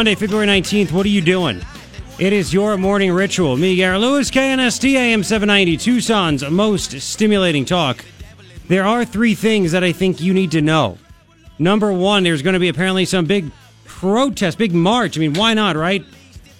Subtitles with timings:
[0.00, 0.92] Monday, February 19th.
[0.92, 1.60] What are you doing?
[2.18, 3.58] It is your morning ritual.
[3.58, 8.02] Me, Garrett Lewis, KNST AM 790, Tucson's most stimulating talk.
[8.66, 10.96] There are three things that I think you need to know.
[11.58, 13.50] Number one, there's going to be apparently some big
[13.84, 15.18] protest, big march.
[15.18, 16.02] I mean, why not, right?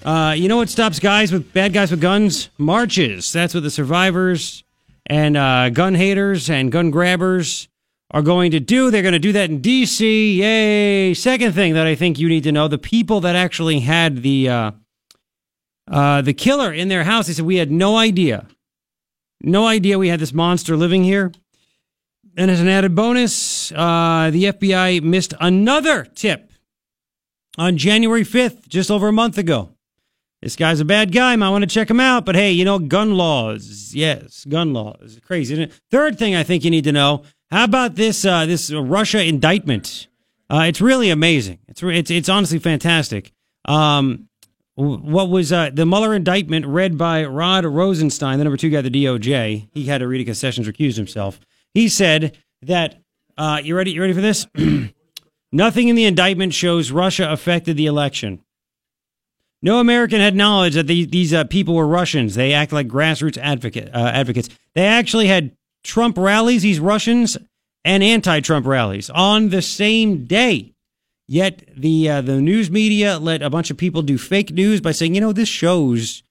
[0.05, 2.51] Uh, you know what stops guys with bad guys with guns?
[2.59, 3.33] Marches.
[3.33, 4.65] That's what the survivors
[5.07, 7.70] and uh, gun haters and gun grabbers
[8.11, 8.91] are going to do.
[8.91, 10.41] They're going to do that in D.C.
[10.41, 11.15] Yay!
[11.15, 14.49] Second thing that I think you need to know: the people that actually had the
[14.49, 14.71] uh,
[15.91, 17.27] uh, the killer in their house.
[17.27, 18.47] They said we had no idea,
[19.43, 21.33] no idea we had this monster living here.
[22.37, 26.53] And as an added bonus, uh, the FBI missed another tip
[27.59, 29.71] on January 5th, just over a month ago.
[30.41, 31.37] This guy's a bad guy.
[31.37, 32.25] Might want to check him out.
[32.25, 33.95] But hey, you know, gun laws.
[33.95, 35.21] Yes, gun laws.
[35.25, 35.71] Crazy?
[35.91, 37.25] Third thing I think you need to know.
[37.51, 40.07] How about this, uh, this Russia indictment?
[40.49, 41.59] Uh, it's really amazing.
[41.69, 43.33] It's, it's, it's honestly fantastic.
[43.65, 44.29] Um,
[44.77, 48.85] what was uh, the Mueller indictment read by Rod Rosenstein, the number two guy at
[48.85, 49.69] the DOJ?
[49.73, 51.39] He had to read it because Sessions recused himself.
[51.75, 53.03] He said that,
[53.37, 53.93] uh, you ready?
[53.93, 54.47] You ready for this?
[55.53, 58.43] Nothing in the indictment shows Russia affected the election.
[59.63, 62.35] No American had knowledge that the, these uh, people were Russians.
[62.35, 64.49] They act like grassroots advocate, uh, advocates.
[64.75, 67.37] They actually had Trump rallies, these Russians,
[67.85, 70.75] and anti-Trump rallies on the same day.
[71.27, 74.91] Yet the uh, the news media let a bunch of people do fake news by
[74.91, 76.25] saying, you know, this shows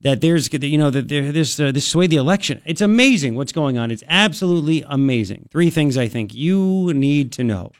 [0.00, 2.60] that there's you know that there, this uh, this swayed the election.
[2.64, 3.90] It's amazing what's going on.
[3.90, 5.48] It's absolutely amazing.
[5.50, 7.72] Three things I think you need to know.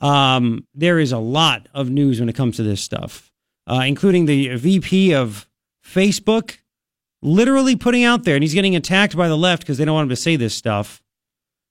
[0.00, 3.30] Um, there is a lot of news when it comes to this stuff,
[3.66, 5.48] uh, including the VP of
[5.84, 6.58] Facebook
[7.22, 10.06] literally putting out there, and he's getting attacked by the left because they don't want
[10.06, 11.00] him to say this stuff.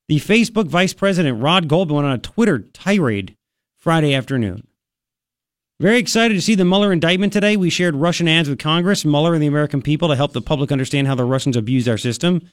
[0.08, 3.36] The Facebook vice president, Rob Goldman, went on a Twitter tirade
[3.80, 4.68] Friday afternoon.
[5.80, 7.58] Very excited to see the Mueller indictment today.
[7.58, 10.72] We shared Russian ads with Congress, Mueller, and the American people to help the public
[10.72, 12.48] understand how the Russians abused our system.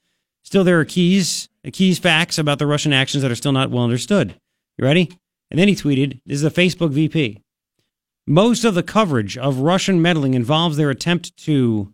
[0.44, 3.70] Still, there are keys, uh, keys facts about the Russian actions that are still not
[3.70, 4.34] well understood.
[4.78, 5.10] You ready?
[5.50, 7.42] And then he tweeted, This is a Facebook VP.
[8.26, 11.92] Most of the coverage of Russian meddling involves their attempt to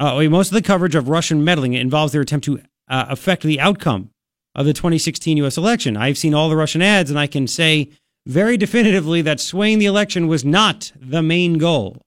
[0.00, 3.60] uh, most of the coverage of Russian meddling involves their attempt to uh, affect the
[3.60, 4.10] outcome
[4.54, 5.56] of the 2016 U.S.
[5.56, 5.96] election.
[5.96, 7.90] I've seen all the Russian ads, and I can say
[8.26, 12.02] very definitively that swaying the election was not the main goal.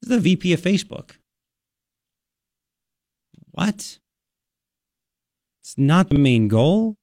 [0.00, 1.12] This is the VP of Facebook.
[3.50, 3.98] What?
[5.62, 6.96] It's not the main goal.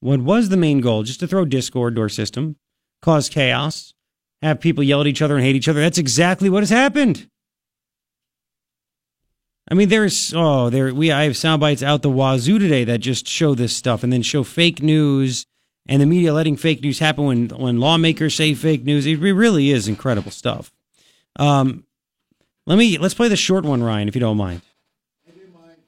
[0.00, 1.02] What was the main goal?
[1.02, 2.56] Just to throw discord to our system,
[3.02, 3.94] cause chaos,
[4.42, 5.80] have people yell at each other and hate each other.
[5.80, 7.28] That's exactly what has happened.
[9.70, 12.98] I mean, there's oh, there we I have sound bites out the wazoo today that
[12.98, 15.46] just show this stuff and then show fake news
[15.86, 19.06] and the media letting fake news happen when when lawmakers say fake news.
[19.06, 20.72] It really is incredible stuff.
[21.36, 21.84] Um,
[22.66, 24.62] let me let's play the short one, Ryan, if you don't mind.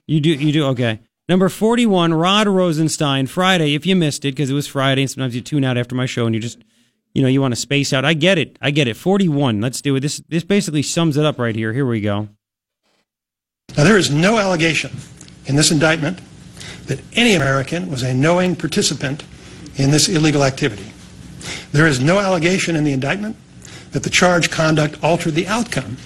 [0.06, 1.00] You do you do okay.
[1.28, 3.74] Number forty one, Rod Rosenstein, Friday.
[3.74, 6.06] If you missed it because it was Friday, and sometimes you tune out after my
[6.06, 6.58] show and you just
[7.14, 8.04] you know you want to space out.
[8.04, 8.58] I get it.
[8.60, 8.96] I get it.
[8.96, 9.60] Forty one.
[9.60, 10.00] Let's do it.
[10.00, 11.72] This this basically sums it up right here.
[11.72, 12.28] Here we go.
[13.76, 14.96] Now, there is no allegation
[15.46, 16.20] in this indictment
[16.86, 19.24] that any American was a knowing participant
[19.76, 20.92] in this illegal activity.
[21.72, 23.36] There is no allegation in the indictment
[23.92, 25.96] that the charged conduct altered the outcome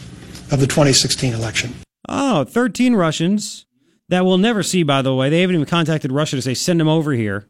[0.51, 1.75] of the 2016 election.
[2.09, 3.67] Oh, 13 Russians
[4.09, 5.29] that we'll never see, by the way.
[5.29, 7.47] They haven't even contacted Russia to say, send them over here.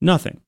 [0.00, 0.40] Nothing.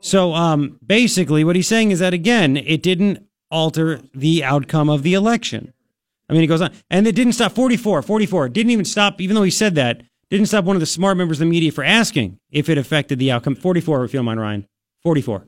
[0.00, 5.02] So um, basically, what he's saying is that, again, it didn't alter the outcome of
[5.02, 5.72] the election.
[6.28, 6.72] I mean, he goes on.
[6.90, 8.48] And it didn't stop 44, 44.
[8.48, 11.36] Didn't even stop, even though he said that, didn't stop one of the smart members
[11.38, 13.54] of the media for asking if it affected the outcome.
[13.54, 14.66] 44, if you don't mind, Ryan.
[15.02, 15.46] 44.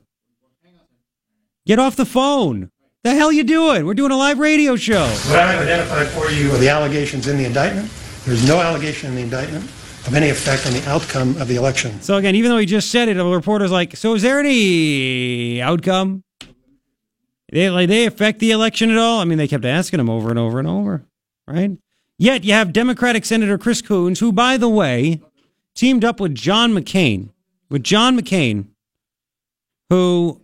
[1.65, 2.71] Get off the phone.
[3.03, 3.85] The hell you doing?
[3.85, 5.05] We're doing a live radio show.
[5.05, 7.89] What I have identified for you are the allegations in the indictment.
[8.25, 9.63] There's no allegation in the indictment
[10.07, 12.01] of any effect on the outcome of the election.
[12.01, 15.61] So again, even though he just said it, a reporter's like, "So is there any
[15.61, 16.23] outcome?
[17.51, 20.29] They like they affect the election at all?" I mean, they kept asking him over
[20.29, 21.03] and over and over,
[21.47, 21.71] right?
[22.17, 25.21] Yet you have Democratic Senator Chris Coons, who, by the way,
[25.73, 27.29] teamed up with John McCain,
[27.69, 28.67] with John McCain,
[29.89, 30.41] who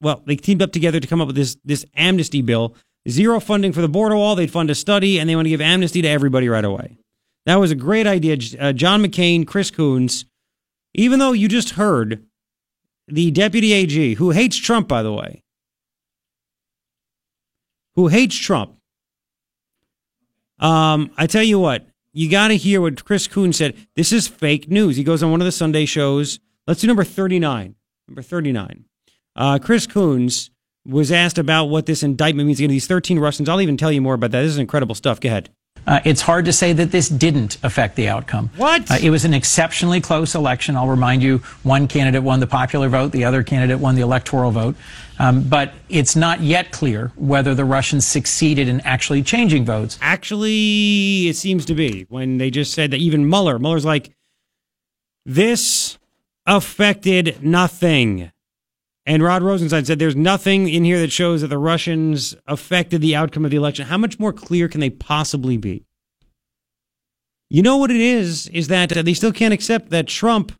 [0.00, 2.76] well, they teamed up together to come up with this this amnesty bill.
[3.08, 4.34] Zero funding for the border wall.
[4.34, 6.98] They'd fund a study, and they want to give amnesty to everybody right away.
[7.46, 8.38] That was a great idea.
[8.58, 10.24] Uh, John McCain, Chris Coons,
[10.94, 12.24] even though you just heard
[13.06, 15.42] the deputy AG, who hates Trump, by the way,
[17.96, 18.76] who hates Trump.
[20.58, 23.76] Um, I tell you what, you got to hear what Chris Coons said.
[23.96, 24.96] This is fake news.
[24.96, 26.38] He goes on one of the Sunday shows.
[26.66, 27.74] Let's do number 39.
[28.08, 28.84] Number 39.
[29.36, 30.50] Uh, Chris Coons
[30.86, 33.48] was asked about what this indictment means against these 13 Russians.
[33.48, 34.42] I'll even tell you more about that.
[34.42, 35.18] This is incredible stuff.
[35.18, 35.50] Go ahead.
[35.86, 38.50] Uh, it's hard to say that this didn't affect the outcome.
[38.56, 38.90] What?
[38.90, 40.76] Uh, it was an exceptionally close election.
[40.76, 44.50] I'll remind you, one candidate won the popular vote, the other candidate won the electoral
[44.50, 44.76] vote.
[45.18, 49.98] Um, but it's not yet clear whether the Russians succeeded in actually changing votes.
[50.02, 54.12] Actually, it seems to be when they just said that even Mueller, Mueller's like,
[55.24, 55.98] this
[56.46, 58.32] affected nothing.
[59.06, 63.14] And Rod Rosenstein said there's nothing in here that shows that the Russians affected the
[63.14, 63.86] outcome of the election.
[63.86, 65.84] How much more clear can they possibly be?
[67.50, 70.52] You know what it is, is that uh, they still can't accept that Trump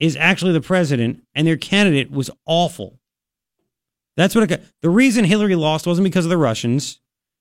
[0.00, 2.98] is actually the president and their candidate was awful.
[4.16, 7.00] That's what it, the reason Hillary lost wasn't because of the Russians.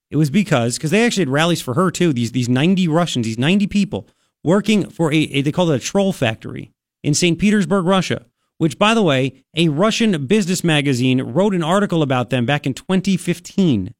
[0.09, 2.13] It was because because they actually had rallies for her too.
[2.13, 4.07] These these 90 Russians, these 90 people
[4.43, 6.71] working for a, a they call it a troll factory
[7.03, 7.39] in St.
[7.39, 8.25] Petersburg, Russia
[8.57, 12.73] which, by the way, a Russian business magazine wrote an article about them back in
[12.73, 13.93] 2015.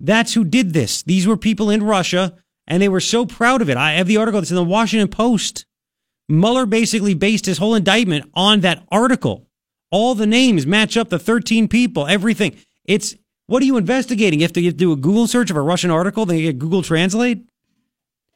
[0.00, 1.02] That's who did this.
[1.02, 2.36] These were people in Russia,
[2.66, 3.76] and they were so proud of it.
[3.76, 5.66] I have the article that's in the Washington Post.
[6.28, 9.46] Mueller basically based his whole indictment on that article.
[9.90, 12.56] All the names match up, the 13 people, everything.
[12.84, 13.16] It's
[13.46, 14.40] what are you investigating?
[14.40, 16.82] You have to do a Google search of a Russian article, then you get Google
[16.82, 17.44] Translate?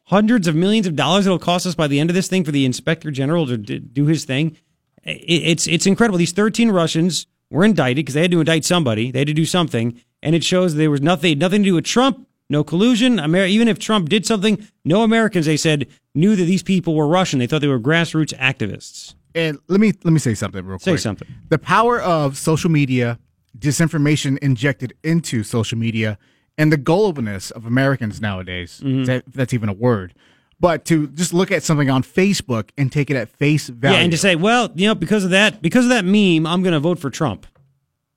[0.04, 2.52] hundreds of millions of dollars it'll cost us by the end of this thing for
[2.52, 4.56] the inspector general to do his thing.
[5.02, 6.18] It's it's incredible.
[6.18, 9.10] These 13 Russians were indicted because they had to indict somebody.
[9.10, 11.84] They had to do something, and it shows there was nothing nothing to do with
[11.84, 12.26] Trump.
[12.48, 13.18] No collusion.
[13.18, 17.06] Amer- even if Trump did something, no Americans, they said, knew that these people were
[17.06, 17.38] Russian.
[17.38, 19.14] They thought they were grassroots activists.
[19.34, 20.98] And let me let me say something real say quick.
[21.00, 21.28] Say something.
[21.48, 23.18] The power of social media,
[23.58, 26.18] disinformation injected into social media
[26.56, 28.80] and the gullibility of Americans nowadays.
[28.82, 29.04] Mm-hmm.
[29.04, 30.14] That, that's even a word.
[30.60, 33.96] But to just look at something on Facebook and take it at face value.
[33.96, 36.62] Yeah, and to say, well, you know, because of that, because of that meme, I'm
[36.62, 37.46] going to vote for Trump.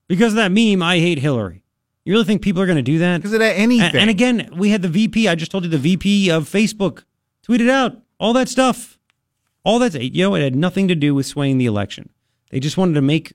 [0.08, 1.64] Because of that meme, I hate Hillary.
[2.06, 3.18] You really think people are going to do that?
[3.18, 3.88] Because of that anything.
[3.88, 5.28] And, and again, we had the VP.
[5.28, 7.04] I just told you the VP of Facebook
[7.46, 8.97] tweeted out all that stuff.
[9.68, 12.08] All that, you know, it had nothing to do with swaying the election.
[12.52, 13.34] They just wanted to make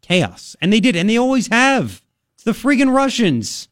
[0.00, 2.00] chaos, and they did, and they always have.
[2.34, 3.68] It's the friggin' Russians.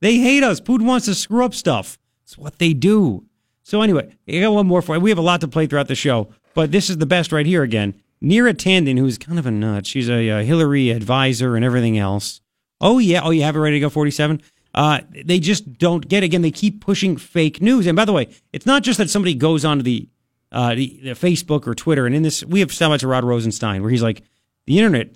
[0.00, 0.58] They hate us.
[0.58, 1.98] Putin wants to screw up stuff.
[2.24, 3.26] It's what they do.
[3.62, 5.02] So anyway, I got one more for you.
[5.02, 7.44] We have a lot to play throughout the show, but this is the best right
[7.44, 7.92] here again.
[8.22, 9.86] Neera Tanden, who's kind of a nut.
[9.86, 12.40] She's a, a Hillary advisor and everything else.
[12.80, 13.90] Oh yeah, oh you have it ready to go.
[13.90, 14.40] Forty-seven.
[14.74, 16.22] Uh, they just don't get.
[16.22, 16.26] It.
[16.26, 17.86] Again, they keep pushing fake news.
[17.86, 20.08] And by the way, it's not just that somebody goes onto the,
[20.52, 23.24] uh, the, the Facebook or Twitter, and in this, we have so much of Rod
[23.24, 24.22] Rosenstein, where he's like,
[24.66, 25.10] the internet,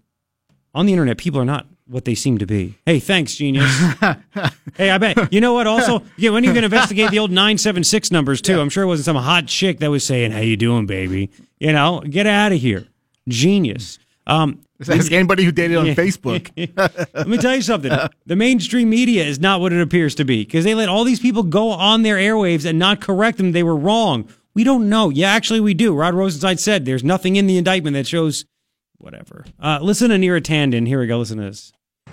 [0.75, 2.75] on the internet, people are not what they seem to be.
[2.87, 3.71] Hey, thanks, genius.
[4.77, 5.33] hey, I bet.
[5.33, 5.67] You know what?
[5.67, 8.55] Also, yeah, when are you going to investigate the old 976 numbers, too?
[8.55, 8.61] Yeah.
[8.61, 11.31] I'm sure it wasn't some hot chick that was saying, how you doing, baby?
[11.59, 12.87] You know, get out of here.
[13.29, 13.99] Genius.
[14.27, 16.51] Um, Ask anybody who dated on Facebook.
[17.15, 17.93] let me tell you something.
[18.27, 21.21] The mainstream media is not what it appears to be because they let all these
[21.21, 23.53] people go on their airwaves and not correct them.
[23.53, 24.29] They were wrong.
[24.55, 25.11] We don't know.
[25.11, 25.95] Yeah, actually, we do.
[25.95, 28.45] Rod Rosenstein said there's nothing in the indictment that shows
[28.99, 29.45] whatever.
[29.61, 30.87] Uh, listen to Neera Tanden.
[30.87, 31.19] Here we go.
[31.19, 31.73] Listen to this.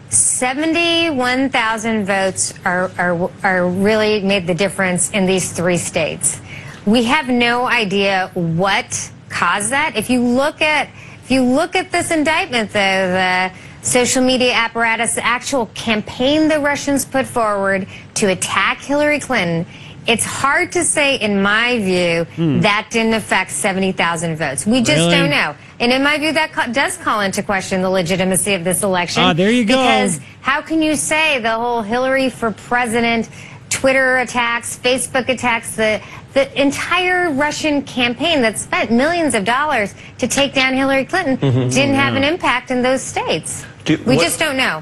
[0.09, 6.41] 71,000 votes are, are, are really made the difference in these three states.
[6.85, 9.95] We have no idea what caused that.
[9.95, 10.89] If you look at
[11.23, 16.59] if you look at this indictment, though, the social media apparatus, the actual campaign the
[16.59, 19.65] Russians put forward to attack Hillary Clinton,
[20.07, 22.59] it's hard to say, in my view, hmm.
[22.61, 24.65] that didn't affect 70,000 votes.
[24.65, 25.11] We just really?
[25.11, 25.55] don't know.
[25.79, 29.23] And in my view, that ca- does call into question the legitimacy of this election.
[29.23, 29.75] Ah, there you go.
[29.75, 33.29] Because how can you say the whole Hillary for president,
[33.69, 36.01] Twitter attacks, Facebook attacks, the
[36.33, 41.69] the entire Russian campaign that spent millions of dollars to take down Hillary Clinton mm-hmm,
[41.69, 43.65] didn't have an impact in those states?
[43.83, 44.81] Do, we what, just don't know.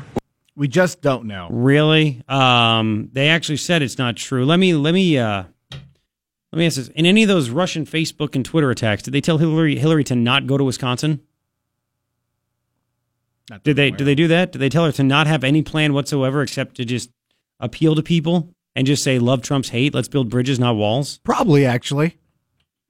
[0.60, 1.48] We just don't know.
[1.50, 2.22] Really?
[2.28, 4.44] Um, they actually said it's not true.
[4.46, 8.36] Let me let me uh, let me ask this: In any of those Russian Facebook
[8.36, 11.22] and Twitter attacks, did they tell Hillary Hillary to not go to Wisconsin?
[13.64, 14.52] did they did they do that?
[14.52, 17.10] Did they tell her to not have any plan whatsoever except to just
[17.62, 19.94] appeal to people and just say love Trump's hate?
[19.94, 21.20] Let's build bridges, not walls.
[21.20, 22.18] Probably, actually.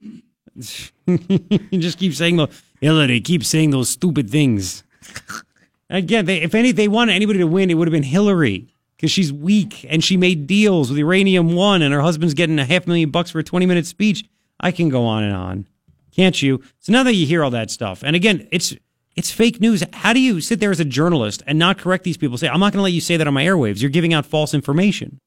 [1.06, 2.44] you just keep saying
[2.80, 3.20] Hillary.
[3.20, 4.82] Keep saying those stupid things.
[5.90, 9.10] Again, they, if any, they wanted anybody to win, it would have been Hillary because
[9.10, 12.86] she's weak and she made deals with Uranium One, and her husband's getting a half
[12.86, 14.24] million bucks for a twenty-minute speech.
[14.60, 15.66] I can go on and on,
[16.14, 16.62] can't you?
[16.78, 18.74] So now that you hear all that stuff, and again, it's
[19.16, 19.82] it's fake news.
[19.92, 22.38] How do you sit there as a journalist and not correct these people?
[22.38, 23.82] Say, I'm not going to let you say that on my airwaves.
[23.82, 25.18] You're giving out false information.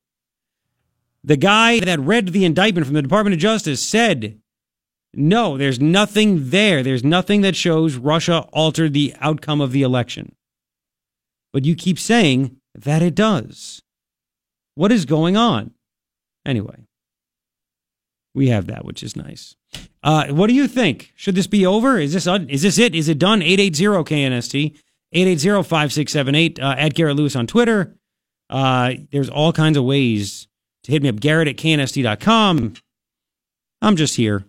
[1.23, 4.39] The guy that read the indictment from the Department of Justice said,
[5.13, 6.81] no, there's nothing there.
[6.81, 10.35] There's nothing that shows Russia altered the outcome of the election.
[11.53, 13.81] But you keep saying that it does.
[14.75, 15.71] What is going on?
[16.45, 16.87] Anyway,
[18.33, 19.55] we have that, which is nice.
[20.01, 21.13] Uh, what do you think?
[21.15, 21.97] Should this be over?
[21.99, 22.95] Is this is this it?
[22.95, 23.41] Is it done?
[23.41, 24.75] 880 KNST,
[25.13, 27.95] 880 5678, uh, at Garrett Lewis on Twitter.
[28.49, 30.47] Uh, there's all kinds of ways
[30.83, 31.19] to hit me up.
[31.19, 32.73] Garrett at KNST.com.
[33.81, 34.43] I'm just here.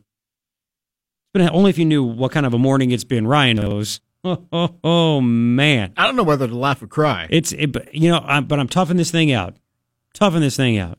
[1.33, 3.27] But only if you knew what kind of a morning it's been.
[3.27, 4.01] Ryan knows.
[4.25, 5.93] Oh, oh, oh man.
[5.97, 7.27] I don't know whether to laugh or cry.
[7.31, 9.57] It's, it, you know, I'm, but I'm toughing this thing out.
[10.15, 10.99] Toughing this thing out.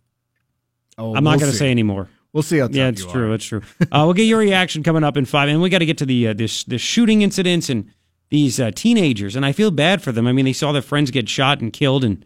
[0.97, 2.09] Oh, I'm not we'll going to say anymore.
[2.33, 3.31] We'll see how tough Yeah, it's true.
[3.31, 3.33] are.
[3.33, 3.61] It's true.
[3.81, 6.05] Uh, we'll get your reaction coming up in five, and we got to get to
[6.05, 7.89] the uh, this the shooting incidents and
[8.29, 9.35] these uh, teenagers.
[9.35, 10.27] And I feel bad for them.
[10.27, 12.25] I mean, they saw their friends get shot and killed, and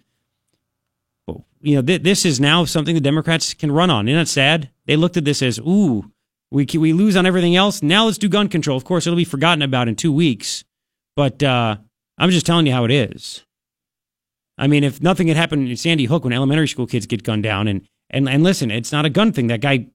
[1.61, 4.07] you know, th- this is now something the Democrats can run on.
[4.07, 4.69] Isn't that sad?
[4.85, 6.11] They looked at this as, ooh,
[6.49, 7.83] we we lose on everything else.
[7.83, 8.77] Now let's do gun control.
[8.77, 10.63] Of course, it'll be forgotten about in two weeks.
[11.19, 11.75] But uh,
[12.17, 13.43] I'm just telling you how it is.
[14.57, 17.43] I mean, if nothing had happened in Sandy Hook when elementary school kids get gunned
[17.43, 19.47] down, and and and listen, it's not a gun thing.
[19.47, 19.87] That guy,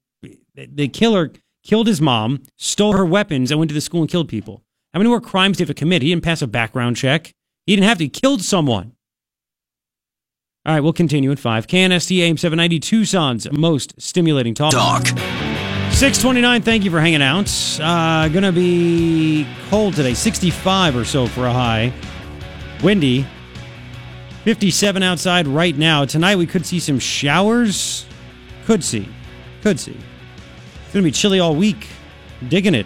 [0.53, 1.31] the killer,
[1.63, 4.61] killed his mom, stole her weapons, and went to the school and killed people.
[4.93, 6.03] How many more crimes do you have to commit?
[6.03, 7.31] He didn't pass a background check.
[7.65, 8.03] He didn't have to.
[8.03, 8.91] He killed someone.
[10.63, 11.65] All right, we'll continue at five.
[11.65, 14.73] KNST AM 790 Tucson's most stimulating talk.
[14.73, 15.07] Talk.
[15.95, 17.49] 629, thank you for hanging out.
[17.81, 21.93] Uh, gonna be cold today, 65 or so for a high.
[22.83, 23.25] Windy.
[24.43, 26.03] 57 outside right now.
[26.03, 28.05] Tonight we could see some showers.
[28.65, 29.07] Could see.
[29.61, 29.97] Could see.
[30.83, 31.87] It's gonna be chilly all week.
[32.45, 32.85] Digging it.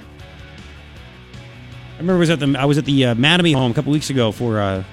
[1.95, 3.91] I remember I was at the I was at the uh, Mattamy home a couple
[3.91, 4.83] weeks ago for uh,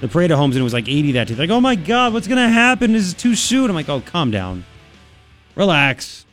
[0.00, 1.34] the parade of homes and it was like 80 that day.
[1.34, 2.94] Like, oh my god, what's gonna happen?
[2.94, 3.68] This is too soon.
[3.68, 4.64] I'm like, oh, calm down.
[5.54, 6.25] Relax.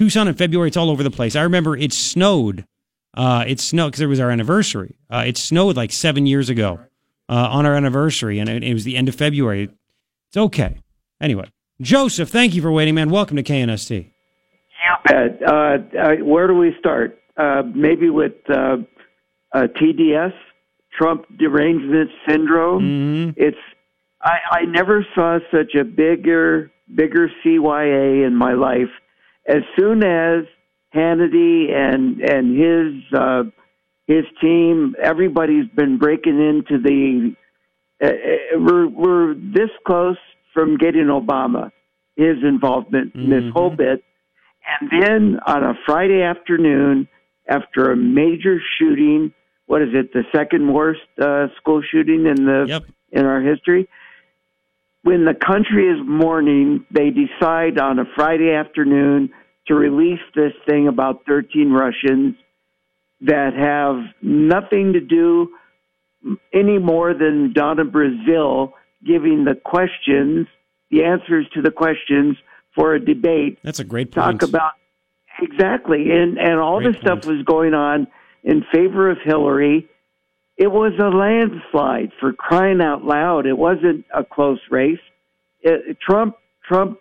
[0.00, 1.36] Tucson in February, it's all over the place.
[1.36, 2.64] I remember it snowed.
[3.14, 4.96] Uh, it snowed because it was our anniversary.
[5.10, 6.80] Uh, it snowed like seven years ago
[7.28, 9.64] uh, on our anniversary, and it, it was the end of February.
[10.28, 10.80] It's okay.
[11.20, 11.50] Anyway,
[11.82, 13.10] Joseph, thank you for waiting, man.
[13.10, 14.10] Welcome to KNST.
[15.06, 15.14] Uh,
[15.46, 17.18] uh, where do we start?
[17.36, 18.78] Uh, maybe with uh,
[19.52, 20.32] uh, TDS,
[20.98, 23.34] Trump derangement syndrome.
[23.36, 23.58] It's
[24.22, 28.88] I, I never saw such a bigger bigger CYA in my life.
[29.50, 30.44] As soon as
[30.94, 33.42] Hannity and and his uh,
[34.06, 37.34] his team, everybody's been breaking into the.
[38.02, 40.16] Uh, uh, we're we're this close
[40.54, 41.70] from getting Obama,
[42.16, 44.04] his involvement in this whole bit,
[44.80, 47.08] and then on a Friday afternoon,
[47.48, 49.32] after a major shooting,
[49.66, 50.12] what is it?
[50.12, 52.82] The second worst uh, school shooting in the Yep.
[53.12, 53.88] in our history.
[55.02, 59.30] When the country is mourning, they decide on a Friday afternoon
[59.70, 62.34] to release this thing about 13 Russians
[63.20, 65.50] that have nothing to do
[66.52, 68.72] any more than Donna Brazile
[69.06, 70.48] giving the questions,
[70.90, 72.36] the answers to the questions
[72.74, 73.60] for a debate.
[73.62, 74.40] That's a great point.
[74.40, 74.72] talk about
[75.40, 78.08] exactly and and all Great this stuff was going on
[78.42, 79.88] in favor of Hillary.
[80.56, 83.46] It was a landslide for crying out loud.
[83.46, 84.98] It wasn't a close race.
[85.60, 86.34] It, Trump
[86.66, 86.98] Trump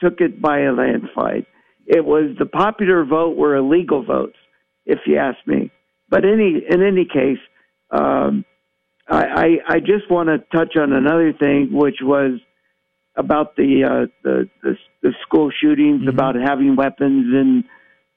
[0.00, 1.46] took it by a landslide
[1.86, 4.36] it was the popular vote were illegal votes
[4.86, 5.70] if you ask me
[6.08, 7.38] but any in any case
[7.90, 8.44] um
[9.08, 12.40] I, I I just want to touch on another thing, which was
[13.16, 17.64] about the uh, the, the the school shootings, about having weapons, and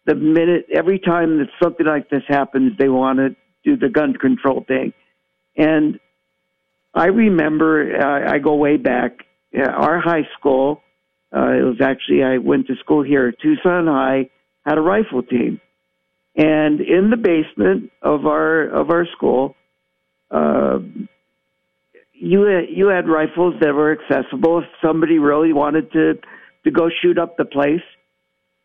[0.05, 4.13] the minute every time that something like this happens, they want to do the gun
[4.13, 4.93] control thing.
[5.57, 5.99] And
[6.93, 9.23] I remember, uh, I go way back.
[9.57, 10.81] Uh, our high school,
[11.35, 14.29] uh, it was actually I went to school here at Tucson High,
[14.65, 15.59] had a rifle team,
[16.35, 19.55] and in the basement of our of our school.
[20.29, 20.79] Uh,
[22.19, 26.19] you you had rifles that were accessible if somebody really wanted to
[26.63, 27.83] to go shoot up the place.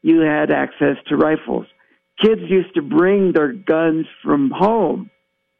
[0.02, 1.66] You had access to rifles.
[2.20, 5.10] Kids used to bring their guns from home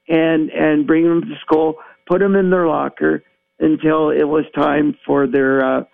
[0.09, 3.23] and and bring them to school, put them in their locker
[3.61, 5.85] until it was time for their uh,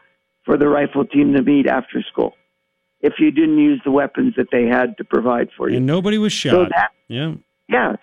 [0.48, 2.32] for the rifle team to meet after school.
[3.02, 6.16] If you didn't use the weapons that they had to provide for you, and nobody
[6.16, 6.52] was shot.
[6.52, 7.34] So that- yeah.
[7.68, 7.96] yeah.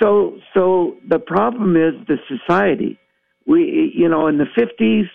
[0.00, 2.98] So so the problem is the society.
[3.46, 5.08] We, you know, in the 50s,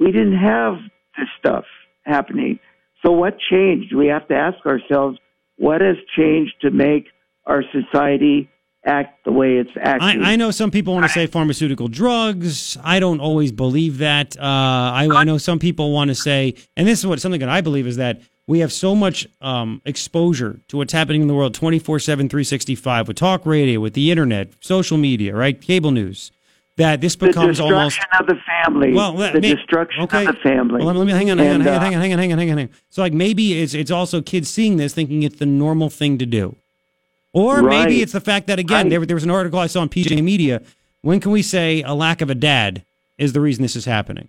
[0.00, 0.76] we didn't have
[1.18, 1.64] this stuff
[2.04, 2.58] happening.
[3.04, 3.94] So what changed?
[3.94, 5.18] We have to ask ourselves,
[5.58, 7.08] what has changed to make
[7.44, 8.48] our society
[8.86, 10.22] act the way it's acting?
[10.22, 12.76] I, I know some people want to say pharmaceutical drugs.
[12.82, 14.36] I don't always believe that.
[14.38, 17.48] Uh, I, I know some people want to say, and this is what something that
[17.48, 21.34] I believe is that we have so much um, exposure to what's happening in the
[21.34, 25.60] world 24 7, 365 with talk radio, with the internet, social media, right?
[25.60, 26.30] Cable news.
[26.76, 28.92] That this the becomes destruction almost of the family.
[28.92, 30.26] well, the me- destruction okay.
[30.26, 30.84] of the family.
[30.84, 32.18] Well, let me hang on, hang on, And, hang on, uh, hang on, hang on,
[32.18, 32.74] hang on, hang on, hang on.
[32.90, 36.26] So, like, maybe it's it's also kids seeing this, thinking it's the normal thing to
[36.26, 36.56] do,
[37.36, 38.90] or maybe it's the fact that again, Right.
[38.90, 40.62] there, there was an article I saw on PJ Media.
[41.02, 42.84] When can we say a lack of a dad
[43.18, 44.28] is the reason this is happening?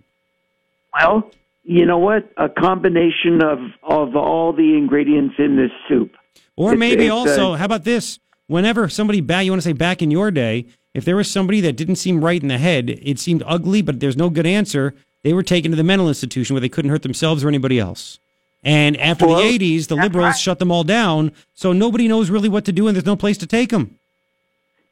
[1.00, 1.30] Well,
[1.64, 2.30] you know what?
[2.36, 6.12] A combination of of all the ingredients in this soup.
[6.56, 8.18] Or It's- maybe it's, also, uh, how about this?
[8.46, 11.60] Whenever somebody back, you want to say back in your day, if there was somebody
[11.60, 14.94] that didn't seem right in the head, it seemed ugly, but there's no good answer,
[15.22, 18.18] they were taken to the mental institution where they couldn't hurt themselves or anybody else.
[18.64, 20.38] And after Well, the 80s, the liberals right.
[20.38, 23.38] shut them all down, so nobody knows really what to do and there's no place
[23.38, 23.98] to take them.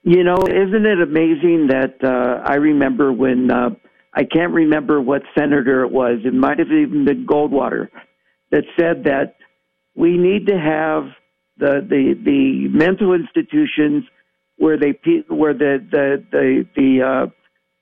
[0.05, 3.71] You know, isn't it amazing that uh, I remember when uh,
[4.15, 6.21] I can't remember what senator it was.
[6.25, 7.89] It might have even been Goldwater
[8.53, 9.35] that said that
[9.97, 11.11] we need to have
[11.59, 14.05] the the the mental institutions
[14.59, 17.27] where they where the the the the uh,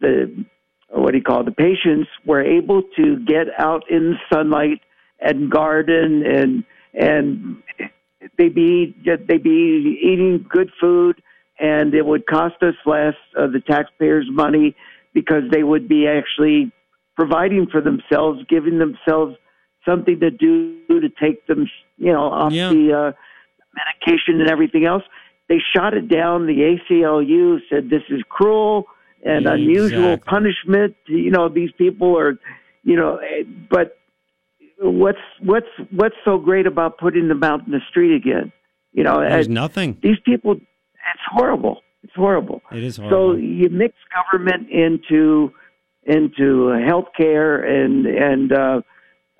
[0.00, 0.44] the
[0.88, 4.80] what do you call it, the patients were able to get out in the sunlight
[5.24, 7.56] and garden and and
[8.38, 8.94] they be
[9.28, 11.20] they be eating good food
[11.58, 14.76] and it would cost us less of the taxpayers money
[15.12, 16.70] because they would be actually
[17.16, 19.34] providing for themselves giving themselves
[19.84, 22.70] something to do to take them you know off Yeah.
[22.70, 23.12] the uh,
[23.74, 25.02] medication and everything else.
[25.48, 26.46] They shot it down.
[26.46, 28.86] The ACLU said this is cruel
[29.24, 30.96] and unusual punishment.
[31.06, 32.38] You know these people are
[32.82, 33.98] you know eh, but
[34.80, 38.52] what's what's what's so great about putting them out in the street again
[38.92, 39.98] you know There's eh, nothing.
[40.02, 45.52] these people it's horrible it's horrible It is so you mix government into
[46.04, 48.80] into healthcare and and uh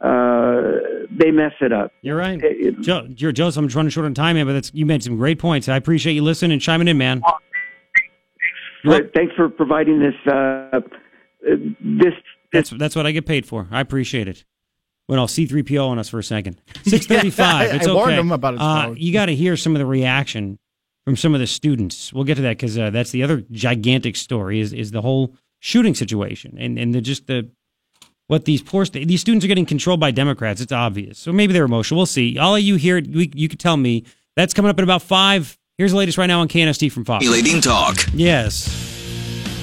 [0.02, 0.62] uh
[1.10, 2.40] they mess it up You're right.
[2.42, 3.58] It- Joe, you're Joseph.
[3.60, 5.68] I'm just running short on time here, but that's, you made some great points.
[5.68, 7.22] I appreciate you listening and chiming in, man.
[8.84, 10.80] but thanks for providing this uh uh,
[11.80, 12.14] this
[12.52, 13.68] That's that's what I get paid for.
[13.70, 14.44] I appreciate it.
[15.08, 16.60] Well, I'll C3PO on us for a second.
[16.84, 17.68] 635.
[17.68, 17.96] Yeah, it's I okay.
[17.96, 18.94] warned him about his uh.
[18.96, 20.58] You got to hear some of the reaction
[21.04, 22.12] from some of the students.
[22.12, 25.34] We'll get to that because uh, that's the other gigantic story is is the whole
[25.60, 27.50] shooting situation and and the just the
[28.26, 30.60] what these poor st- these students are getting controlled by Democrats.
[30.60, 31.18] It's obvious.
[31.18, 31.98] So maybe they're emotional.
[31.98, 32.38] We'll see.
[32.38, 34.04] All of you here, we, you can tell me.
[34.36, 35.56] That's coming up in about five.
[35.78, 37.24] Here's the latest right now on KNST from Fox.
[37.28, 37.96] Leading talk.
[38.12, 38.66] Yes.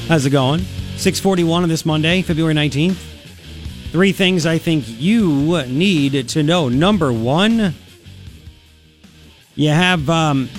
[0.08, 0.60] How's it going?
[0.97, 3.11] 641 on this Monday, February 19th.
[3.91, 6.69] Three things I think you need to know.
[6.69, 7.75] Number one,
[9.56, 10.49] you have um,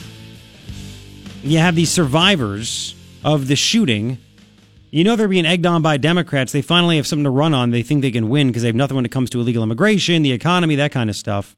[1.42, 4.18] you have these survivors of the shooting.
[4.90, 6.53] You know they're being egged on by Democrats.
[6.53, 7.71] They finally have something to run on.
[7.71, 10.23] They think they can win because they have nothing when it comes to illegal immigration,
[10.23, 11.57] the economy, that kind of stuff.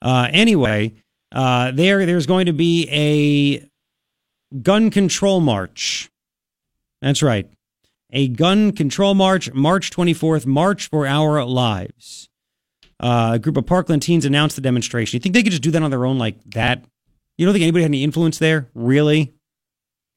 [0.00, 0.94] Uh, anyway,
[1.32, 3.68] uh, there there's going to be a
[4.62, 6.10] gun control march.
[7.02, 7.46] That's right.
[8.12, 12.28] A gun control march, March 24th, March for Our Lives.
[12.98, 15.16] Uh, a group of Parkland teens announced the demonstration.
[15.16, 16.84] You think they could just do that on their own like that?
[17.38, 18.68] You don't think anybody had any influence there?
[18.74, 19.32] Really?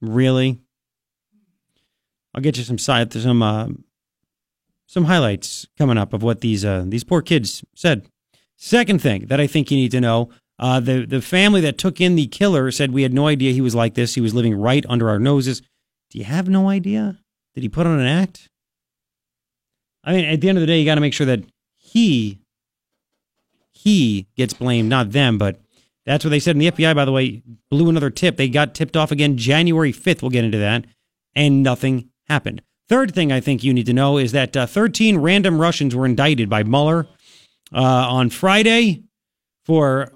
[0.02, 0.60] Really?
[2.34, 3.68] I'll get you some side, some uh,
[4.88, 8.06] some highlights coming up of what these uh, these poor kids said.
[8.58, 10.30] Second thing that I think you need to know:
[10.60, 13.62] uh, the the family that took in the killer said we had no idea he
[13.62, 14.16] was like this.
[14.16, 15.62] He was living right under our noses.
[16.10, 17.20] Do you have no idea?
[17.56, 18.50] Did he put on an act?
[20.04, 21.44] I mean, at the end of the day, you got to make sure that
[21.78, 22.40] he
[23.72, 25.38] he gets blamed, not them.
[25.38, 25.62] But
[26.06, 26.56] that's what they said.
[26.56, 28.38] And the FBI, by the way, blew another tip.
[28.38, 30.22] They got tipped off again January fifth.
[30.22, 30.86] We'll get into that,
[31.36, 32.62] and nothing happened.
[32.90, 36.06] Third thing I think you need to know is that uh, 13 random Russians were
[36.06, 37.08] indicted by Mueller
[37.74, 39.04] uh, on Friday
[39.64, 40.12] for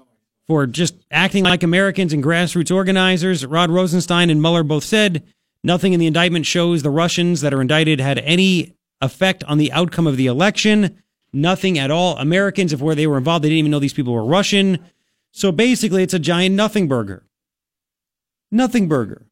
[0.46, 3.44] for just acting like Americans and grassroots organizers.
[3.44, 5.22] Rod Rosenstein and Mueller both said
[5.68, 9.70] nothing in the indictment shows the Russians that are indicted had any effect on the
[9.70, 10.96] outcome of the election.
[11.32, 12.16] Nothing at all.
[12.16, 14.78] Americans, if where they were involved, they didn't even know these people were Russian.
[15.30, 17.26] So basically, it's a giant nothing burger.
[18.50, 19.26] Nothing burger.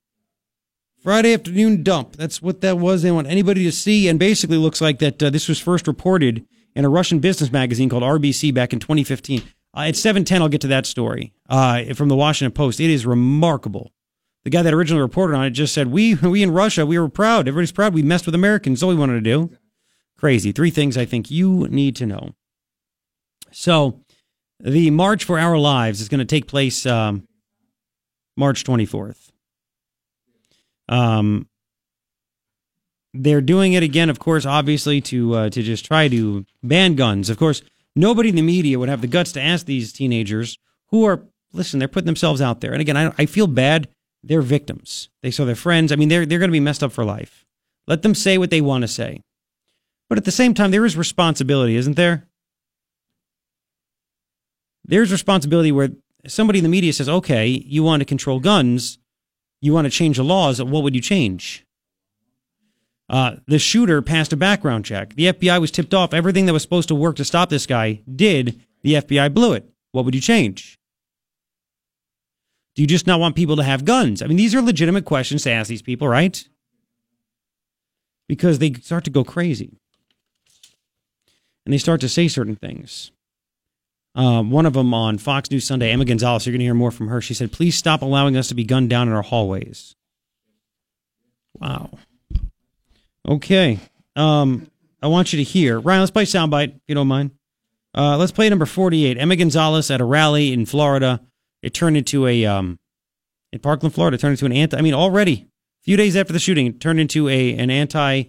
[1.03, 2.17] Friday afternoon dump.
[2.17, 3.03] That's what that was.
[3.03, 5.23] They want anybody to see, and basically looks like that.
[5.23, 6.45] Uh, this was first reported
[6.75, 9.43] in a Russian business magazine called RBC back in 2015.
[9.75, 12.79] Uh, at 7:10, I'll get to that story uh, from the Washington Post.
[12.79, 13.93] It is remarkable
[14.47, 17.09] The guy that originally reported on it just said, "We we in Russia, we were
[17.09, 17.49] proud.
[17.49, 17.93] Everybody's proud.
[17.93, 18.81] We messed with Americans.
[18.81, 19.51] All we wanted to do."
[20.17, 20.53] Crazy.
[20.53, 22.31] Three things I think you need to know.
[23.51, 24.03] So,
[24.61, 27.27] the March for Our Lives is going to take place um,
[28.37, 29.33] March 24th.
[30.89, 31.49] Um,
[33.15, 37.31] they're doing it again, of course, obviously to uh, to just try to ban guns.
[37.31, 37.63] Of course,
[37.97, 40.57] nobody in the media would have the guts to ask these teenagers
[40.91, 41.81] who are listen.
[41.81, 43.89] They're putting themselves out there, and again, I, I feel bad.
[44.27, 45.09] They're victims.
[45.23, 45.93] They saw their friends.
[45.93, 47.45] I mean, they're they're going to be messed up for life.
[47.87, 49.21] Let them say what they want to say,
[50.09, 52.27] but at the same time, there is responsibility, isn't there?
[54.85, 55.91] There's responsibility where
[56.27, 58.99] somebody in the media says, "Okay, you want to control guns,
[59.61, 60.61] you want to change the laws.
[60.61, 61.65] What would you change?"
[63.09, 65.15] Uh, the shooter passed a background check.
[65.15, 66.13] The FBI was tipped off.
[66.13, 68.61] Everything that was supposed to work to stop this guy did.
[68.83, 69.71] The FBI blew it.
[69.93, 70.79] What would you change?
[72.77, 74.21] Do you just not want people to have guns?
[74.21, 76.47] I mean, these are legitimate questions to ask these people, right?
[78.29, 79.81] Because they start to go crazy.
[81.65, 83.13] And they start to say certain things.
[84.15, 86.91] Um, one of them on Fox News Sunday, Emma Gonzalez, you're going to hear more
[86.91, 87.21] from her.
[87.23, 89.97] She said, please stop allowing us to be gunned down in our hallways.
[91.59, 91.91] Wow.
[93.27, 93.79] Okay.
[94.15, 94.71] Um,
[95.03, 95.81] I want you to hear.
[95.81, 97.31] Ryan, let's play soundbite, if you don't mind.
[97.95, 99.17] Uh, let's play number 48.
[99.17, 101.23] Emma Gonzalez at a rally in Florida.
[101.63, 102.79] It turned into a, um,
[103.53, 105.49] in Parkland, Florida, it turned into an anti, I mean, already,
[105.83, 108.25] a few days after the shooting, it turned into a, an anti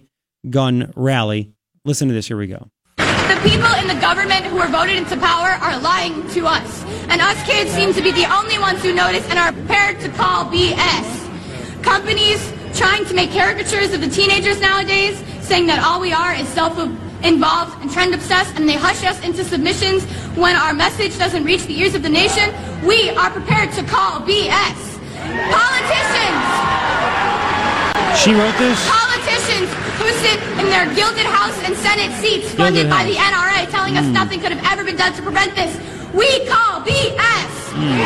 [0.48, 1.52] gun rally.
[1.84, 2.28] Listen to this.
[2.28, 2.70] Here we go.
[2.96, 6.84] The people in the government who are voted into power are lying to us.
[7.08, 10.08] And us kids seem to be the only ones who notice and are prepared to
[10.10, 11.82] call BS.
[11.82, 16.48] Companies trying to make caricatures of the teenagers nowadays, saying that all we are is
[17.18, 20.04] self-involved and trend-obsessed, and they hush us into submissions
[20.36, 22.52] when our message doesn't reach the ears of the nation,
[22.86, 24.98] we are prepared to call BS.
[25.50, 26.44] Politicians!
[28.18, 28.78] She wrote this?
[28.88, 33.10] Politicians who sit in their gilded House and Senate seats funded Gilded by House.
[33.10, 34.12] the NRA telling us hmm.
[34.12, 35.74] nothing could have ever been done to prevent this.
[36.14, 37.50] We call BS.
[37.74, 37.98] Hmm.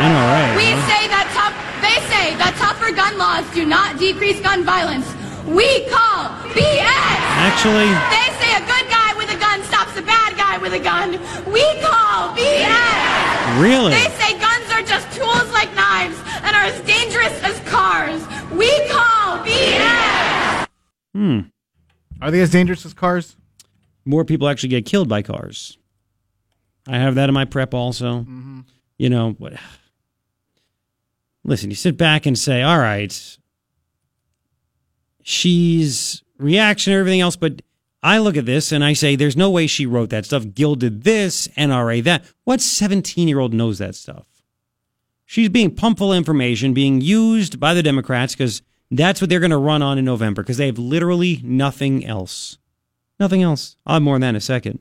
[0.00, 0.56] NRA.
[0.56, 0.88] We huh?
[0.88, 1.52] say that tough,
[1.84, 5.19] they say that tougher gun laws do not decrease gun violence.
[5.50, 7.20] We call BS.
[7.42, 10.78] Actually, They say a good guy with a gun stops a bad guy with a
[10.78, 11.12] gun.
[11.50, 13.60] We call BS.
[13.60, 13.92] really?
[13.92, 18.20] They say guns are just tools like knives and are as dangerous as cars.
[18.52, 20.66] We call BS.
[21.14, 21.40] Hmm.
[22.22, 23.36] Are they as dangerous as cars?
[24.04, 25.78] More people actually get killed by cars.
[26.86, 28.26] I have that in my prep also.
[28.98, 29.54] You know, what?
[31.44, 33.38] Listen, you sit back and say, all right,
[35.22, 37.62] she's reaction and everything else, but
[38.02, 40.54] I look at this and I say, there's no way she wrote that stuff.
[40.54, 42.24] Gilded this, NRA that.
[42.44, 44.26] What 17 year old knows that stuff?
[45.26, 49.38] She's being pumped full of information, being used by the Democrats because that's what they're
[49.38, 52.58] going to run on in November because they have literally nothing else.
[53.20, 53.76] Nothing else.
[53.86, 54.80] I'll have more on that in a second.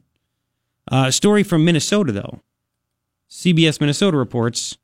[0.90, 2.40] Uh, story from Minnesota, though.
[3.30, 4.78] CBS Minnesota reports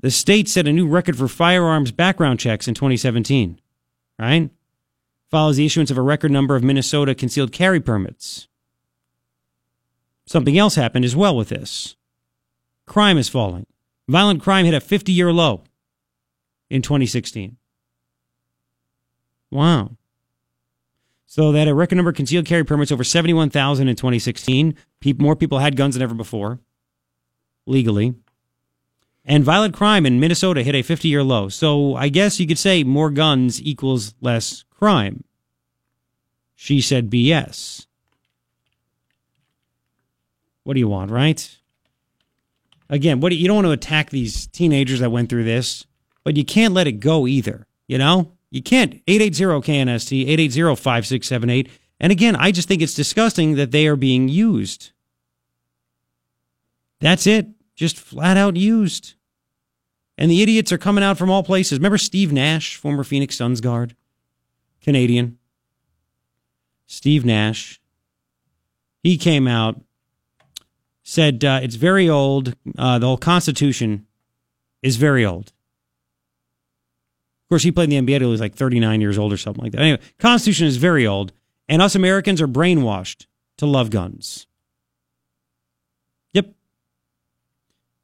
[0.00, 3.59] the state set a new record for firearms background checks in 2017.
[4.20, 4.50] Right?
[5.30, 8.48] Follows the issuance of a record number of Minnesota concealed carry permits.
[10.26, 11.96] Something else happened as well with this.
[12.86, 13.66] Crime is falling.
[14.08, 15.62] Violent crime hit a 50 year low
[16.68, 17.56] in 2016.
[19.50, 19.92] Wow.
[21.26, 24.74] So they had a record number of concealed carry permits over 71,000 in 2016.
[25.00, 26.58] Pe- more people had guns than ever before,
[27.66, 28.14] legally.
[29.24, 31.48] And violent crime in Minnesota hit a 50 year low.
[31.48, 35.24] So I guess you could say more guns equals less crime.
[36.54, 37.86] She said BS.
[40.64, 41.56] What do you want, right?
[42.88, 45.86] Again, what do, you don't want to attack these teenagers that went through this,
[46.24, 47.66] but you can't let it go either.
[47.86, 49.04] You know, you can't.
[49.06, 51.70] 880-KNST, 880-5678.
[52.00, 54.90] And again, I just think it's disgusting that they are being used.
[57.00, 57.46] That's it.
[57.80, 59.14] Just flat out used.
[60.18, 61.78] And the idiots are coming out from all places.
[61.78, 63.96] Remember Steve Nash, former Phoenix Suns guard,
[64.82, 65.38] Canadian?
[66.86, 67.80] Steve Nash.
[69.02, 69.80] He came out,
[71.04, 72.54] said uh, it's very old.
[72.76, 74.06] Uh, the whole Constitution
[74.82, 75.46] is very old.
[75.46, 79.38] Of course, he played in the NBA till he was like 39 years old or
[79.38, 79.80] something like that.
[79.80, 81.32] Anyway, Constitution is very old,
[81.66, 83.24] and us Americans are brainwashed
[83.56, 84.46] to love guns.
[86.32, 86.54] Yep.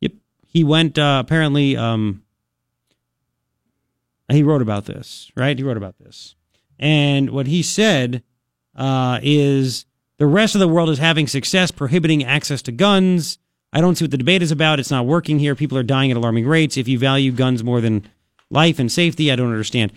[0.01, 0.13] Yep.
[0.57, 2.23] He went, uh, apparently, um,
[4.31, 5.55] he wrote about this, right?
[5.55, 6.35] He wrote about this.
[6.79, 8.23] And what he said
[8.75, 9.85] uh, is
[10.17, 13.37] the rest of the world is having success prohibiting access to guns.
[13.71, 14.81] I don't see what the debate is about.
[14.81, 15.55] It's not working here.
[15.55, 16.79] People are dying at alarming rates.
[16.79, 18.07] If you value guns more than
[18.49, 19.93] life and safety, I don't understand.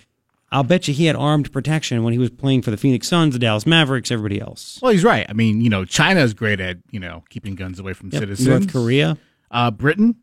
[0.51, 3.31] I'll bet you he had armed protection when he was playing for the Phoenix Suns,
[3.31, 4.77] the Dallas Mavericks, everybody else.
[4.81, 5.25] Well, he's right.
[5.29, 8.19] I mean, you know, China is great at you know keeping guns away from Yep.
[8.19, 8.47] citizens.
[8.49, 9.17] North Korea,
[9.51, 10.15] uh, Britain,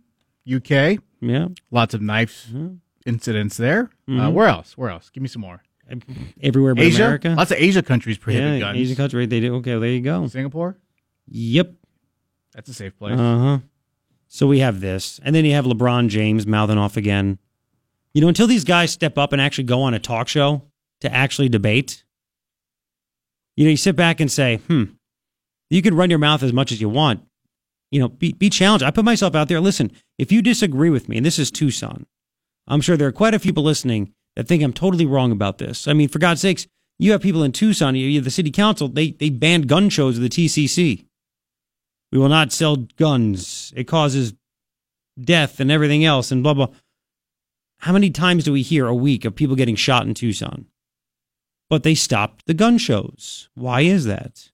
[0.51, 2.49] UK, yeah, lots of knife
[3.05, 3.85] incidents there.
[4.09, 4.21] Mm-hmm.
[4.21, 4.77] Uh, where else?
[4.77, 5.11] Where else?
[5.11, 5.63] Give me some more.
[6.43, 7.29] everywhere but Asia, America.
[7.37, 8.79] lots of Asia countries prohibit yeah, guns.
[8.79, 9.55] Asian country, they do.
[9.57, 10.27] Okay, well, there you go.
[10.27, 10.77] Singapore,
[11.29, 11.73] Yep.
[12.55, 13.19] that's a safe place.
[13.19, 13.59] Uh huh.
[14.29, 17.39] So we have this, and then you have LeBron James mouthing off again.
[18.15, 20.63] You know, until these guys step up and actually go on a talk show
[21.01, 22.03] to actually debate,
[23.57, 24.85] you know, you sit back and say, "Hmm,
[25.71, 27.23] you could run your mouth as much as you want.
[27.91, 29.61] You know, be be challenged." I put myself out there.
[29.61, 32.07] Listen, if you disagree with me, and this is Tucson,
[32.67, 35.59] I'm sure there are quite a few people listening that think I'm totally wrong about
[35.59, 35.89] this.
[35.89, 36.67] I mean, for God's sakes,
[36.99, 40.31] you have people in Tucson, you, the city council, they they banned gun shows with
[40.31, 41.05] the TCC.
[42.13, 43.73] We will not sell guns.
[43.77, 44.35] It causes
[45.21, 46.69] death and everything else and blah blah.
[47.81, 50.67] How many times do we hear a week of people getting shot in Tucson?
[51.69, 53.49] But they stopped the gun shows.
[53.55, 54.51] Why is that?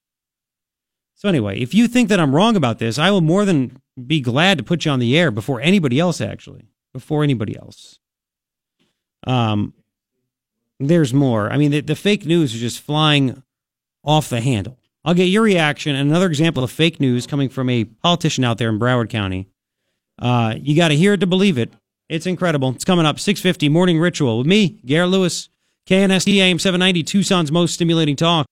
[1.23, 4.21] So anyway, if you think that I'm wrong about this, I will more than be
[4.21, 6.67] glad to put you on the air before anybody else actually.
[6.93, 8.01] Before anybody else.
[9.25, 9.73] Um
[10.81, 11.49] there's more.
[11.49, 13.41] I mean, the, the fake news is just flying
[14.03, 14.81] off the handle.
[15.05, 15.95] I'll get your reaction.
[15.95, 19.47] And another example of fake news coming from a politician out there in Broward County.
[20.19, 21.73] Uh, you got to hear it to believe it.
[22.09, 22.71] It's incredible.
[22.71, 25.51] It's coming up 650 Morning Ritual with me, Garrett Lewis,
[25.89, 28.49] KNST AM 790, Tucson's most stimulating talk.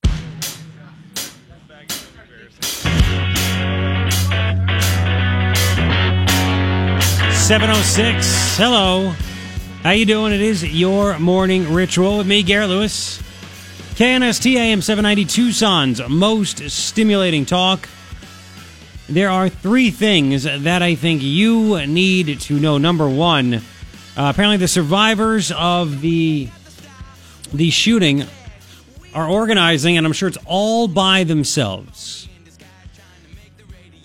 [7.51, 8.57] Seven oh six.
[8.57, 9.09] Hello.
[9.83, 10.33] How you doing?
[10.33, 13.21] It is your morning ritual with me, Garrett Lewis.
[13.97, 17.89] KNST AM 790 Tucson's most stimulating talk.
[19.09, 22.79] There are three things that I think you need to know.
[22.79, 23.61] Number one, uh,
[24.17, 26.49] apparently the survivors of the
[27.53, 28.27] the shooting
[29.13, 32.20] are organizing, and I'm sure it's all by themselves.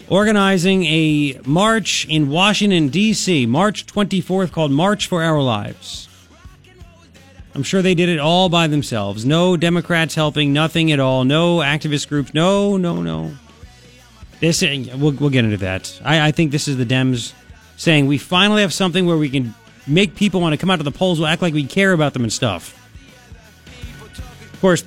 [0.08, 6.08] Organizing a march in Washington, D.C., March 24th, called March for Our Lives.
[7.56, 9.26] I'm sure they did it all by themselves.
[9.26, 11.24] No Democrats helping, nothing at all.
[11.24, 12.34] No activist groups.
[12.34, 13.34] No, no, no.
[14.41, 16.00] This uh, we'll we'll get into that.
[16.04, 17.34] I, I think this is the Dems
[17.78, 19.56] saying we finally have something where we can
[19.88, 21.20] make people want to come out to the polls.
[21.20, 22.82] We'll act like we care about them and stuff.
[24.54, 24.84] Of course,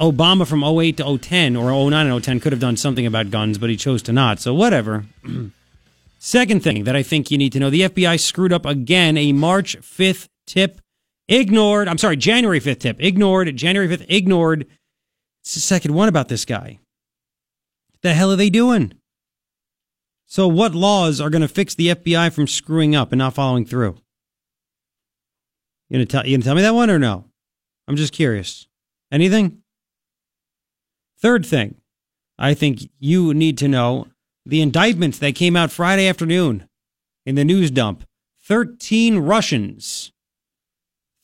[0.00, 3.58] Obama from 08 to 010 or 09 and 010 could have done something about guns,
[3.58, 4.40] but he chose to not.
[4.40, 5.06] So whatever.
[6.18, 9.16] Second thing that I think you need to know: the FBI screwed up again.
[9.16, 10.80] A March 5th tip
[11.28, 11.88] ignored.
[11.88, 13.54] I'm sorry, January 5th tip ignored.
[13.56, 14.66] January 5th ignored.
[15.42, 16.78] It's the second one about this guy.
[18.02, 18.94] The hell are they doing?
[20.26, 23.66] So, what laws are going to fix the FBI from screwing up and not following
[23.66, 23.96] through?
[25.88, 27.26] You gonna tell you gonna tell me that one or no?
[27.86, 28.66] I'm just curious.
[29.12, 29.62] Anything?
[31.24, 31.76] Third thing,
[32.38, 34.08] I think you need to know
[34.44, 36.68] the indictments that came out Friday afternoon
[37.24, 38.04] in the news dump.
[38.42, 40.12] Thirteen Russians.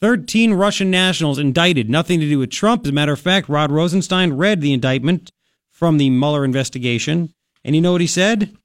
[0.00, 2.86] 13 Russian nationals indicted, nothing to do with Trump.
[2.86, 5.30] As a matter of fact, Rod Rosenstein read the indictment
[5.70, 8.56] from the Mueller investigation, and you know what he said?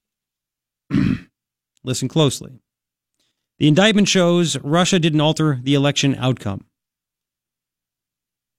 [1.84, 2.62] Listen closely.
[3.60, 6.63] The indictment shows Russia didn't alter the election outcome.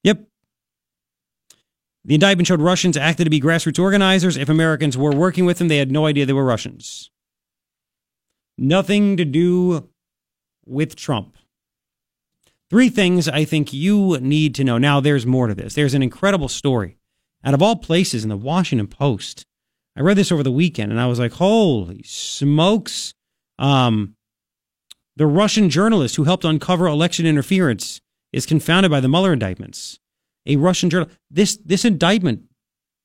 [0.02, 0.26] Yep.
[2.06, 4.36] The indictment showed Russians acted to be grassroots organizers.
[4.36, 7.10] If Americans were working with them, they had no idea they were Russians.
[8.56, 9.88] Nothing to do
[10.64, 11.36] with Trump.
[12.70, 14.78] Three things I think you need to know.
[14.78, 15.74] Now, there's more to this.
[15.74, 16.96] There's an incredible story
[17.44, 19.44] out of all places in the Washington Post.
[19.96, 23.14] I read this over the weekend and I was like, holy smokes.
[23.58, 24.14] Um,
[25.16, 28.00] the Russian journalist who helped uncover election interference
[28.32, 29.98] is confounded by the Mueller indictments.
[30.46, 31.08] A Russian journal.
[31.30, 32.42] This this indictment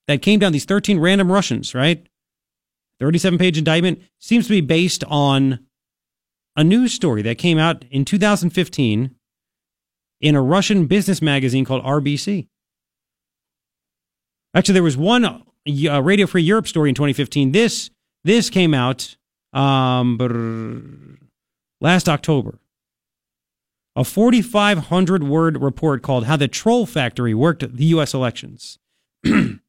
[0.08, 2.06] that came down, these 13 random Russians, right?
[3.00, 5.60] 37 page indictment seems to be based on
[6.56, 9.14] a news story that came out in 2015
[10.20, 12.46] in a Russian business magazine called RBC.
[14.54, 17.52] Actually, there was one uh, Radio Free Europe story in 2015.
[17.52, 17.90] This
[18.24, 19.16] this came out
[19.52, 21.18] um,
[21.80, 22.58] last October.
[23.94, 28.14] A 4,500 word report called "How the Troll Factory Worked the U.S.
[28.14, 28.78] Elections."
[29.24, 29.60] and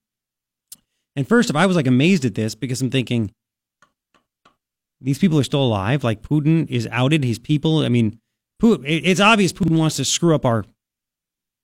[1.25, 3.33] first off, I was like amazed at this because I'm thinking
[5.01, 6.03] these people are still alive.
[6.03, 7.23] Like Putin is outed.
[7.23, 7.79] His people.
[7.79, 8.19] I mean,
[8.61, 10.63] it's obvious Putin wants to screw up our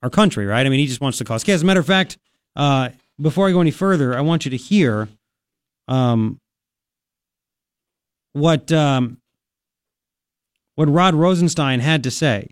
[0.04, 0.66] our country, right?
[0.66, 1.56] I mean, he just wants to cause chaos.
[1.56, 2.18] As a matter of fact,
[2.56, 5.08] uh, before I go any further, I want you to hear
[5.88, 6.40] um,
[8.34, 9.18] what um,
[10.80, 12.52] what Rod Rosenstein had to say.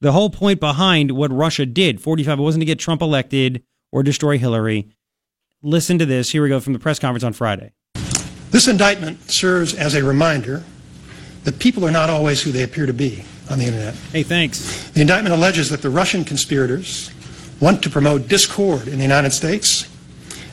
[0.00, 4.02] The whole point behind what Russia did, 45, it wasn't to get Trump elected or
[4.02, 4.88] destroy Hillary.
[5.62, 6.30] Listen to this.
[6.30, 7.74] Here we go from the press conference on Friday.
[8.50, 10.64] This indictment serves as a reminder
[11.44, 13.94] that people are not always who they appear to be on the internet.
[14.10, 14.90] Hey, thanks.
[14.90, 17.12] The indictment alleges that the Russian conspirators
[17.60, 19.88] want to promote discord in the United States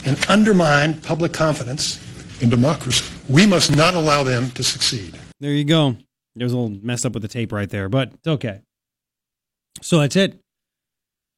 [0.05, 1.99] and undermine public confidence
[2.43, 3.11] in democracy.
[3.27, 5.17] We must not allow them to succeed.
[5.39, 5.97] There you go.
[6.39, 8.61] It was a little messed up with the tape right there, but it's okay.
[9.81, 10.39] So that's it.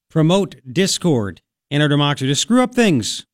[0.09, 3.25] Promote discord in our democracy to screw up things.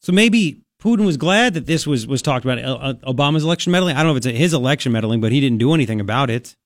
[0.00, 2.58] So maybe Putin was glad that this was was talked about.
[2.58, 3.96] Uh, Obama's election meddling.
[3.96, 6.56] I don't know if it's his election meddling, but he didn't do anything about it.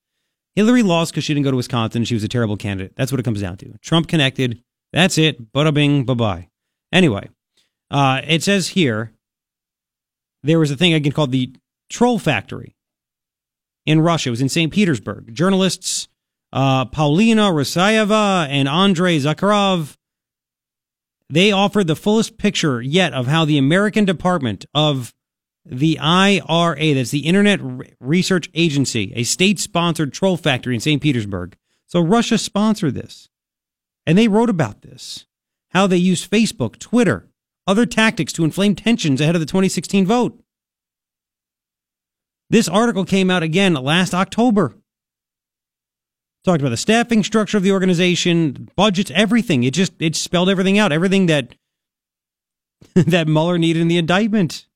[0.55, 2.05] Hillary lost because she didn't go to Wisconsin.
[2.05, 2.95] She was a terrible candidate.
[2.97, 3.77] That's what it comes down to.
[3.79, 4.63] Trump connected.
[4.93, 5.53] That's it.
[5.53, 6.05] Bada bing.
[6.05, 6.49] Bye bye.
[6.93, 7.29] Anyway,
[7.91, 9.13] uh, it says here
[10.45, 11.53] there was a thing again called the
[11.91, 12.77] Troll Factory
[13.87, 14.29] in Russia.
[14.29, 14.73] It was in St.
[14.73, 15.35] Petersburg.
[15.35, 16.09] Journalists
[16.53, 19.97] uh, Polina Rusyaeva and Andrei Zakharov
[21.31, 25.15] they offered the fullest picture yet of how the American Department of
[25.65, 27.61] the IRA, that's the Internet
[27.99, 31.03] Research Agency, a state sponsored troll factory in St.
[31.03, 31.57] Petersburg.
[31.87, 33.29] So Russia sponsored this.
[34.07, 35.27] And they wrote about this
[35.71, 37.29] how they used Facebook, Twitter,
[37.67, 40.41] other tactics to inflame tensions ahead of the 2016 vote.
[42.51, 44.75] This article came out again last October.
[46.45, 49.65] Talked about the staffing structure of the organization, budgets, everything.
[49.65, 51.55] It just it spelled everything out, everything that
[52.95, 54.67] that Mueller needed in the indictment.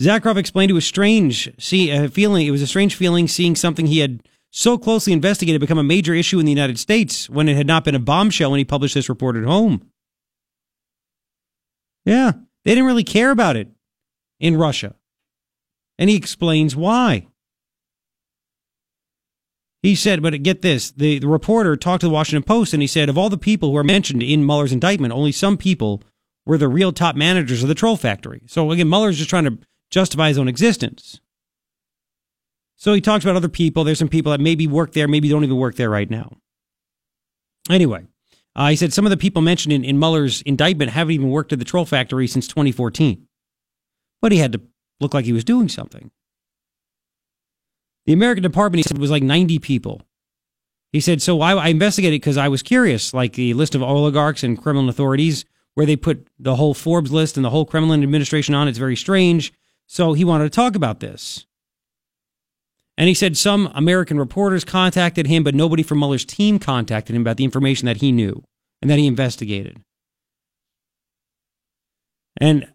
[0.00, 3.86] Zakharov explained it was strange see a feeling it was a strange feeling seeing something
[3.86, 7.56] he had so closely investigated become a major issue in the United States when it
[7.56, 9.90] had not been a bombshell when he published this report at home.
[12.04, 12.32] Yeah,
[12.64, 13.68] they didn't really care about it
[14.40, 14.94] in Russia.
[15.98, 17.26] And he explains why.
[19.82, 22.86] He said, but get this the, the reporter talked to the Washington Post and he
[22.86, 26.02] said, of all the people who are mentioned in Mueller's indictment, only some people
[26.44, 28.42] were the real top managers of the troll factory.
[28.46, 29.58] So again, Mueller's just trying to
[29.90, 31.20] justify his own existence.
[32.76, 33.84] So he talks about other people.
[33.84, 36.36] There's some people that maybe work there, maybe don't even work there right now.
[37.68, 38.06] Anyway,
[38.56, 41.52] uh, he said some of the people mentioned in, in Mueller's indictment haven't even worked
[41.52, 43.26] at the troll factory since 2014.
[44.20, 44.62] But he had to
[45.00, 46.10] look like he was doing something.
[48.06, 50.02] The American department, he said, was like 90 people.
[50.92, 54.42] He said, so I, I investigated because I was curious, like the list of oligarchs
[54.42, 58.54] and Kremlin authorities, where they put the whole Forbes list and the whole Kremlin administration
[58.54, 58.66] on.
[58.66, 59.52] It's very strange.
[59.86, 61.46] So he wanted to talk about this.
[62.96, 67.22] And he said some American reporters contacted him, but nobody from Mueller's team contacted him
[67.22, 68.42] about the information that he knew
[68.82, 69.80] and that he investigated.
[72.40, 72.72] And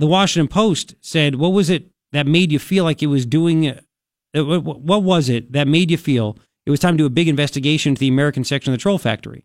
[0.00, 3.68] the Washington Post said, What was it that made you feel like it was doing?
[3.68, 7.28] Uh, what was it that made you feel it was time to do a big
[7.28, 9.44] investigation into the American section of the Troll Factory?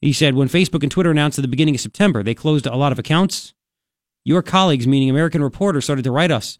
[0.00, 2.76] He said, When Facebook and Twitter announced at the beginning of September they closed a
[2.76, 3.52] lot of accounts,
[4.24, 6.58] your colleagues, meaning American reporters, started to write us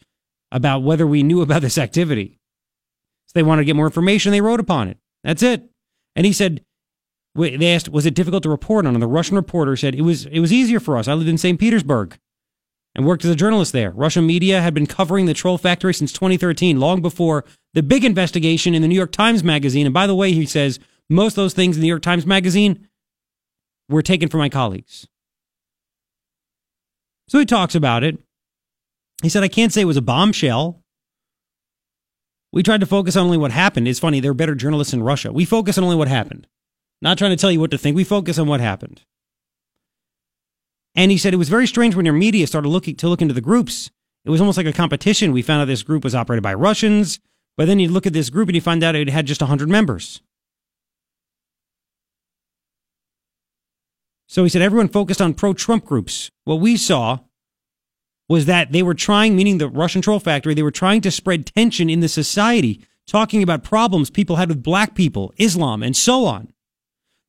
[0.51, 2.39] about whether we knew about this activity.
[3.29, 4.99] So they wanted to get more information, they wrote upon it.
[5.23, 5.71] That's it.
[6.17, 6.65] And he said,
[7.35, 8.95] they asked, was it difficult to report on?
[8.95, 11.09] And the Russian reporter said, it was, it was easier for us.
[11.09, 11.59] I lived in St.
[11.59, 12.19] Petersburg
[12.95, 13.91] and worked as a journalist there.
[13.93, 18.75] Russian media had been covering the troll factory since 2013, long before the big investigation
[18.75, 19.87] in the New York Times Magazine.
[19.87, 22.27] And by the way, he says, most of those things in the New York Times
[22.27, 22.89] Magazine
[23.89, 25.07] were taken from my colleagues.
[27.29, 28.19] So he talks about it.
[29.23, 30.83] He said, I can't say it was a bombshell.
[32.53, 33.87] We tried to focus on only what happened.
[33.87, 35.33] It's funny, there are better journalists in Russia.
[35.33, 36.49] We focus on only what happened.
[37.03, 37.97] Not trying to tell you what to think.
[37.97, 39.03] We focus on what happened.
[40.95, 43.35] And he said it was very strange when your media started looking to look into
[43.35, 43.91] the groups.
[44.25, 45.33] It was almost like a competition.
[45.33, 47.21] We found out this group was operated by Russians,
[47.57, 49.69] but then you look at this group and you find out it had just 100
[49.69, 50.21] members.
[54.27, 56.31] So he said everyone focused on pro Trump groups.
[56.45, 57.21] What we saw
[58.29, 61.47] was that they were trying, meaning the Russian troll factory, they were trying to spread
[61.47, 66.27] tension in the society, talking about problems people had with black people, Islam, and so
[66.27, 66.53] on.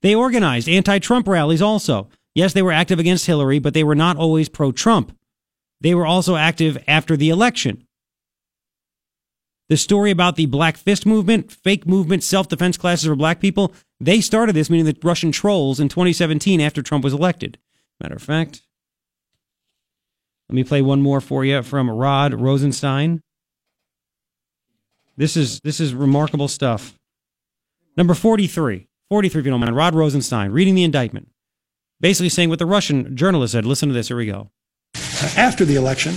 [0.02, 2.10] They organized anti Trump rallies also.
[2.34, 5.16] Yes, they were active against Hillary, but they were not always pro Trump.
[5.82, 7.86] They were also active after the election.
[9.70, 13.74] The story about the Black Fist movement, fake movement, self defense classes for black people,
[14.00, 17.58] they started this, meaning the Russian trolls, in 2017 after Trump was elected.
[18.02, 18.64] Matter of fact,
[20.50, 23.22] let me play one more for you from Rod Rosenstein.
[25.16, 26.98] This is this is remarkable stuff.
[27.96, 28.88] Number 43.
[29.12, 29.76] 43 if you don't mind.
[29.76, 31.28] Rod Rosenstein reading the indictment.
[32.00, 33.66] Basically saying what the Russian journalist said.
[33.66, 34.08] Listen to this.
[34.08, 34.52] Here we go.
[35.36, 36.14] After the election,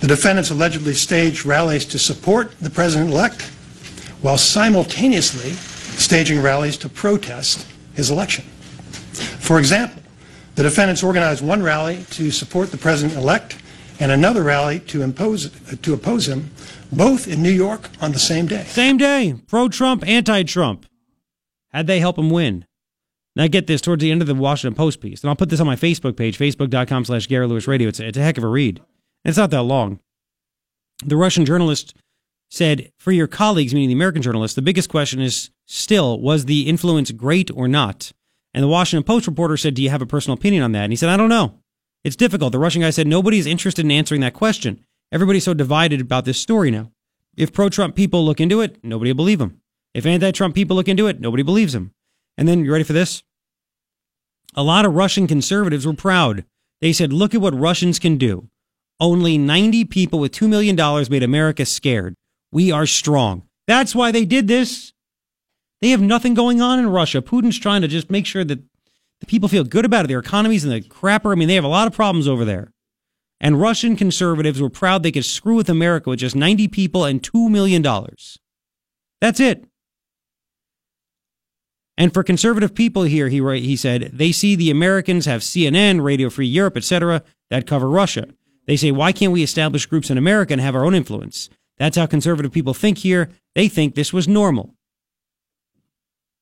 [0.00, 3.42] The defendants allegedly staged rallies to support the president-elect
[4.22, 5.50] while simultaneously
[5.98, 8.44] staging rallies to protest his election.
[9.40, 10.02] For example,
[10.54, 13.58] the defendants organized one rally to support the president-elect
[13.98, 15.50] and another rally to, impose,
[15.82, 16.50] to oppose him,
[16.90, 18.64] both in New York on the same day.
[18.68, 19.34] Same day.
[19.48, 20.86] Pro Trump, anti Trump.
[21.72, 22.66] How'd they help him win?
[23.36, 25.60] Now get this towards the end of the Washington Post piece, and I'll put this
[25.60, 27.88] on my Facebook page, facebook.com slash Garrett Lewis Radio.
[27.88, 28.80] It's, it's a heck of a read.
[29.24, 30.00] It's not that long.
[31.04, 31.94] The Russian journalist
[32.50, 36.68] said, for your colleagues, meaning the American journalists, the biggest question is still, was the
[36.68, 38.12] influence great or not?
[38.52, 40.84] And the Washington Post reporter said, do you have a personal opinion on that?
[40.84, 41.60] And he said, I don't know.
[42.02, 42.50] It's difficult.
[42.50, 44.84] The Russian guy said, nobody's interested in answering that question.
[45.12, 46.90] Everybody's so divided about this story now.
[47.36, 49.60] If pro Trump people look into it, nobody will believe him.
[49.94, 51.92] If anti Trump people look into it, nobody believes him.
[52.36, 53.22] And then, you ready for this?
[54.54, 56.44] A lot of Russian conservatives were proud.
[56.80, 58.48] They said, look at what Russians can do.
[58.98, 60.76] Only 90 people with $2 million
[61.10, 62.14] made America scared.
[62.52, 63.44] We are strong.
[63.66, 64.92] That's why they did this.
[65.80, 67.22] They have nothing going on in Russia.
[67.22, 68.60] Putin's trying to just make sure that
[69.20, 70.08] the people feel good about it.
[70.08, 71.32] Their economies and the crapper.
[71.32, 72.72] I mean, they have a lot of problems over there.
[73.40, 77.22] And Russian conservatives were proud they could screw with America with just 90 people and
[77.22, 77.82] $2 million.
[79.20, 79.64] That's it.
[81.96, 86.30] And for conservative people here, he, he said, they see the Americans have CNN, Radio
[86.30, 88.28] Free Europe, etc., that cover Russia.
[88.66, 91.50] They say, why can't we establish groups in America and have our own influence?
[91.76, 93.30] That's how conservative people think here.
[93.54, 94.74] They think this was normal.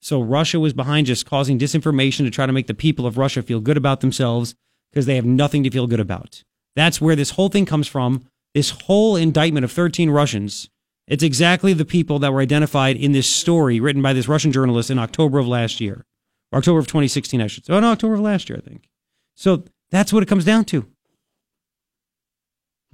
[0.01, 3.43] So Russia was behind just causing disinformation to try to make the people of Russia
[3.43, 4.55] feel good about themselves
[4.93, 6.45] because they have nothing to feel good about.
[6.77, 8.25] That's where this whole thing comes from.
[8.55, 10.71] This whole indictment of 13 Russians.
[11.09, 14.91] It's exactly the people that were identified in this story written by this Russian journalist
[14.91, 16.05] in October of last year.
[16.53, 17.73] Or October of 2016, I should say.
[17.73, 18.89] Oh, no, October of last year, I think.
[19.35, 20.87] So that's what it comes down to.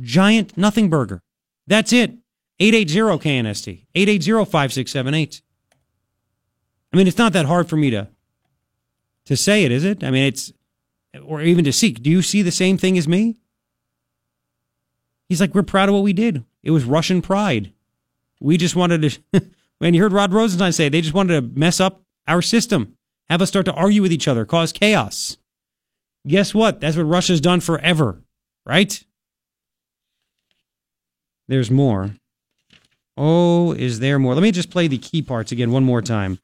[0.00, 1.22] Giant nothing burger.
[1.66, 2.12] That's it.
[2.60, 5.42] 880 KNST, 880 5678.
[6.92, 8.08] I mean, it's not that hard for me to
[9.24, 10.04] to say it, is it?
[10.04, 10.52] I mean, it's
[11.24, 12.02] or even to seek.
[12.02, 13.36] Do you see the same thing as me?
[15.28, 16.44] He's like, we're proud of what we did.
[16.62, 17.72] It was Russian pride.
[18.44, 19.42] We just wanted to.
[19.78, 22.94] when you heard Rod Rosenstein say, they just wanted to mess up our system,
[23.30, 25.38] have us start to argue with each other, cause chaos.
[26.28, 26.78] Guess what?
[26.78, 28.22] That's what Russia's done forever,
[28.66, 29.02] right?
[31.48, 32.16] There's more.
[33.16, 34.34] Oh, is there more?
[34.34, 36.38] Let me just play the key parts again one more time.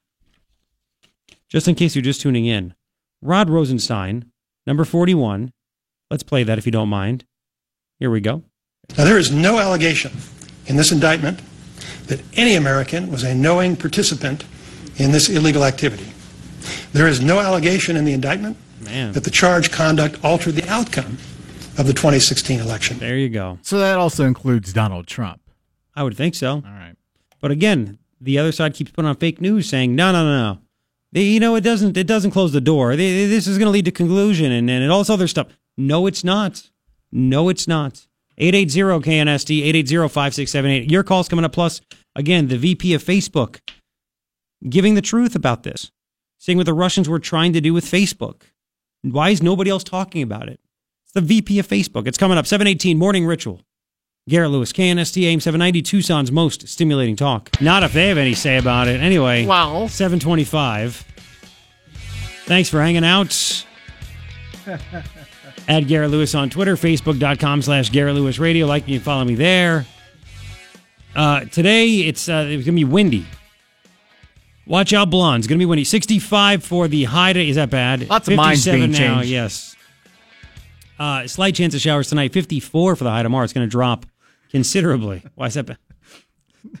[1.49, 2.73] Just in case you're just tuning in.
[3.21, 4.31] Rod Rosenstein,
[4.65, 5.53] number 41.
[6.09, 7.25] Let's play that if you don't mind.
[7.99, 8.41] Here we go.
[8.97, 10.13] Now, there is no allegation
[10.65, 11.41] in this indictment
[12.11, 14.43] that any American was a knowing participant
[14.97, 16.11] in this illegal activity.
[16.91, 19.13] There is no allegation in the indictment Man.
[19.13, 21.17] that the charged conduct altered the outcome
[21.77, 22.99] of the 2016 election.
[22.99, 23.59] There you go.
[23.61, 25.41] So that also includes Donald Trump.
[25.95, 26.55] I would think so.
[26.55, 26.95] All right.
[27.39, 30.59] But again, the other side keeps putting on fake news saying, no, no, no, no.
[31.13, 32.95] They, you know, it doesn't, it doesn't close the door.
[32.95, 35.47] They, this is going to lead to conclusion and, and all this other stuff.
[35.77, 36.69] No, it's not.
[37.11, 38.05] No, it's not.
[38.37, 40.91] 880 KNST, 880 5678.
[40.91, 41.53] Your call's coming up.
[41.53, 41.81] Plus,
[42.15, 43.59] again, the VP of Facebook
[44.69, 45.91] giving the truth about this,
[46.39, 48.43] saying what the Russians were trying to do with Facebook.
[49.01, 50.59] Why is nobody else talking about it?
[51.05, 52.07] It's the VP of Facebook.
[52.07, 52.45] It's coming up.
[52.45, 53.61] 718 Morning Ritual.
[54.29, 57.49] Garrett Lewis, KNST AM 790, Tucson's most stimulating talk.
[57.59, 59.01] Not if they have any say about it.
[59.01, 59.87] Anyway, Wow.
[59.87, 61.03] 725.
[62.45, 63.65] Thanks for hanging out.
[65.67, 68.67] Add Garrett Lewis on Twitter, facebook.com slash Garrett Lewis Radio.
[68.67, 69.85] Like me and follow me there.
[71.15, 73.25] Uh, today, it's, uh, it's going to be windy.
[74.65, 75.41] Watch out, blonde.
[75.41, 75.83] It's going to be windy.
[75.83, 77.49] 65 for the high today.
[77.49, 78.09] Is that bad?
[78.09, 79.29] Lots of minds 57 being now, changed.
[79.29, 79.75] yes.
[80.97, 82.31] Uh, slight chance of showers tonight.
[82.31, 83.43] 54 for the high tomorrow.
[83.43, 84.05] It's going to drop
[84.49, 85.23] considerably.
[85.35, 85.77] Why is that bad?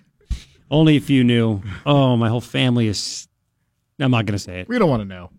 [0.71, 1.61] Only if you knew.
[1.85, 3.27] Oh, my whole family is.
[3.99, 4.67] I'm not going to say it.
[4.69, 5.29] We don't want to know.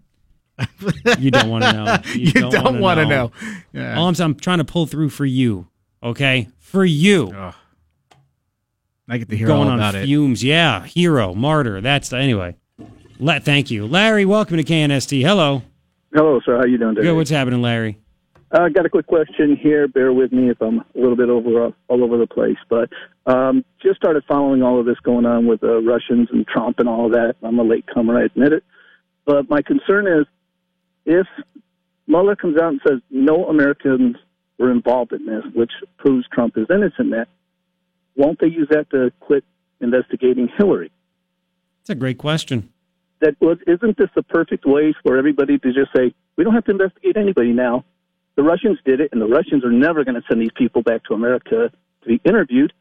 [1.18, 1.99] You don't want to know.
[2.14, 3.32] You, don't, wanna want to know.
[3.72, 3.97] Yeah.
[3.99, 5.66] All I'm, I'm trying to pull through for you.
[6.03, 7.53] Okay, for you.
[9.12, 10.06] I get to hear Going all on about it.
[10.06, 10.42] fumes.
[10.42, 11.82] Yeah, hero, martyr.
[11.82, 12.56] That's the, anyway.
[13.18, 14.24] Let thank you, Larry.
[14.24, 15.20] Welcome to KNST.
[15.20, 15.60] Hello.
[16.14, 16.56] Hello, sir.
[16.56, 17.08] How you doing today?
[17.08, 17.16] Good.
[17.16, 17.98] What's happening, Larry?
[18.52, 19.86] I uh, got a quick question here.
[19.86, 22.88] Bear with me if I'm a little bit over all over the place, but
[23.26, 26.88] um, just started following all of this going on with the Russians and Trump and
[26.88, 27.34] all of that.
[27.42, 28.64] I'm a late comer, I admit it,
[29.26, 30.26] but my concern is
[31.04, 31.26] if
[32.06, 34.16] Mueller comes out and says no Americans
[34.58, 36.98] were involved in this, which proves Trump is innocent.
[36.98, 37.28] in That
[38.16, 39.44] won't they use that to quit
[39.80, 40.90] investigating Hillary?
[41.80, 42.70] That's a great question.
[43.20, 46.64] That was, isn't this the perfect way for everybody to just say we don't have
[46.64, 47.84] to investigate anybody now?
[48.34, 51.04] The Russians did it, and the Russians are never going to send these people back
[51.04, 51.70] to America
[52.02, 52.72] to be interviewed,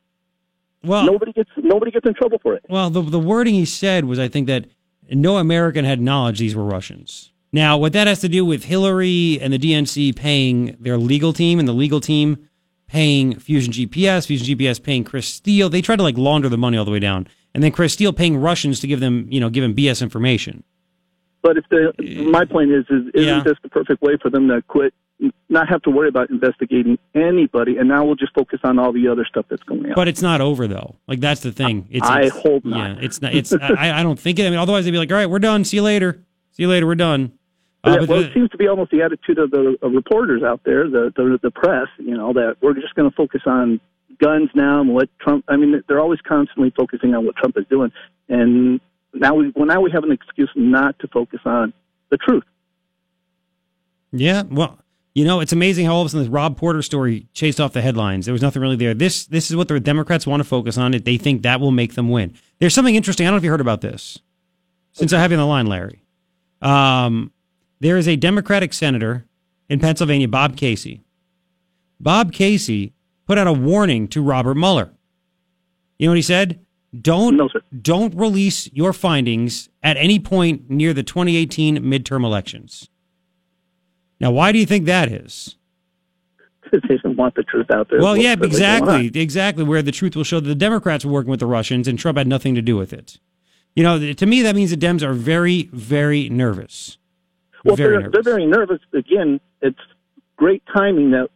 [0.83, 2.63] Well, nobody gets nobody gets in trouble for it.
[2.69, 4.65] Well, the the wording he said was, I think that
[5.09, 7.31] no American had knowledge these were Russians.
[7.51, 11.59] Now, what that has to do with Hillary and the DNC paying their legal team
[11.59, 12.47] and the legal team
[12.91, 16.77] paying Fusion GPS, Fusion GPS paying Chris Steele, they tried to like launder the money
[16.77, 19.49] all the way down, and then Chris Steele paying Russians to give them, you know,
[19.49, 20.63] give them BS information.
[21.41, 21.93] But if the
[22.29, 23.43] my point is, is isn't Yeah.
[23.43, 24.93] this the perfect way for them to quit,
[25.49, 29.07] not have to worry about investigating anybody, and now we'll just focus on all the
[29.07, 29.93] other stuff that's going on.
[29.95, 30.95] But it's not over though.
[31.07, 31.87] Like that's the thing.
[31.89, 32.97] It's, I it's- hope not.
[32.97, 33.33] Yeah, it's not.
[33.33, 34.45] It's I, I don't think it.
[34.45, 35.63] I mean, otherwise they'd be like, all right, we're done.
[35.63, 36.21] See you later.
[36.51, 36.85] See you later.
[36.85, 37.31] We're done.
[37.83, 40.87] Uh, well, it seems to be almost the attitude of the of reporters out there,
[40.89, 41.87] the the, the press.
[41.97, 43.79] You know that we're just going to focus on
[44.19, 45.45] guns now and what Trump.
[45.47, 47.91] I mean, they're always constantly focusing on what Trump is doing,
[48.29, 48.79] and
[49.13, 51.73] now we well now we have an excuse not to focus on
[52.09, 52.43] the truth.
[54.11, 54.77] Yeah, well,
[55.13, 57.73] you know, it's amazing how all of a sudden this Rob Porter story chased off
[57.73, 58.25] the headlines.
[58.25, 58.93] There was nothing really there.
[58.93, 60.93] This this is what the Democrats want to focus on.
[60.93, 62.33] It they think that will make them win.
[62.59, 63.25] There's something interesting.
[63.25, 64.19] I don't know if you heard about this.
[64.93, 66.03] Since I have you on the line, Larry,
[66.61, 67.31] um,
[67.81, 69.25] there is a Democratic senator
[69.67, 71.01] in Pennsylvania, Bob Casey.
[71.99, 72.93] Bob Casey
[73.25, 74.91] put out a warning to Robert Mueller.
[75.97, 76.63] You know what he said?
[76.99, 77.51] Don't
[77.81, 82.89] don't release your findings at any point near the 2018 midterm elections.
[84.19, 85.55] Now, why do you think that is?
[86.61, 87.99] Because they don't want the truth out there.
[87.99, 89.01] Well, yeah, really going on?
[89.01, 89.63] exactly, exactly.
[89.63, 92.17] Where the truth will show that the Democrats were working with the Russians and Trump
[92.17, 93.17] had nothing to do with it.
[93.75, 96.97] You know, to me, that means the Dems are very, very nervous.
[97.65, 98.79] Well, very they're, they're very nervous.
[98.93, 99.79] Again, it's
[100.37, 101.29] great timing that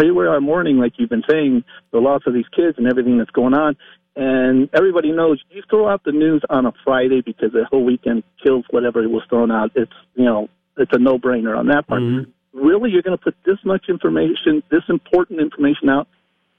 [0.00, 3.18] here we are mourning, like you've been saying, the loss of these kids and everything
[3.18, 3.76] that's going on.
[4.16, 8.24] And everybody knows you throw out the news on a Friday because the whole weekend
[8.42, 9.70] kills whatever was thrown out.
[9.76, 12.02] It's you know it's a no brainer on that part.
[12.02, 12.30] Mm-hmm.
[12.58, 16.08] Really, you're going to put this much information, this important information out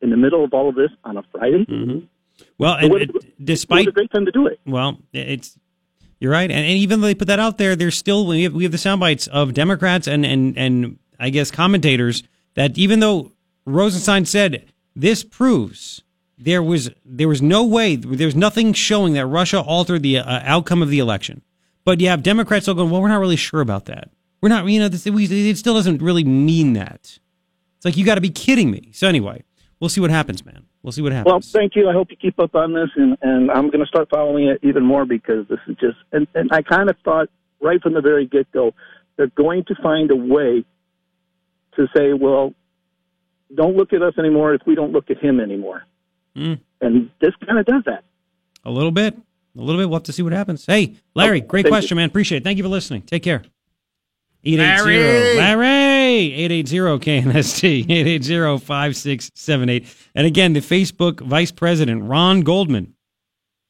[0.01, 1.65] in the middle of all of this on a Friday?
[1.65, 2.05] Mm-hmm.
[2.57, 4.59] Well, it- It despite a great time to do it.
[4.65, 5.57] Well, it's
[6.19, 8.53] you're right, and, and even though they put that out there, there's still we have,
[8.53, 12.23] we have the sound bites of Democrats and and and I guess commentators
[12.55, 13.31] that even though
[13.65, 14.65] Rosenstein said
[14.95, 16.03] this proves
[16.37, 20.81] there was there was no way there's nothing showing that Russia altered the uh, outcome
[20.81, 21.41] of the election,
[21.83, 24.09] but you have Democrats still going, well, we're not really sure about that.
[24.41, 27.19] We're not, you know, this, we, it still doesn't really mean that.
[27.75, 28.89] It's like you got to be kidding me.
[28.93, 29.43] So anyway,
[29.79, 30.65] we'll see what happens, man.
[30.81, 31.31] We'll see what happens.
[31.31, 31.89] Well, thank you.
[31.89, 34.59] I hope you keep up on this, and, and I'm going to start following it
[34.63, 35.97] even more because this is just.
[36.13, 37.29] And, and I kind of thought
[37.61, 38.73] right from the very get go,
[39.17, 40.63] they're going to find a way
[41.75, 42.53] to say, well,
[43.53, 45.83] don't look at us anymore if we don't look at him anymore.
[46.35, 46.59] Mm.
[46.81, 48.05] And this kind of does that.
[48.63, 49.17] A little bit.
[49.57, 49.89] A little bit.
[49.89, 50.65] We'll have to see what happens.
[50.65, 52.07] Hey, Larry, great thank question, man.
[52.07, 52.43] Appreciate it.
[52.43, 53.01] Thank you for listening.
[53.01, 53.43] Take care.
[54.43, 55.37] 880 Larry!
[55.37, 59.95] Larry 880 KNST 880 5678.
[60.15, 62.93] And again, the Facebook Vice President Rob Goldman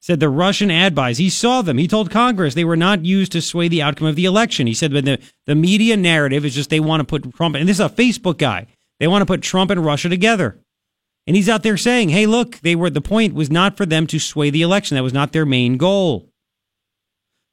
[0.02, 1.78] said the Russian ad buys, he saw them.
[1.78, 4.66] He told Congress they were not used to sway the outcome of the election.
[4.68, 7.68] He said, but the, the media narrative is just they want to put Trump, and
[7.68, 8.68] this is a Facebook guy,
[9.00, 10.60] they want to put Trump and Russia together.
[11.28, 14.08] And he's out there saying, "Hey, look, they were the point was not for them
[14.08, 14.96] to sway the election.
[14.96, 16.28] That was not their main goal."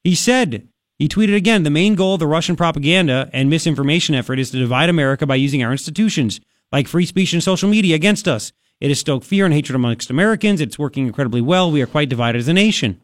[0.02, 4.38] He said, he tweeted again, "The main goal of the Russian propaganda and misinformation effort
[4.38, 6.40] is to divide America by using our institutions,
[6.72, 8.52] like free speech and social media, against us.
[8.80, 10.60] It has stoked fear and hatred amongst Americans.
[10.60, 11.70] It's working incredibly well.
[11.70, 13.00] We are quite divided as a nation."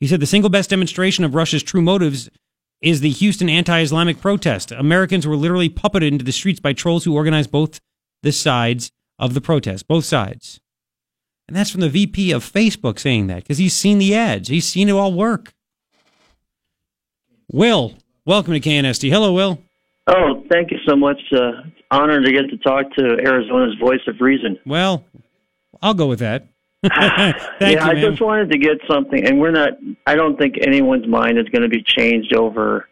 [0.00, 2.30] He said the single best demonstration of Russia's true motives
[2.80, 4.70] is the Houston anti-Islamic protest.
[4.70, 7.80] Americans were literally puppeted into the streets by trolls who organized both
[8.22, 10.60] the sides of the protest, both sides.
[11.48, 14.48] And that's from the VP of Facebook saying that because he's seen the ads.
[14.48, 15.54] He's seen it all work.
[17.50, 17.94] Will,
[18.26, 19.10] welcome to KNST.
[19.10, 19.58] Hello, Will.
[20.06, 21.20] Oh, thank you so much.
[21.32, 21.52] Uh,
[21.90, 24.58] honored to get to talk to Arizona's voice of reason.
[24.66, 25.04] Well,
[25.80, 26.46] I'll go with that.
[26.84, 26.94] Thank
[27.60, 29.70] yeah, you, I just wanted to get something, and we're not.
[30.06, 32.88] I don't think anyone's mind is going to be changed over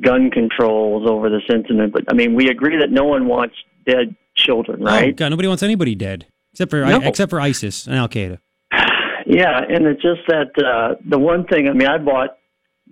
[0.00, 1.92] gun controls over this incident.
[1.92, 3.54] But I mean, we agree that no one wants
[3.86, 4.92] dead children, right?
[4.92, 5.16] Oh, right?
[5.16, 7.00] God, nobody wants anybody dead except for No.
[7.02, 8.38] except for ISIS and Al Qaeda.
[9.30, 11.68] Yeah, and it's just that uh, the one thing.
[11.68, 12.37] I mean, I bought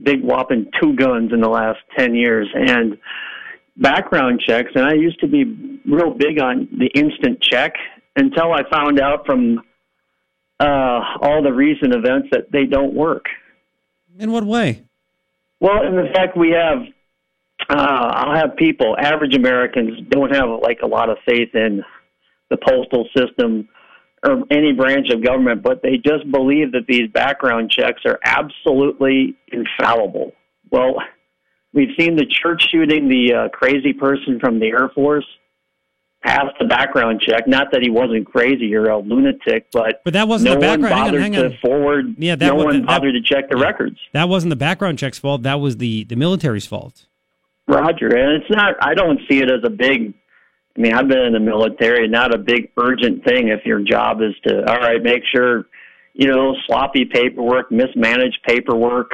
[0.03, 2.99] big whopping two guns in the last ten years, and
[3.77, 4.71] background checks.
[4.75, 7.75] And I used to be real big on the instant check
[8.17, 9.61] until I found out from
[10.59, 13.27] uh, all the recent events that they don't work.
[14.19, 14.85] In what way?
[15.61, 16.79] Well, in the fact we have,
[17.69, 21.83] uh, I'll have people, average Americans, don't have like a lot of faith in
[22.49, 23.69] the postal system
[24.27, 29.37] or any branch of government, but they just believe that these background checks are absolutely
[29.53, 30.33] infallible.
[30.71, 30.97] Well,
[31.73, 35.27] we've seen the church shooting the uh, crazy person from the Air Force.
[36.25, 37.47] passed the background check.
[37.47, 40.83] Not that he wasn't crazy or a lunatic, but But that wasn't no the background.
[40.83, 42.15] one hang on, bothered hang to forward.
[42.19, 43.99] Yeah, that no wa- one that- bothered to check the records.
[44.13, 45.43] That wasn't the background check's fault.
[45.43, 47.07] That was the the military's fault.
[47.69, 48.75] Roger, and it's not.
[48.81, 50.15] I don't see it as a big.
[50.77, 52.07] I mean, I've been in the military.
[52.09, 55.65] Not a big urgent thing if your job is to all right, make sure
[56.15, 59.13] you know sloppy paperwork, mismanaged paperwork,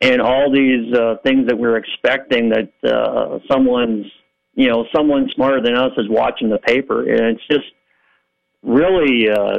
[0.00, 4.06] and all these uh, things that we're expecting that uh, someone's
[4.54, 7.66] you know someone smarter than us is watching the paper, and it's just
[8.62, 9.28] really.
[9.30, 9.58] Uh,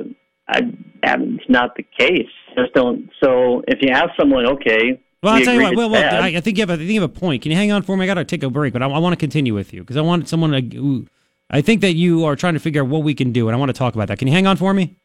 [0.50, 0.62] I,
[1.04, 2.30] I mean, it's not the case.
[2.58, 3.10] Just don't.
[3.22, 5.76] So if you ask someone, okay, Well, I'll tell you what.
[5.76, 6.24] Well, well.
[6.24, 6.70] I, I think you have.
[6.70, 7.42] A, I think you have a point.
[7.44, 8.06] Can you hang on for me?
[8.06, 9.98] I got to take a break, but I, I want to continue with you because
[9.98, 10.62] I want someone to.
[10.78, 11.08] who-
[11.50, 13.60] I think that you are trying to figure out what we can do, and I
[13.60, 14.20] want to talk about that.
[14.20, 14.98] Can you hang on for me?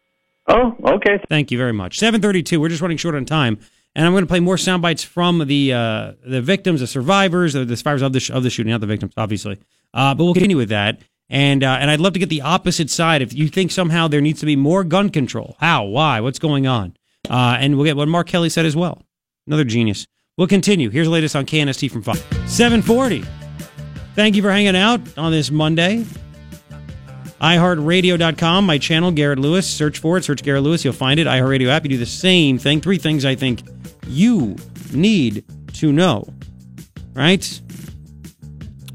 [0.48, 1.20] Oh, okay.
[1.28, 1.98] Thank you very much.
[1.98, 2.60] Seven thirty-two.
[2.60, 3.58] We're just running short on time,
[3.94, 7.52] and I'm going to play more sound bites from the uh, the victims, the survivors,
[7.52, 9.58] the, the survivors of the sh- of the shooting, not the victims, obviously.
[9.94, 12.90] Uh, but we'll continue with that, and uh, and I'd love to get the opposite
[12.90, 13.22] side.
[13.22, 16.66] If you think somehow there needs to be more gun control, how, why, what's going
[16.66, 16.96] on,
[17.30, 19.00] uh, and we'll get what Mark Kelly said as well.
[19.46, 20.08] Another genius.
[20.36, 20.90] We'll continue.
[20.90, 23.24] Here's the latest on KNST from five seven forty.
[24.16, 26.04] Thank you for hanging out on this Monday
[27.42, 29.68] iHeartRadio.com, my channel, Garrett Lewis.
[29.68, 31.26] Search for it, search Garrett Lewis, you'll find it.
[31.26, 32.80] iHeartRadio app, you do the same thing.
[32.80, 33.62] Three things I think
[34.06, 34.54] you
[34.92, 36.32] need to know.
[37.14, 37.60] Right?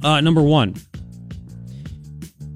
[0.02, 0.76] Uh, number one,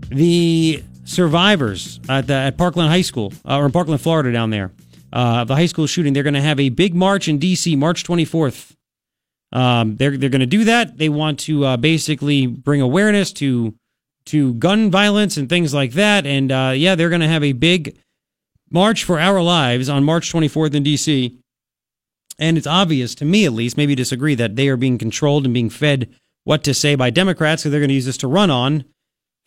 [0.08, 4.72] the survivors at, the, at Parkland High School, uh, or in Parkland, Florida, down there,
[5.12, 7.76] uh, the high school shooting, they're going to have a big march in D.C.
[7.76, 8.76] March 24th.
[9.54, 10.98] Um, they're they're going to do that.
[10.98, 13.76] They want to uh, basically bring awareness to
[14.26, 16.26] to gun violence and things like that.
[16.26, 17.98] And uh, yeah, they're going to have a big
[18.70, 21.38] march for our lives on March 24th in D.C.
[22.40, 25.54] And it's obvious to me, at least, maybe disagree, that they are being controlled and
[25.54, 26.10] being fed
[26.44, 28.84] what to say by Democrats, so they're going to use this to run on.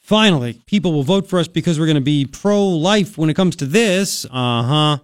[0.01, 3.35] Finally, people will vote for us because we're going to be pro life when it
[3.35, 4.25] comes to this.
[4.27, 4.99] Uh huh.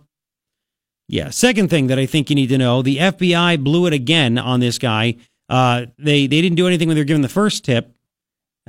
[1.08, 1.30] Yeah.
[1.30, 4.60] Second thing that I think you need to know the FBI blew it again on
[4.60, 5.16] this guy.
[5.48, 7.92] Uh, they, they didn't do anything when they were given the first tip.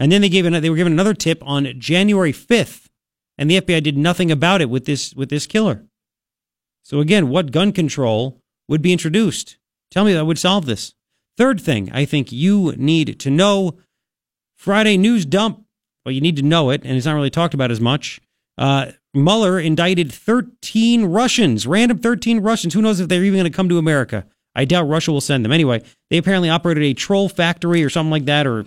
[0.02, 2.88] And then they gave an, they were given another tip on January 5th,
[3.38, 5.86] and the FBI did nothing about it with this with this killer.
[6.82, 9.58] So again, what gun control would be introduced?
[9.92, 10.96] Tell me that would solve this.
[11.38, 13.78] Third thing I think you need to know
[14.58, 15.66] Friday news dump.
[16.04, 18.20] Well, you need to know it, and it's not really talked about as much.
[18.58, 22.74] Uh, Mueller indicted 13 Russians, random 13 Russians.
[22.74, 24.26] Who knows if they're even going to come to America?
[24.56, 25.52] I doubt Russia will send them.
[25.52, 28.66] Anyway, they apparently operated a troll factory or something like that, or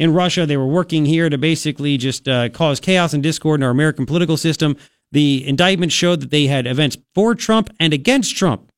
[0.00, 0.46] in Russia.
[0.46, 4.06] They were working here to basically just uh, cause chaos and discord in our American
[4.06, 4.76] political system.
[5.12, 8.72] The indictment showed that they had events for Trump and against Trump,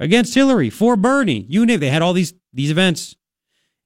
[0.00, 1.46] against Hillary, for Bernie.
[1.48, 1.80] You name it.
[1.80, 3.14] They had all these these events,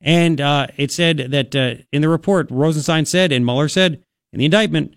[0.00, 4.02] and uh, it said that uh, in the report, Rosenstein said and Mueller said
[4.32, 4.94] in the indictment,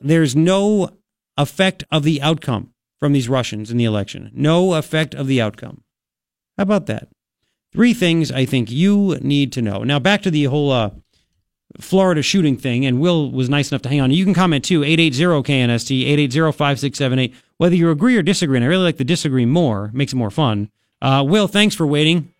[0.00, 0.96] there's no
[1.36, 4.30] effect of the outcome from these Russians in the election.
[4.32, 5.82] No effect of the outcome.
[6.56, 7.08] How about that?
[7.72, 9.82] Three things I think you need to know.
[9.82, 10.90] Now, back to the whole uh,
[11.80, 14.10] Florida shooting thing, and Will was nice enough to hang on.
[14.10, 18.98] You can comment too, 880-KNST, 880-5678, whether you agree or disagree, and I really like
[18.98, 20.70] the disagree more, makes it more fun.
[21.00, 22.32] Uh, Will, thanks for waiting.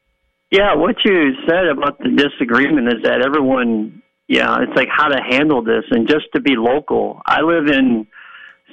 [0.51, 5.18] Yeah, what you said about the disagreement is that everyone, yeah, it's like how to
[5.22, 5.85] handle this.
[5.91, 8.07] And just to be local, I live in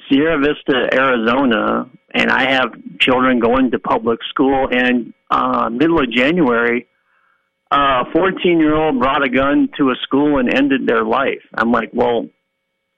[0.06, 4.68] Sierra Vista, Arizona, and I have children going to public school.
[4.70, 6.86] And uh, middle of January,
[7.70, 11.42] a 14 year old brought a gun to a school and ended their life.
[11.54, 12.26] I'm like, well,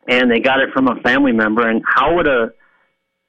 [0.08, 1.68] and they got it from a family member.
[1.68, 2.52] And how would a,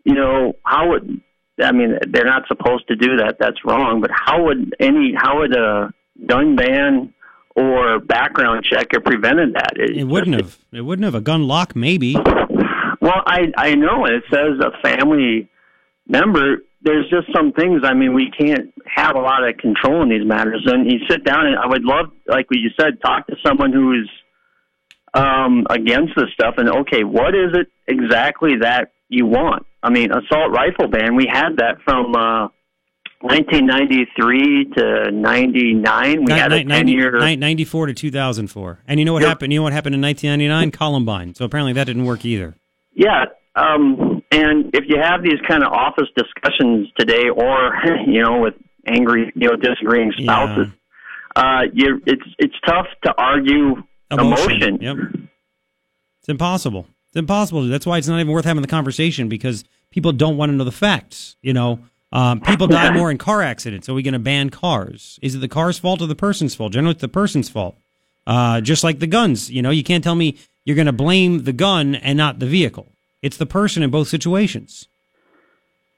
[0.05, 1.21] you know, how would
[1.63, 3.35] I mean, they're not supposed to do that.
[3.39, 4.01] That's wrong.
[4.01, 5.93] But how would any, how would a
[6.25, 7.13] gun ban
[7.55, 9.73] or background check have prevented that?
[9.75, 10.79] It's It wouldn't just- have.
[10.79, 11.13] It wouldn't have.
[11.13, 12.15] A gun lock, maybe.
[12.15, 15.49] Well, I I know it says a family
[16.07, 16.63] member.
[16.84, 17.81] There's just some things.
[17.86, 20.61] I mean, we can't have a lot of control in these matters.
[20.65, 24.09] And you sit down, and I would love, like you said, talk to someone who's
[25.13, 26.55] um, against this stuff.
[26.57, 29.65] And okay, what is it exactly that you want?
[29.81, 31.15] I mean, assault rifle ban.
[31.15, 32.47] We had that from uh,
[33.21, 36.25] 1993 to 99.
[36.25, 37.11] We had a Ni- 10 year.
[37.36, 38.79] 94 to 2004.
[38.88, 39.29] And you know what Yep.
[39.29, 39.53] happened?
[39.53, 40.71] You know what happened in 1999?
[40.77, 41.34] Columbine.
[41.36, 42.55] So apparently that didn't work either.
[42.93, 43.25] Yeah,
[43.55, 47.75] um, and if you have these kind of office discussions today, or
[48.07, 48.55] you know, with
[48.86, 50.67] angry, you know, disagreeing spouses,
[51.36, 54.79] uh, you it's it's tough to argue emotion.
[54.81, 54.97] Yep.
[56.19, 56.88] It's impossible.
[57.09, 57.67] It's impossible.
[57.67, 60.63] That's why it's not even worth having the conversation because people don't want to know
[60.63, 61.36] the facts.
[61.41, 61.79] You know,
[62.11, 63.89] um, people die more in car accidents.
[63.89, 65.19] Are we going to ban cars?
[65.21, 66.73] Is it the car's fault or the person's fault?
[66.73, 67.77] Generally, it's the person's fault.
[68.25, 71.43] Uh, just like the guns, you know, you can't tell me you're going to blame
[71.43, 72.92] the gun and not the vehicle.
[73.24, 74.88] It's the person in both situations.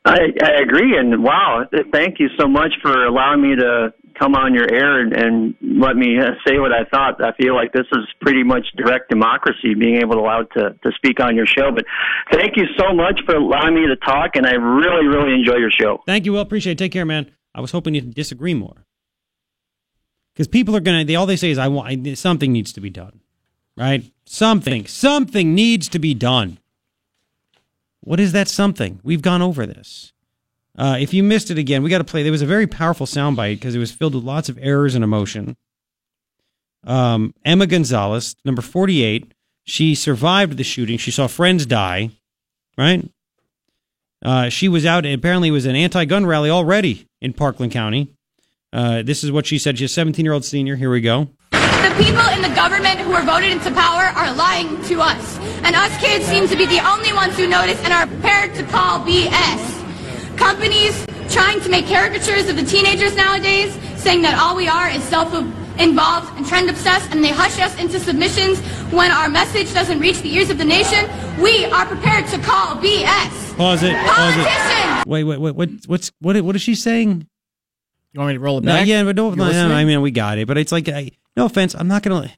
[0.05, 4.53] I, I agree, and wow, thank you so much for allowing me to come on
[4.53, 7.21] your air and, and let me uh, say what I thought.
[7.23, 10.91] I feel like this is pretty much direct democracy, being able to allow to to
[10.95, 11.71] speak on your show.
[11.73, 11.86] But
[12.32, 15.71] thank you so much for allowing me to talk, and I really, really enjoy your
[15.71, 16.03] show.
[16.05, 16.34] Thank you.
[16.34, 16.78] Well, appreciate it.
[16.78, 17.32] Take care, man.
[17.55, 18.86] I was hoping you'd disagree more.
[20.34, 22.82] Because people are going to, they all they say is, I want, something needs to
[22.82, 23.21] be done.
[23.76, 24.11] Right?
[24.26, 24.86] Something.
[24.86, 26.59] Something needs to be done.
[28.05, 28.99] What is that something?
[29.03, 30.13] We've gone over this.
[30.77, 32.21] Uh, if you missed it again, we got to play.
[32.21, 35.03] There was a very powerful soundbite because it was filled with lots of errors and
[35.03, 35.57] emotion.
[36.83, 39.33] Um, Emma Gonzalez, number 48,
[39.63, 40.99] she survived the shooting.
[40.99, 42.11] She saw friends die,
[42.77, 43.09] right?
[44.23, 47.71] Uh, she was out, and apparently, it was an anti gun rally already in Parkland
[47.71, 48.09] County.
[48.71, 49.79] Uh, this is what she said.
[49.79, 50.75] She's a 17 year old senior.
[50.75, 51.29] Here we go.
[51.86, 55.38] The people in the government who were voted into power are lying to us.
[55.63, 58.63] And us kids seem to be the only ones who notice and are prepared to
[58.63, 60.36] call BS.
[60.36, 65.03] Companies trying to make caricatures of the teenagers nowadays, saying that all we are is
[65.03, 68.57] self-involved and trend-obsessed, and they hush us into submissions
[68.91, 71.07] when our message doesn't reach the ears of the nation.
[71.39, 73.55] We are prepared to call BS.
[73.57, 73.95] Pause it.
[74.07, 75.07] Pause it.
[75.07, 75.55] Wait, wait, wait.
[75.55, 77.27] What, what's, what, what is she saying?
[78.13, 78.88] You want me to roll it No, back?
[78.88, 79.75] yeah, but no, You no, no.
[79.75, 80.47] I mean, we got it.
[80.47, 82.33] But it's like, I, no offense, I'm not going to.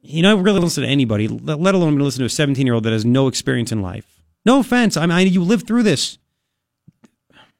[0.00, 2.84] You know, I really listen to anybody, let alone listen to a 17 year old
[2.84, 4.22] that has no experience in life.
[4.46, 4.96] No offense.
[4.96, 6.18] I mean, I, you lived through this.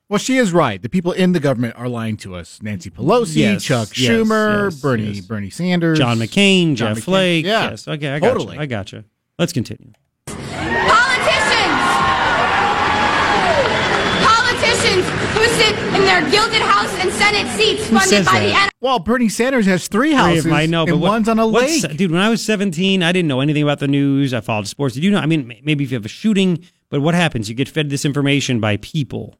[0.09, 0.81] Well, she is right.
[0.81, 2.63] The people in the government are lying to us.
[2.63, 5.21] Nancy Pelosi, Yes, Chuck yes, Schumer, yes, Bernie.
[5.21, 7.05] Bernie Sanders, John McCain, John Jeff McCain.
[7.05, 7.45] Flake.
[7.45, 7.87] Yeah, Yes.
[7.87, 8.55] Okay, I got totally.
[8.57, 8.63] you.
[8.63, 9.05] I got you.
[9.39, 9.93] Let's continue.
[15.99, 18.41] In their gilded House and Senate seats funded by that?
[18.41, 20.45] the N- Well, Bernie Sanders has three Three houses.
[20.47, 21.97] of 'em, I know, but and what- one's on a what's- lake.
[21.97, 24.33] Dude, when I was 17, I didn't know anything about the news.
[24.33, 24.95] I followed sports.
[24.95, 25.19] Did you know?
[25.19, 27.49] I mean, m- maybe if you have a shooting, but what happens?
[27.49, 29.35] You get fed this information by people.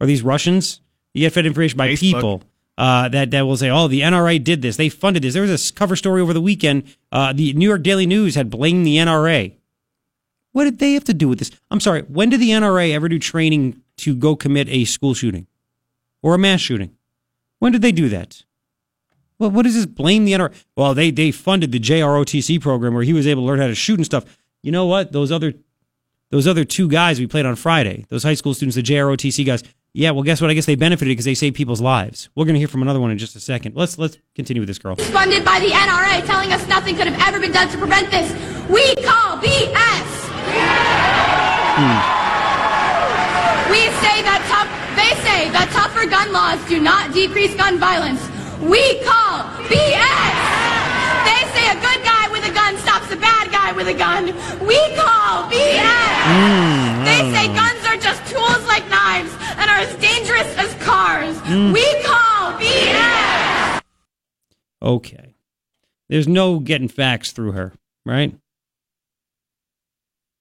[0.00, 0.80] Are these Russians?
[1.14, 2.00] You get fed information by Facebook.
[2.00, 2.42] people
[2.76, 4.76] uh, that, that will say, oh, the NRA did this.
[4.76, 5.32] They funded this.
[5.32, 6.82] There was a s- cover story over the weekend.
[7.12, 9.52] Uh, the New York Daily News had blamed the NRA.
[10.52, 11.50] What did they have to do with this?
[11.70, 12.02] I'm sorry.
[12.02, 15.46] When did the NRA ever do training to go commit a school shooting
[16.24, 16.96] or a mass shooting?
[17.58, 18.44] When did they do that?
[19.38, 19.84] Well, what is this?
[19.84, 20.54] Blame the NRA?
[20.74, 23.74] Well, they they funded the JROTC program where he was able to learn how to
[23.74, 24.24] shoot and stuff.
[24.62, 25.12] You know what?
[25.12, 25.52] Those other
[26.30, 29.62] those other two guys we played on Friday, those high school students, the JROTC guys.
[29.92, 30.50] Yeah, well, guess what?
[30.50, 32.28] I guess they benefited because they saved people's lives.
[32.34, 33.76] We're going to hear from another one in just a second.
[33.76, 34.96] Let's let's continue with this girl.
[34.96, 38.32] funded by the NRA telling us nothing could have ever been done to prevent this.
[38.70, 40.08] We call BS.
[41.76, 42.00] Hmm.
[43.70, 44.70] We say that tough,
[45.04, 48.24] they say that tougher gun laws do not decrease gun violence.
[48.64, 50.40] We call BS.
[51.28, 54.32] They say a good guy with a gun stops a bad guy with a gun.
[54.64, 57.04] We call BS.
[57.04, 61.36] they say guns are just tools like knives and are as dangerous as cars.
[61.52, 63.82] We call BS.
[64.80, 65.34] Okay.
[66.08, 67.72] There's no getting facts through her,
[68.06, 68.34] right?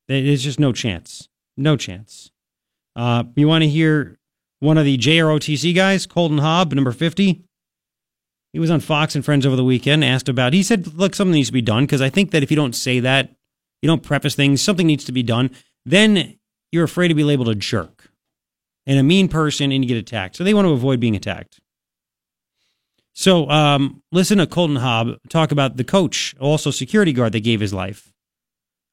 [0.07, 1.27] There's just no chance.
[1.57, 2.31] No chance.
[2.95, 4.19] Uh, you want to hear
[4.63, 7.43] one of the JROTC guys, Colton Haab, number 50?
[8.53, 11.33] He was on Fox and Friends over the weekend, asked about, he said, look, something
[11.33, 13.35] needs to be done because I think that if you don't say that,
[13.81, 15.51] you don't preface things, something needs to be done,
[15.85, 16.37] then
[16.71, 18.09] you're afraid to be labeled a jerk
[18.85, 20.37] and a mean person and you get attacked.
[20.37, 21.59] So they want to avoid being attacked.
[23.11, 27.59] So um, listen to Colton Haab talk about the coach, also security guard that gave
[27.59, 28.13] his life.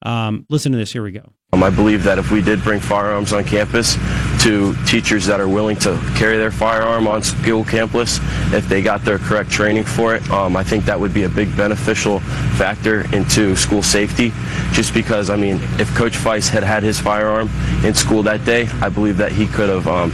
[0.03, 0.93] Um, listen to this.
[0.93, 1.33] Here we go.
[1.53, 3.97] Um, I believe that if we did bring firearms on campus
[4.41, 8.19] to teachers that are willing to carry their firearm on school campus,
[8.55, 11.29] if they got their correct training for it, um, I think that would be a
[11.29, 12.21] big beneficial
[12.57, 14.33] factor into school safety.
[14.73, 17.51] Just because, I mean, if Coach Feis had had his firearm
[17.85, 20.11] in school that day, I believe that he could have um,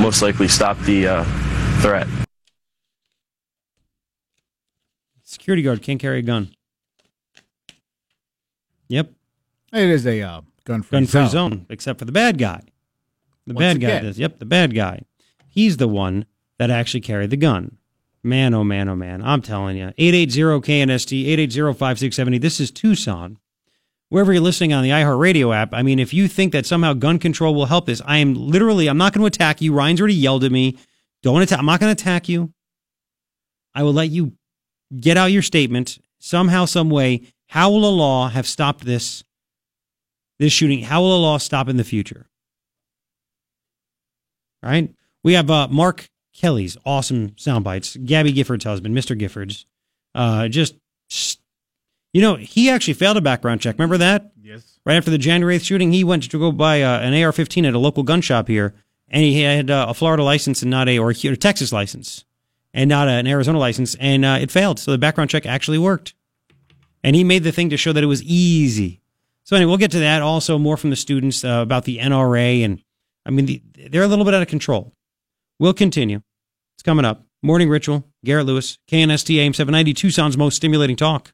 [0.00, 1.24] most likely stopped the uh,
[1.80, 2.08] threat.
[5.22, 6.52] Security guard can't carry a gun.
[8.88, 9.12] Yep,
[9.72, 11.28] It is a uh, gun-free, gun free zone.
[11.28, 12.62] zone, except for the bad guy.
[13.48, 14.04] The Once bad guy again.
[14.04, 14.18] does.
[14.18, 15.02] Yep, the bad guy.
[15.48, 16.26] He's the one
[16.58, 17.78] that actually carried the gun.
[18.22, 19.22] Man, oh man, oh man.
[19.22, 19.86] I'm telling you.
[19.98, 22.40] 880-KNST, 880-5670.
[22.40, 23.38] This is Tucson.
[24.10, 27.18] Wherever you're listening on the iHeartRadio app, I mean, if you think that somehow gun
[27.18, 29.72] control will help this, I am literally, I'm not going to attack you.
[29.72, 30.78] Ryan's already yelled at me.
[31.22, 31.58] Don't attack.
[31.58, 32.52] I'm not going to attack you.
[33.74, 34.32] I will let you
[34.98, 37.22] get out your statement somehow, some way.
[37.48, 39.24] How will a law have stopped this,
[40.38, 40.82] this shooting?
[40.82, 42.26] How will a law stop in the future?
[44.62, 44.92] Right.
[45.22, 47.96] We have uh, Mark Kelly's awesome sound bites.
[47.96, 49.18] Gabby Giffords' husband, Mr.
[49.18, 49.64] Giffords,
[50.14, 50.76] uh, just
[52.12, 53.76] You know, he actually failed a background check.
[53.78, 54.32] Remember that?
[54.40, 54.80] Yes.
[54.86, 57.74] Right after the January 8th shooting, he went to go buy uh, an AR-15 at
[57.74, 58.74] a local gun shop here,
[59.08, 62.24] and he had uh, a Florida license and not a or a Texas license,
[62.72, 64.78] and not an Arizona license, and uh, it failed.
[64.78, 66.14] So the background check actually worked,
[67.04, 69.02] and he made the thing to show that it was easy.
[69.44, 70.22] So anyway, we'll get to that.
[70.22, 72.82] Also, more from the students uh, about the NRA, and
[73.28, 74.94] I mean, the, they're a little bit out of control.
[75.60, 76.22] We'll continue.
[76.76, 77.26] It's coming up.
[77.42, 81.32] Morning Ritual, Garrett Lewis, KNST AM 790, Tucson's most stimulating talk.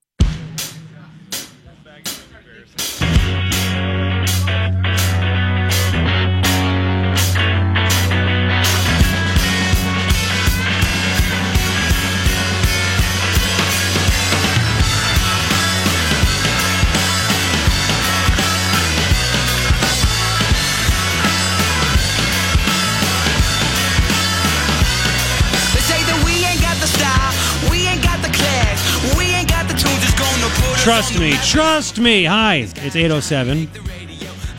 [30.84, 32.24] Trust me, trust me.
[32.24, 33.70] Hi, it's 807.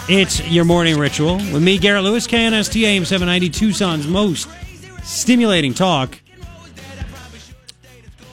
[0.09, 4.49] It's your morning ritual with me, Garrett Lewis, KNST AM 790, Tucson's most
[5.03, 6.19] stimulating talk.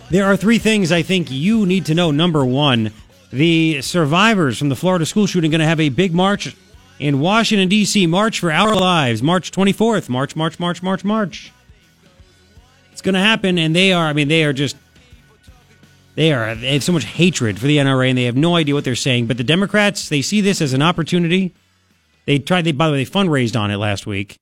[0.08, 2.10] There are three things I think you need to know.
[2.10, 2.92] Number one,
[3.30, 6.56] the survivors from the Florida school shooting going to have a big march
[6.98, 8.06] in Washington, D.C.
[8.06, 10.08] March for Our Lives, March 24th.
[10.08, 11.52] March, March, March, March, March.
[12.90, 14.76] It's going to happen, and they are, I mean, they are just
[16.14, 18.74] they are they have so much hatred for the NRA and they have no idea
[18.74, 19.26] what they're saying.
[19.26, 21.54] But the Democrats, they see this as an opportunity.
[22.26, 22.62] They tried.
[22.62, 24.36] They by the way, they fundraised on it last week.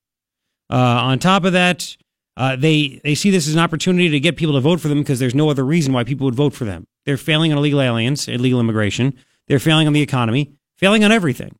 [0.68, 1.96] Uh, on top of that,
[2.36, 4.98] uh, they they see this as an opportunity to get people to vote for them
[4.98, 6.86] because there's no other reason why people would vote for them.
[7.06, 9.14] They're failing on illegal aliens, illegal immigration.
[9.46, 11.56] They're failing on the economy, failing on everything.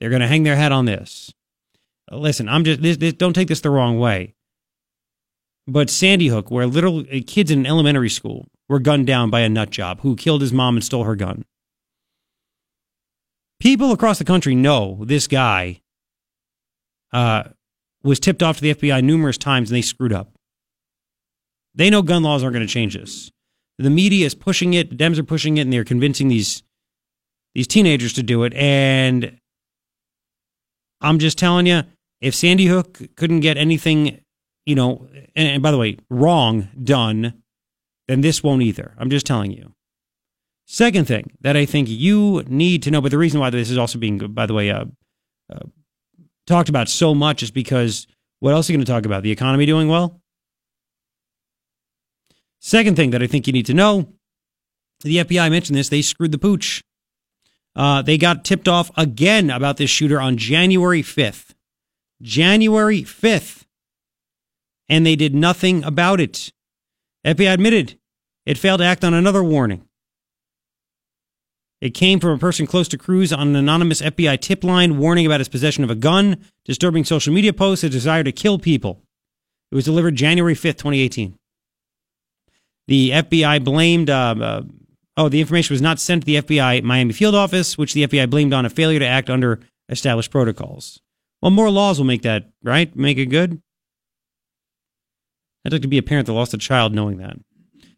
[0.00, 1.32] They're going to hang their hat on this.
[2.10, 4.34] Uh, listen, I'm just this, this, don't take this the wrong way.
[5.66, 9.48] But Sandy Hook, where little uh, kids in elementary school were gunned down by a
[9.48, 11.44] nut job who killed his mom and stole her gun.
[13.60, 15.80] People across the country know this guy
[17.12, 17.44] uh,
[18.02, 20.32] was tipped off to the FBI numerous times and they screwed up.
[21.74, 23.30] They know gun laws aren't going to change this.
[23.78, 26.62] The media is pushing it, Dems are pushing it, and they're convincing these
[27.54, 28.52] these teenagers to do it.
[28.54, 29.38] And
[31.00, 31.82] I'm just telling you,
[32.20, 34.20] if Sandy Hook couldn't get anything,
[34.66, 37.42] you know, and, and by the way, wrong done,
[38.08, 38.94] then this won't either.
[38.98, 39.72] I'm just telling you.
[40.66, 43.78] Second thing that I think you need to know, but the reason why this is
[43.78, 44.84] also being, by the way, uh,
[45.50, 45.60] uh,
[46.46, 48.06] talked about so much is because
[48.40, 49.22] what else are you going to talk about?
[49.22, 50.20] The economy doing well?
[52.60, 54.12] Second thing that I think you need to know
[55.00, 56.82] the FBI mentioned this, they screwed the pooch.
[57.76, 61.54] Uh, they got tipped off again about this shooter on January 5th.
[62.20, 63.64] January 5th.
[64.88, 66.50] And they did nothing about it.
[67.28, 67.98] FBI admitted
[68.46, 69.84] it failed to act on another warning.
[71.80, 75.26] It came from a person close to Cruz on an anonymous FBI tip line warning
[75.26, 79.02] about his possession of a gun, disturbing social media posts, a desire to kill people.
[79.70, 81.38] It was delivered January 5th, 2018.
[82.88, 84.62] The FBI blamed, uh, uh,
[85.18, 88.30] oh, the information was not sent to the FBI Miami field office, which the FBI
[88.30, 89.60] blamed on a failure to act under
[89.90, 91.00] established protocols.
[91.42, 92.94] Well, more laws will make that, right?
[92.96, 93.60] Make it good?
[95.64, 97.36] I'd like to be a parent that lost a child knowing that.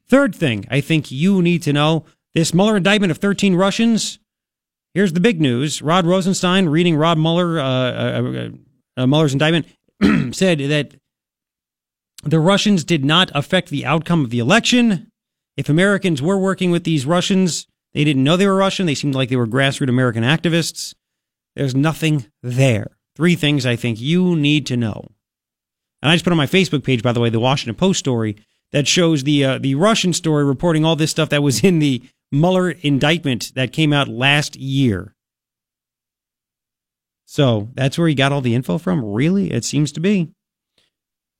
[0.08, 2.04] Third thing I think you need to know
[2.34, 4.18] this Mueller indictment of 13 Russians.
[4.94, 5.82] Here's the big news.
[5.82, 8.48] Rod Rosenstein, reading Rod Mueller, uh, uh,
[8.96, 9.66] uh, Mueller's indictment,
[10.34, 10.94] said that
[12.24, 15.10] the Russians did not affect the outcome of the election.
[15.56, 18.86] If Americans were working with these Russians, they didn't know they were Russian.
[18.86, 20.94] They seemed like they were grassroots American activists.
[21.56, 22.96] There's nothing there.
[23.16, 25.08] Three things I think you need to know.
[26.02, 28.36] And I just put on my Facebook page, by the way, the Washington Post story
[28.72, 32.02] that shows the uh, the Russian story reporting all this stuff that was in the
[32.32, 35.14] Mueller indictment that came out last year.
[37.24, 39.04] So that's where he got all the info from.
[39.04, 40.30] Really, it seems to be.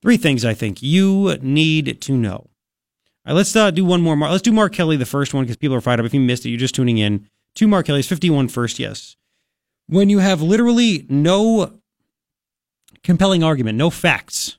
[0.03, 2.37] Three things I think you need to know.
[2.37, 2.51] All
[3.27, 4.17] right, let's uh, do one more.
[4.17, 6.07] Let's do Mark Kelly, the first one, because people are fired up.
[6.07, 7.29] If you missed it, you're just tuning in.
[7.55, 9.17] Two Mark Kelly's 51 first, yes.
[9.89, 11.80] When you have literally no
[13.05, 14.59] compelling argument, no facts,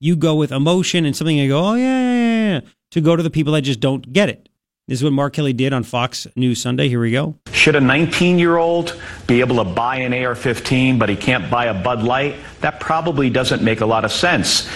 [0.00, 2.60] you go with emotion and something you go, oh, yeah, yeah, yeah, yeah,
[2.92, 4.48] to go to the people that just don't get it.
[4.86, 6.88] This is what Mark Kelly did on Fox News Sunday.
[6.88, 7.36] Here we go.
[7.52, 11.50] Should a 19 year old be able to buy an AR 15, but he can't
[11.50, 12.36] buy a Bud Light?
[12.62, 14.66] That probably doesn't make a lot of sense.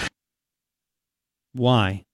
[1.53, 2.05] Why?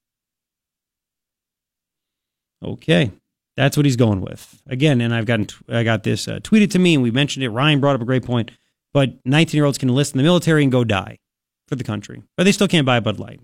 [2.64, 3.12] Okay.
[3.58, 4.62] That's what he's going with.
[4.68, 7.50] Again, and I've gotten I got this uh, tweeted to me, and we mentioned it.
[7.50, 8.52] Ryan brought up a great point.
[8.94, 11.18] But 19 year olds can enlist in the military and go die
[11.68, 13.40] for the country, but they still can't buy a Bud Light.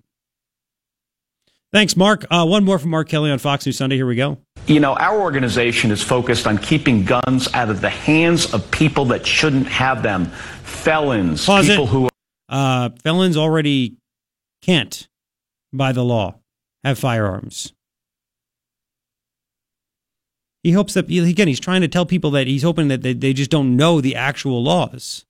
[1.71, 2.25] Thanks, Mark.
[2.31, 3.97] Uh, one more from Mark Kelly on Fox News Sunday.
[3.97, 4.37] Here we go.
[4.65, 9.05] you know, our organization is focused on keeping guns out of the hands of people
[9.05, 10.25] that shouldn't have them.
[10.63, 11.89] Felons, Pause people it.
[11.89, 12.09] who
[12.49, 13.97] Uh, felons already
[14.61, 15.07] can't,
[15.73, 16.35] by the law,
[16.83, 17.73] have firearms.
[20.63, 23.33] He hopes that, again, he's trying to tell people that he's hoping that they, they
[23.33, 25.25] just don't know the actual laws.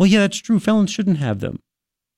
[0.00, 0.58] Well, yeah, that's true.
[0.58, 1.60] Felons shouldn't have them.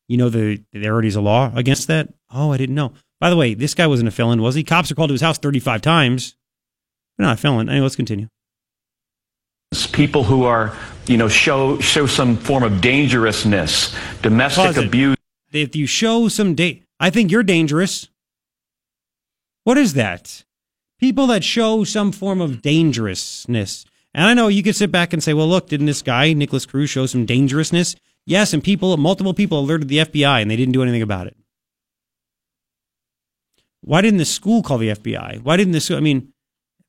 [0.07, 2.15] You know, the, there already is a law against that?
[2.33, 2.93] Oh, I didn't know.
[3.19, 4.63] By the way, this guy wasn't a felon, was he?
[4.63, 6.37] Cops are called to his house 35 times.
[7.19, 7.69] But not a felon.
[7.69, 8.29] Anyway, let's continue.
[9.93, 10.77] people who are,
[11.09, 15.17] you know, show show some form of dangerousness, domestic abuse.
[15.53, 18.09] If you show some date, I think you're dangerous.
[19.65, 20.45] What is that?
[21.01, 23.87] People that show some form of dangerousness.
[24.15, 26.67] And I know you could sit back and say, well, look, didn't this guy, Nikolas
[26.67, 27.97] Cruz, show some dangerousness?
[28.27, 31.37] Yes, and people, multiple people alerted the FBI and they didn't do anything about it.
[33.81, 35.43] Why didn't the school call the FBI?
[35.43, 35.97] Why didn't the school?
[35.97, 36.33] I mean,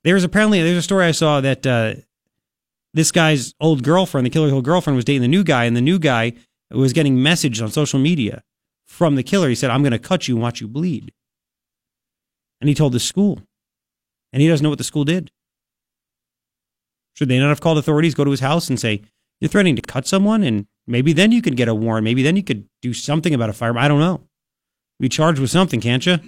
[0.04, 1.94] there's apparently, there's a story I saw that uh,
[2.92, 5.80] this guy's old girlfriend, the killer Hill girlfriend, was dating the new guy, and the
[5.80, 6.34] new guy
[6.70, 8.42] was getting messages on social media
[8.86, 9.48] from the killer.
[9.48, 11.12] He said, I'm going to cut you and watch you bleed.
[12.60, 13.40] And he told the school.
[14.32, 15.30] And he doesn't know what the school did.
[17.14, 19.02] Should they not have called authorities, go to his house and say,
[19.40, 20.42] You're threatening to cut someone?
[20.42, 22.04] And maybe then you could get a warrant.
[22.04, 23.76] Maybe then you could do something about a fire.
[23.78, 24.22] I don't know.
[25.00, 26.18] Be charged with something, can't you?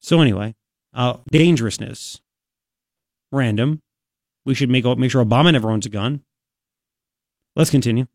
[0.00, 0.54] So, anyway,
[0.94, 2.20] uh, dangerousness.
[3.32, 3.80] Random.
[4.44, 6.22] We should make, make sure Obama never owns a gun.
[7.56, 8.06] Let's continue.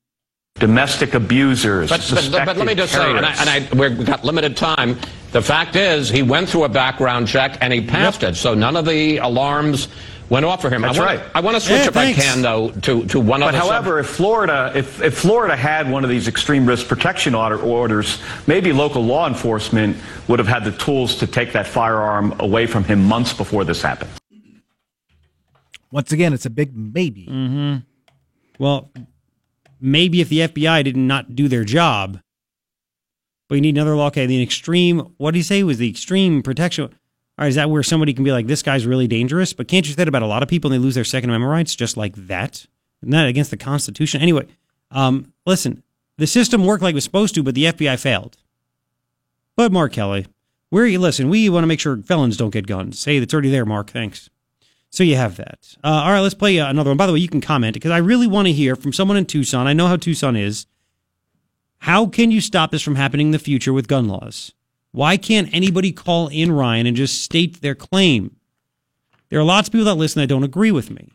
[0.55, 1.89] Domestic abusers.
[1.89, 4.55] But, but, but, but let me just say, and, I, and I, we've got limited
[4.55, 4.97] time.
[5.31, 8.75] The fact is, he went through a background check and he passed it, so none
[8.75, 9.87] of the alarms
[10.33, 10.81] went off for him.
[10.81, 11.31] That's I want, right.
[11.35, 12.19] I want to switch, Yeah, if thanks.
[12.19, 13.57] I can, though, to, to one But other.
[13.59, 18.19] however, if Florida, if, if Florida had one of these extreme risk protection order, orders,
[18.47, 19.95] maybe local law enforcement
[20.27, 23.81] would have had the tools to take that firearm away from him months before this
[23.83, 24.09] happened.
[25.91, 27.27] Once again, it's a big maybe.
[27.27, 27.77] Mm-hmm.
[28.57, 28.89] Well,
[29.79, 32.19] maybe if the FBI did not do their job,
[33.47, 34.07] but you need another law.
[34.07, 35.13] Okay, the extreme.
[35.17, 36.89] What did he say was the extreme protection?
[37.37, 39.53] All right, is that where somebody can be like, this guy's really dangerous?
[39.53, 41.31] But can't you say that about a lot of people and they lose their Second
[41.31, 42.67] Amendment rights just like that?
[43.01, 44.21] Isn't that against the Constitution?
[44.21, 44.45] Anyway,
[44.91, 45.81] um, listen,
[46.17, 48.37] the system worked like it was supposed to, but the FBI failed.
[49.55, 50.27] But Mark Kelly,
[50.69, 51.29] we listen.
[51.29, 53.03] We want to make sure felons don't get guns.
[53.03, 53.89] Hey, it's already there, Mark.
[53.89, 54.29] Thanks.
[54.89, 55.75] So you have that.
[55.83, 56.97] Uh, all right, let's play uh, another one.
[56.97, 59.25] By the way, you can comment because I really want to hear from someone in
[59.25, 59.65] Tucson.
[59.65, 60.67] I know how Tucson is.
[61.79, 64.53] How can you stop this from happening in the future with gun laws?
[64.93, 68.35] Why can't anybody call in Ryan and just state their claim?
[69.29, 71.09] There are lots of people that listen that don't agree with me.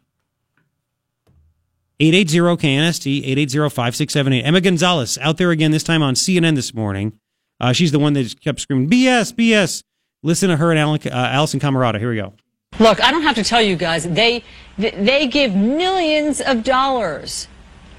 [2.00, 4.44] 880-KNST, 880-5678.
[4.44, 7.12] Emma Gonzalez out there again, this time on CNN this morning.
[7.60, 9.84] Uh, she's the one that kept screaming, BS, BS.
[10.24, 12.00] Listen to her and Alan, uh, Alisyn Camerota.
[12.00, 12.34] Here we go.
[12.80, 14.42] Look, I don't have to tell you guys, they,
[14.76, 17.46] they give millions of dollars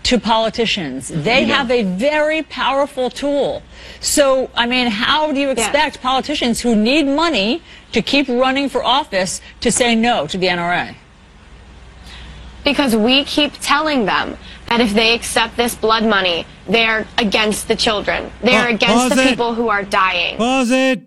[0.10, 1.10] to politicians.
[1.10, 3.62] They have a very powerful tool.
[4.00, 8.84] So, I mean, how do you expect politicians who need money to keep running for
[8.84, 10.96] office to say no to the NRA?
[12.64, 14.36] Because we keep telling them
[14.68, 18.32] that if they accept this blood money, they're against the children.
[18.42, 19.30] They're Pa- against the it.
[19.30, 20.38] people who are dying.
[20.38, 21.04] Pause it.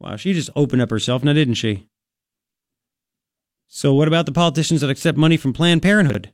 [0.00, 1.86] Wow, she just opened up herself now, didn't she?
[3.68, 6.32] So, what about the politicians that accept money from Planned Parenthood?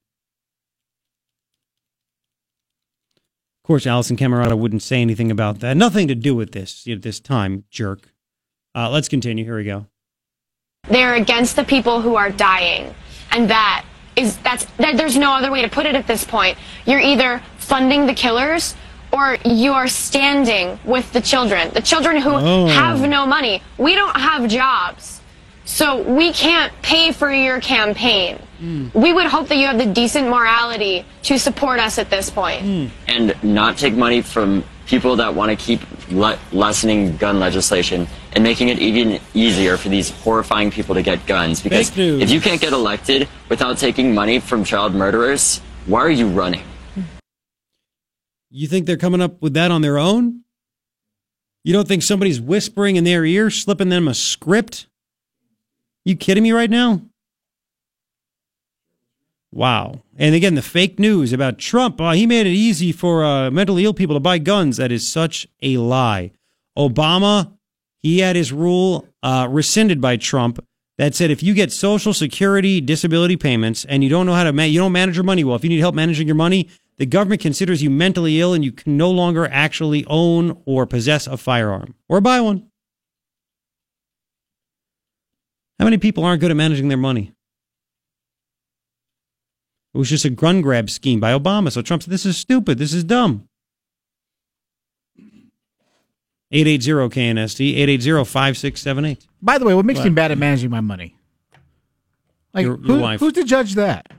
[3.64, 5.74] Of course, Alisyn Camerota wouldn't say anything about that.
[5.74, 8.12] Nothing to do with this at this time, jerk.
[8.74, 9.42] Uh, let's continue.
[9.42, 9.86] Here we go.
[10.90, 12.94] They're against the people who are dying.
[13.30, 13.86] And that
[14.16, 16.58] is, that's, that, there's no other way to put it at this point.
[16.84, 18.74] You're either funding the killers
[19.10, 21.70] or you are standing with the children.
[21.72, 22.66] The children who Oh.
[22.66, 23.62] have no money.
[23.78, 25.22] We don't have jobs.
[25.64, 28.42] So we can't pay for your campaign.
[28.64, 28.94] Mm.
[28.94, 32.62] We would hope that you have the decent morality to support us at this point.
[32.62, 32.90] Mm.
[33.06, 38.42] and not take money from people that want to keep le- lessening gun legislation and
[38.42, 41.62] making it even easier for these horrifying people to get guns.
[41.62, 46.28] Because if you can't get elected without taking money from child murderers, why are you
[46.28, 46.64] running?
[48.50, 50.42] You think they're coming up with that on their own?
[51.64, 54.86] You don't think somebody's whispering in their ear, slipping them a script?
[56.04, 57.02] You kidding me right now?
[59.54, 60.02] Wow.
[60.16, 63.84] And again, the fake news about Trump, uh, he made it easy for uh, mentally
[63.84, 64.78] ill people to buy guns.
[64.78, 66.32] That is such a lie.
[66.76, 67.52] Obama,
[68.02, 70.58] he had his rule uh, rescinded by Trump
[70.98, 74.52] that said if you get Social Security disability payments and you don't know how to
[74.52, 77.06] ma- you don't manage your money well, if you need help managing your money, the
[77.06, 81.36] government considers you mentally ill and you can no longer actually own or possess a
[81.36, 82.68] firearm or buy one.
[85.78, 87.33] How many people aren't good at managing their money?
[89.94, 91.70] It was just a gun grab scheme by Obama.
[91.70, 92.78] So Trump said, this is stupid.
[92.78, 93.48] This is dumb.
[96.52, 99.26] 880-KNST, 880-5678.
[99.42, 100.04] By the way, what makes What?
[100.06, 101.16] me bad at managing my money?
[102.52, 103.20] Like, Your- your who- wife.
[103.20, 104.12] who's to judge that?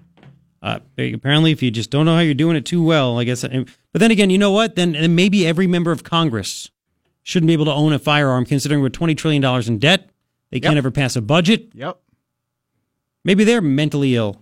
[0.61, 3.43] Uh, apparently, if you just don't know how you're doing it too well, I guess.
[3.43, 4.75] But then again, you know what?
[4.75, 6.71] Then, then maybe every member of Congress
[7.21, 10.09] shouldn't be able to own a firearm, considering we're twenty trillion dollars in debt.
[10.49, 11.69] They can't ever pass a budget.
[11.75, 11.99] Yep.
[13.23, 14.41] Maybe they're mentally ill.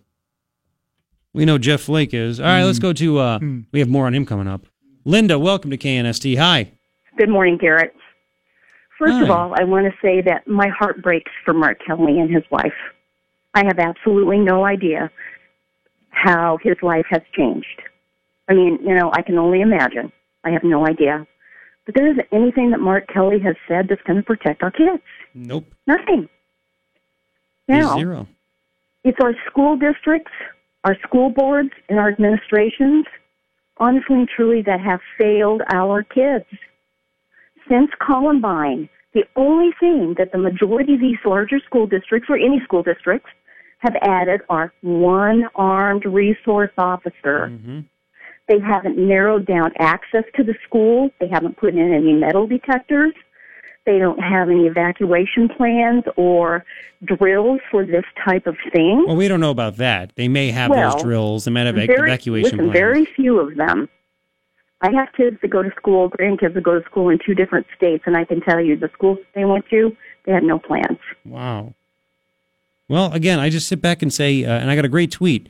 [1.33, 2.39] We know Jeff Flake is.
[2.39, 3.17] All right, let's go to.
[3.19, 3.39] Uh,
[3.71, 4.67] We have more on him coming up.
[5.05, 6.37] Linda, welcome to KNST.
[6.37, 6.71] Hi.
[7.17, 7.93] Good morning, Garrett.
[8.99, 12.33] First of all, I want to say that my heart breaks for Mark Kelly and
[12.33, 12.73] his wife.
[13.53, 15.11] I have absolutely no idea
[16.11, 17.81] how his life has changed.
[18.47, 20.11] I mean, you know, I can only imagine.
[20.43, 21.25] I have no idea.
[21.85, 25.01] But there isn't anything that Mark Kelly has said that's going to protect our kids.
[25.33, 25.65] Nope.
[25.85, 26.29] Nothing.
[27.67, 28.27] Now, zero.
[29.03, 30.31] it's our school districts,
[30.83, 33.05] our school boards, and our administrations,
[33.77, 36.45] honestly and truly, that have failed our kids.
[37.69, 42.59] Since Columbine, the only thing that the majority of these larger school districts, or any
[42.63, 43.29] school districts,
[43.79, 47.49] have added are one armed resource officer.
[47.51, 47.79] Mm-hmm.
[48.49, 51.09] They haven't narrowed down access to the school.
[51.19, 53.13] They haven't put in any metal detectors.
[53.85, 56.63] They don't have any evacuation plans or
[57.03, 59.03] drills for this type of thing.
[59.05, 60.13] Well, we don't know about that.
[60.15, 61.45] They may have Well, those drills.
[61.45, 62.73] They might have very, evacuation listen, plans.
[62.73, 63.89] very few of them.
[64.81, 67.65] I have kids that go to school, grandkids that go to school in two different
[67.75, 70.97] states, and I can tell you the schools they went to, they had no plans.
[71.25, 71.73] Wow.
[72.89, 75.49] Well, again, I just sit back and say, uh, and I got a great tweet.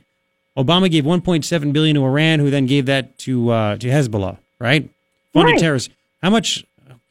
[0.56, 4.88] Obama gave 1.7 billion to Iran, who then gave that to uh, to Hezbollah, right?
[5.32, 5.60] Funded Right.
[5.60, 5.92] terrorists.
[6.22, 6.64] How much?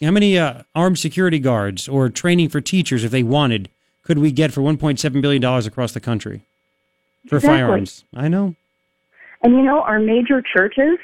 [0.03, 3.69] How many uh, armed security guards or training for teachers, if they wanted,
[4.03, 6.41] could we get for 1.7 billion dollars across the country
[7.27, 7.59] for Exactly.
[7.59, 8.03] firearms?
[8.13, 8.55] I know.
[9.41, 10.97] And you know, our major churches,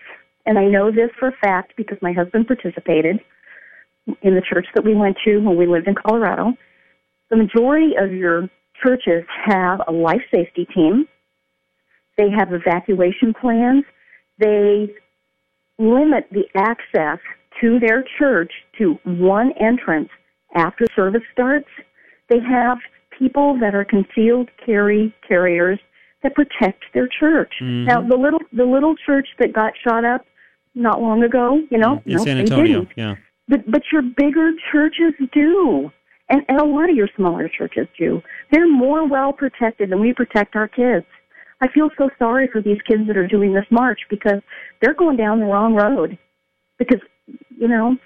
[0.46, 3.20] and I know this for a fact because my husband participated
[4.22, 6.54] in the church that we went to when we lived in Colorado.
[7.30, 8.50] The majority of your
[8.82, 11.08] churches have a life safety team.
[12.18, 13.84] They have evacuation plans.
[14.40, 14.90] They
[15.78, 17.20] limit the access
[17.62, 20.10] to their church to one entrance
[20.56, 21.68] after service starts.
[22.30, 22.78] They have
[23.18, 25.80] people that are concealed carry carriers
[26.24, 27.54] that protect their church.
[27.62, 27.86] Mhm.
[27.86, 30.26] Now, the little the little church that got shot up
[30.76, 33.16] not long ago, you know, In no, San Antonio, yeah.
[33.48, 35.92] But but your bigger churches do,
[36.30, 38.22] and and a lot of your smaller churches do.
[38.52, 41.06] They're more well protected than we protect our kids.
[41.62, 44.42] I feel so sorry for these kids that are doing this march because
[44.82, 46.18] they're going down the wrong road.
[46.78, 47.02] Because
[47.58, 47.98] you know,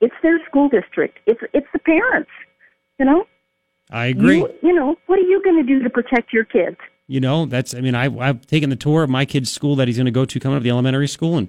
[0.00, 1.18] it's their school district.
[1.26, 2.30] It's it's the parents.
[2.98, 3.26] You know,
[3.90, 4.38] I agree.
[4.38, 6.76] You, you know, what are you going to do to protect your kids?
[7.08, 7.74] You know, that's.
[7.74, 10.10] I mean, I, I've taken the tour of my kid's school that he's going to
[10.10, 11.48] go to coming up, the elementary school, and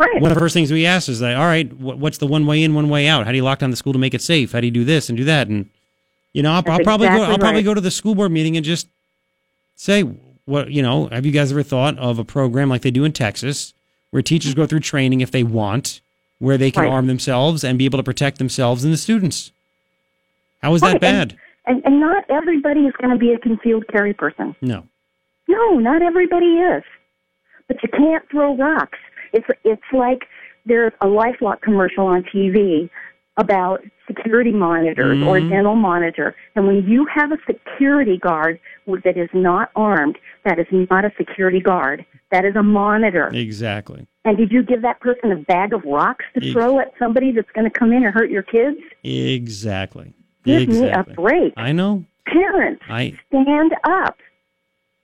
[0.00, 0.22] Right.
[0.22, 2.46] one of the first things we asked is that, all right, wh- what's the one
[2.46, 3.24] way in, one way out?
[3.26, 4.52] How do you lock down the school to make it safe?
[4.52, 5.48] How do you do this and do that?
[5.48, 5.68] And
[6.32, 7.22] you know, I'll, I'll probably go.
[7.24, 8.86] I'll probably go to the school board meeting and just
[9.74, 10.02] say,
[10.44, 13.12] what you know, have you guys ever thought of a program like they do in
[13.12, 13.74] Texas,
[14.10, 16.00] where teachers go through training if they want,
[16.38, 16.92] where they can Right.
[16.92, 19.52] arm themselves and be able to protect themselves and the students?
[20.62, 21.36] How is that bad?
[21.66, 24.54] And, and and not everybody is going to be a concealed carry person.
[24.60, 24.84] no.
[25.50, 26.82] No, not everybody is.
[27.68, 28.98] But you can't throw rocks.
[29.32, 30.26] It's it's like
[30.66, 32.90] there's a LifeLock commercial on TV
[33.38, 35.48] about security monitors or Mhm.
[35.50, 38.58] dental monitor, and when you have a security guard
[39.04, 42.04] that is not armed, that is not a security guard.
[42.30, 43.28] That is a monitor.
[43.28, 44.06] Exactly.
[44.24, 47.50] And did you give that person a bag of rocks to throw at somebody that's
[47.52, 48.76] going to come in and hurt your kids?
[49.02, 50.12] Exactly.
[50.44, 51.12] Give exactly.
[51.12, 51.54] me a break.
[51.56, 52.04] I know.
[52.26, 54.18] Parents, I stand up.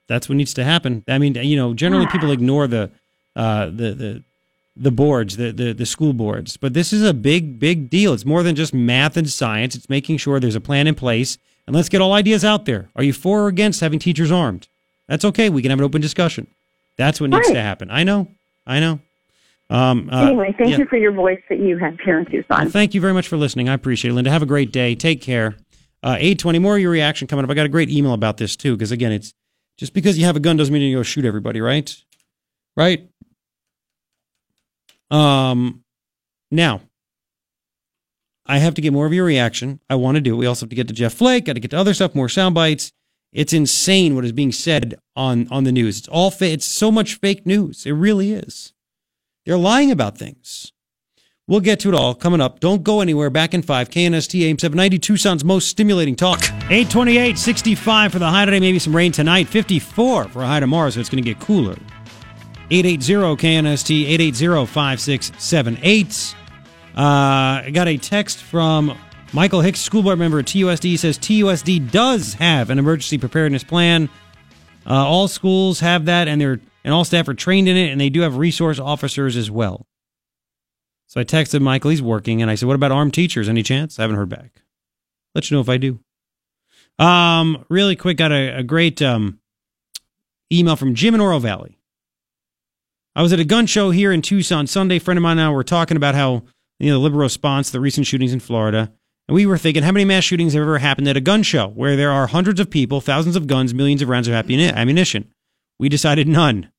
[0.09, 1.03] that's what needs to happen.
[1.09, 2.91] I mean, you know, generally people ignore the
[3.35, 4.23] uh, the the
[4.77, 8.13] the boards, the, the the school boards, but this is a big big deal.
[8.13, 9.75] It's more than just math and science.
[9.75, 12.91] It's making sure there's a plan in place, and let's get all ideas out there.
[12.95, 14.69] Are you for or against having teachers armed?
[15.09, 15.49] That's okay.
[15.49, 16.47] We can have an open discussion.
[16.97, 17.55] That's what needs Right.
[17.55, 17.91] to happen.
[17.91, 18.29] I know.
[18.67, 19.01] I know.
[19.71, 20.79] Um, uh, anyway, thank yeah.
[20.79, 22.63] you for your voice that you have here in Tucson.
[22.63, 23.69] Well, thank you very much for listening.
[23.69, 24.31] I appreciate it, Linda.
[24.31, 24.95] Have a great day.
[24.95, 25.57] Take care.
[26.03, 27.51] Uh, 820, more of your reaction coming up.
[27.51, 29.33] I got a great email about this, too, because, again, it's
[29.79, 31.97] just because you have a gun doesn't mean you go shoot everybody, right?
[32.77, 33.09] Right?
[35.11, 35.83] Um,
[36.51, 36.83] now,
[38.47, 39.81] I have to get more of your reaction.
[39.89, 40.37] I want to do it.
[40.37, 42.29] We also have to get to Jeff Flake, got to get to other stuff, more
[42.29, 42.93] sound bites.
[43.35, 45.99] It's insane what is being said on, on the news.
[45.99, 47.85] It's all fa- it's so much fake news.
[47.85, 48.73] It really is.
[49.45, 50.73] They're lying about things.
[51.47, 52.61] We'll get to it all coming up.
[52.61, 53.29] Don't go anywhere.
[53.29, 53.91] Back in five.
[53.91, 56.41] KNST AM 790, Tucson's most stimulating talk.
[56.71, 58.61] 828, 65 for the high today.
[58.61, 59.49] Maybe some rain tonight.
[59.49, 61.77] 54 for a high tomorrow, so it's going to get cooler.
[62.71, 66.35] 880 KNST, 880 5678.
[66.97, 67.01] Uh,
[67.67, 68.97] I got a text from
[69.35, 70.97] Michael Hicks, school board member at TUSD.
[70.97, 74.09] Says TUSD does have an emergency preparedness plan.
[74.87, 78.01] Uh, all schools have that, and they're and all staff are trained in it, and
[78.01, 79.89] they do have resource officers as well.
[81.09, 83.49] So I texted Michael, he's working, and I said, What about armed teachers?
[83.49, 83.99] Any chance?
[83.99, 84.63] I haven't heard back.
[85.35, 85.99] Let you know if I do.
[87.01, 89.41] Um, really quick, got a, a great um,
[90.53, 91.81] email from Jim in Oro Valley.
[93.17, 95.01] I was at a gun show here in Tucson Sunday.
[95.01, 96.45] Friend of mine and I were talking about how
[96.79, 98.93] you know the liberal response to the recent shootings in Florida.
[99.29, 101.69] And we were thinking, how many mass shootings have ever happened at a gun show
[101.69, 105.33] where there are hundreds of people, thousands of guns, millions of rounds of ammunition?
[105.79, 106.71] We decided none.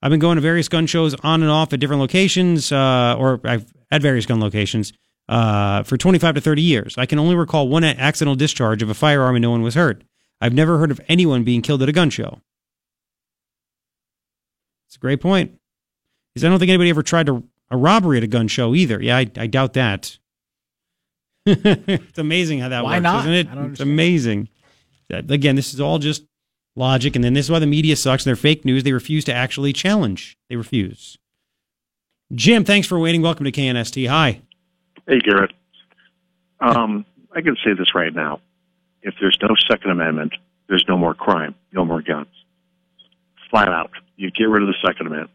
[0.00, 3.40] I've been going to various gun shows on and off at different locations, uh, or
[3.44, 4.92] I've at various gun locations
[5.28, 6.96] uh, for 25 to 30 years.
[6.96, 10.04] I can only recall one accidental discharge of a firearm and no one was hurt.
[10.40, 12.40] I've never heard of anyone being killed at a gun show.
[14.86, 15.58] It's a great point.
[16.32, 19.02] Because I don't think anybody ever tried to, a robbery at a gun show either.
[19.02, 20.18] Yeah, I, I doubt that.
[21.88, 23.20] it's amazing how that Why works, not?
[23.26, 23.48] isn't it?
[23.72, 24.48] It's amazing.
[25.08, 26.24] That- Again, this is all just
[26.76, 28.84] logic, and then this is why the media sucks and they're fake news.
[28.84, 30.36] They refuse to actually challenge.
[30.48, 31.16] They refuse.
[32.34, 33.22] Jim, thanks for waiting.
[33.22, 34.06] Welcome to KNST.
[34.08, 34.42] Hi.
[35.06, 35.52] Hey, Garrett.
[36.60, 38.40] Um, I can say this right now.
[39.02, 40.34] If there's no Second Amendment,
[40.68, 42.28] there's no more crime, no more guns.
[43.50, 43.90] Flat out.
[44.16, 45.30] You get rid of the Second Amendment.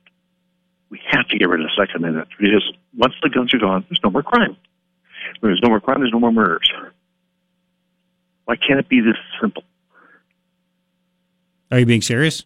[0.89, 3.83] We have to get rid of the Second Amendment because once the guns are gone,
[3.89, 4.55] there's no more crime.
[5.39, 6.69] When there's no more crime, there's no more murders.
[8.45, 9.63] Why can't it be this simple?
[11.71, 12.43] Are you being serious?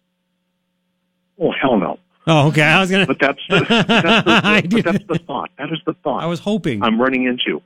[1.40, 1.98] Oh, hell no.
[2.26, 2.62] Oh, okay.
[2.62, 3.06] I was gonna.
[3.06, 5.50] But that's the, that's the, but that's the thought.
[5.58, 6.22] That is the thought.
[6.22, 6.82] I was hoping.
[6.82, 7.62] I'm running into.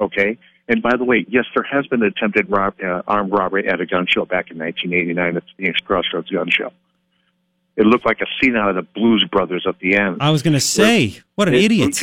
[0.00, 0.38] Okay.
[0.68, 3.80] And by the way, yes, there has been an attempted rob, uh, armed robbery at
[3.80, 6.72] a gun show back in 1989 at the Phoenix Crossroads Gun Show.
[7.76, 10.18] It looked like a scene out of the Blues Brothers at the end.
[10.20, 12.00] I was going to say, what an It- idiot.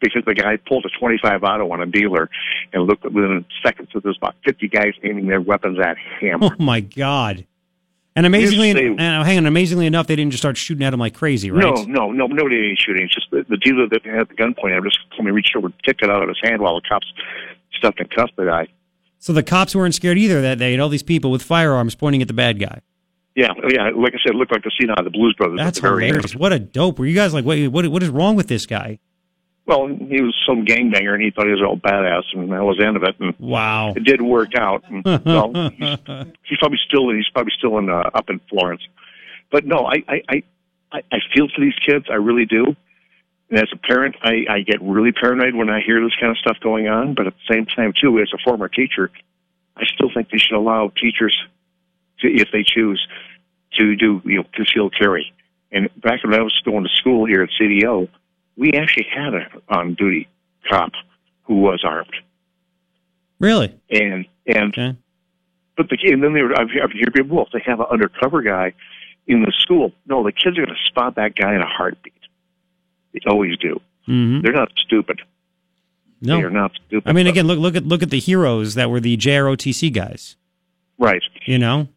[0.00, 2.28] Because the guy pulled a 25 auto on a dealer,
[2.72, 6.42] and looked within seconds, so there's about 50 guys aiming their weapons at him.
[6.42, 7.46] Oh my god!
[8.16, 11.00] And amazingly, and uh, hang on, amazingly enough, they didn't just start shooting at him
[11.00, 11.62] like crazy, right?
[11.64, 13.04] No, no, no, nobody ain't shooting.
[13.04, 15.32] It's just the, the dealer that had the gun pointed at him just told me
[15.32, 17.06] reached over and took it out of his hand while the cops
[17.76, 18.68] stuffed and cuffed the guy.
[19.18, 22.22] So the cops weren't scared either that they had all these people with firearms pointing
[22.22, 22.80] at the bad guy.
[23.34, 23.90] Yeah, yeah.
[23.90, 25.58] Like I said, it looked like the scene out of the Blues Brothers.
[25.58, 26.32] That's at the very hilarious.
[26.32, 26.40] end.
[26.40, 27.00] What a dope!
[27.00, 27.86] Were you guys like, wait, what?
[27.88, 29.00] What is wrong with this guy?
[29.66, 32.76] Well, he was some gangbanger, and he thought he was all badass, and that was
[32.78, 33.16] the end of it.
[33.18, 33.94] And Wow.
[33.96, 34.84] it did work out.
[34.90, 35.98] And, well, he's,
[36.42, 38.82] he's probably still he's probably still in uh, up in Florence.
[39.50, 40.42] But no, I I,
[40.92, 42.06] I I feel for these kids.
[42.10, 42.76] I really do.
[43.50, 46.38] And as a parent, I, I get really paranoid when I hear this kind of
[46.38, 47.14] stuff going on.
[47.14, 49.10] But at the same time, too, as a former teacher,
[49.76, 51.36] I still think they should allow teachers
[52.20, 53.06] to, if they choose,
[53.78, 55.32] to do you know concealed carry.
[55.72, 58.08] And back when I was going to school here at CDO,
[58.56, 60.28] we actually had a on duty
[60.70, 60.92] cop
[61.42, 62.14] who was armed,
[63.38, 63.74] Really?
[63.90, 64.96] and and okay.
[65.76, 67.86] but the and then they were I've, I've heard people well, if they have an
[67.90, 68.72] undercover guy
[69.26, 72.12] in the school, no, the kids are going to spot that guy in a heartbeat.
[73.12, 73.80] They always do.
[74.08, 74.42] Mm-hmm.
[74.42, 75.20] They're not stupid.
[76.20, 76.36] No.
[76.38, 77.08] They are not stupid.
[77.08, 80.36] I mean, again, look look at look at the heroes that were the JROTC guys.
[80.98, 81.22] Right.
[81.46, 81.88] You know,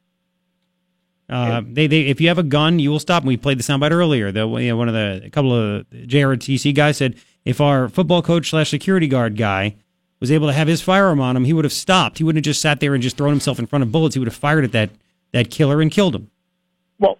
[1.29, 3.23] uh, they they if you have a gun, you will stop.
[3.23, 4.31] And we played the soundbite earlier.
[4.31, 8.21] The you know, one of the a couple of JRTC guys said if our football
[8.21, 9.75] coach slash security guard guy
[10.19, 12.17] was able to have his firearm on him, he would have stopped.
[12.17, 14.15] He wouldn't have just sat there and just thrown himself in front of bullets.
[14.15, 14.89] He would have fired at that
[15.33, 16.31] that killer and killed him.
[16.99, 17.17] Well,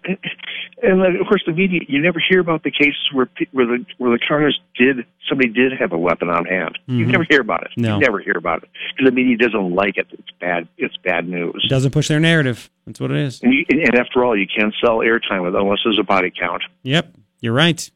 [0.82, 1.80] and, then, of course, the media.
[1.88, 5.72] You never hear about the cases where where the where the counter's did somebody did
[5.78, 6.78] have a weapon on hand.
[6.86, 7.10] You Mhm.
[7.10, 7.70] never hear about it.
[7.76, 7.94] No.
[7.94, 10.06] You never hear about it because the media doesn't like it.
[10.12, 10.68] It's bad.
[10.78, 11.62] It's bad news.
[11.64, 12.70] It doesn't push their narrative.
[12.86, 13.42] That's what it is.
[13.42, 16.62] And, you, and after all, you can't sell airtime with unless there's a body count.
[16.82, 17.90] Yep, you're right.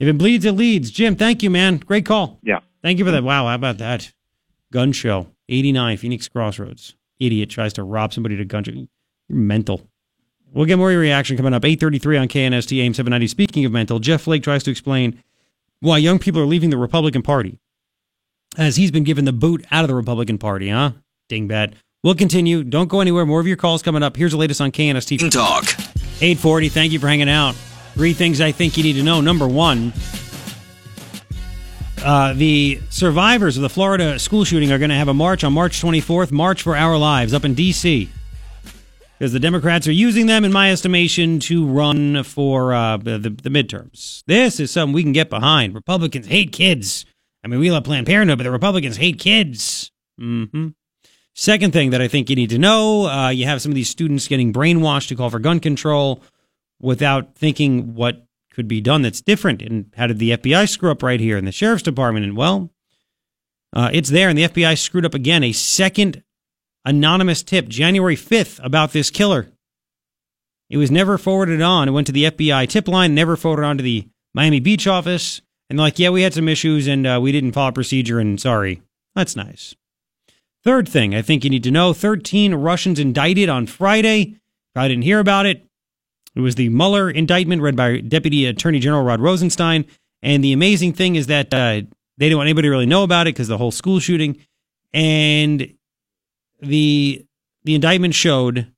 [0.00, 0.90] If it bleeds, it leads.
[0.90, 1.78] Jim, thank you, man.
[1.78, 2.38] Great call.
[2.42, 2.58] Yeah.
[2.82, 3.24] Thank you for that.
[3.24, 4.12] Wow, how about that?
[4.72, 6.94] Gun show, 89, Phoenix Crossroads.
[7.20, 8.72] Idiot tries to rob somebody at a gun show.
[8.72, 8.88] You're
[9.28, 9.88] mental.
[10.54, 11.64] We'll get more of your reaction coming up.
[11.64, 13.26] 833 on KNST AM 790.
[13.26, 15.22] Speaking of mental, Jeff Flake tries to explain
[15.80, 17.58] why young people are leaving the Republican Party
[18.56, 20.92] as he's been given the boot out of the Republican Party, huh?
[21.28, 21.74] Dingbat.
[22.04, 22.62] We'll continue.
[22.62, 23.26] Don't go anywhere.
[23.26, 24.16] More of your calls coming up.
[24.16, 25.30] Here's the latest on KNST.
[25.30, 25.64] Talk.
[26.22, 26.68] 840.
[26.68, 27.54] Thank you for hanging out.
[27.94, 29.20] Three things I think you need to know.
[29.20, 29.92] Number one,
[32.04, 35.52] uh, the survivors of the Florida school shooting are going to have a march on
[35.52, 38.08] March 24th, March for Our Lives, up in D.C.
[39.18, 43.48] Because the Democrats are using them, in my estimation, to run for uh, the, the
[43.48, 44.24] midterms.
[44.26, 45.74] This is something we can get behind.
[45.74, 47.06] Republicans hate kids,
[47.44, 49.92] I mean, we love Planned Parenthood, but the Republicans hate kids.
[50.18, 50.68] hmm
[51.36, 53.88] Second thing that I think you need to know uh, you have some of these
[53.88, 56.22] students getting brainwashed to call for gun control
[56.80, 59.60] without thinking what could be done that's different.
[59.60, 62.24] And how did the FBI screw up right here in the sheriff's department?
[62.24, 62.70] And well,
[63.72, 65.42] uh, it's there, and the FBI screwed up again.
[65.42, 66.22] A second
[66.84, 69.48] anonymous tip, January 5th, about this killer.
[70.70, 71.88] It was never forwarded on.
[71.88, 75.40] It went to the FBI tip line, never forwarded on to the Miami Beach office.
[75.70, 78.82] And like, yeah, we had some issues and uh, we didn't follow procedure, and sorry.
[79.14, 79.74] That's nice.
[80.62, 84.36] Third thing I think you need to know 13 Russians indicted on Friday.
[84.74, 85.64] I didn't hear about it,
[86.34, 89.84] it was the Mueller indictment read by Deputy Attorney General Rod Rosenstein.
[90.22, 91.82] And the amazing thing is that uh,
[92.18, 94.38] they didn't want anybody to really know about it because the whole school shooting.
[94.92, 95.74] And
[96.66, 97.24] the
[97.64, 98.70] the indictment showed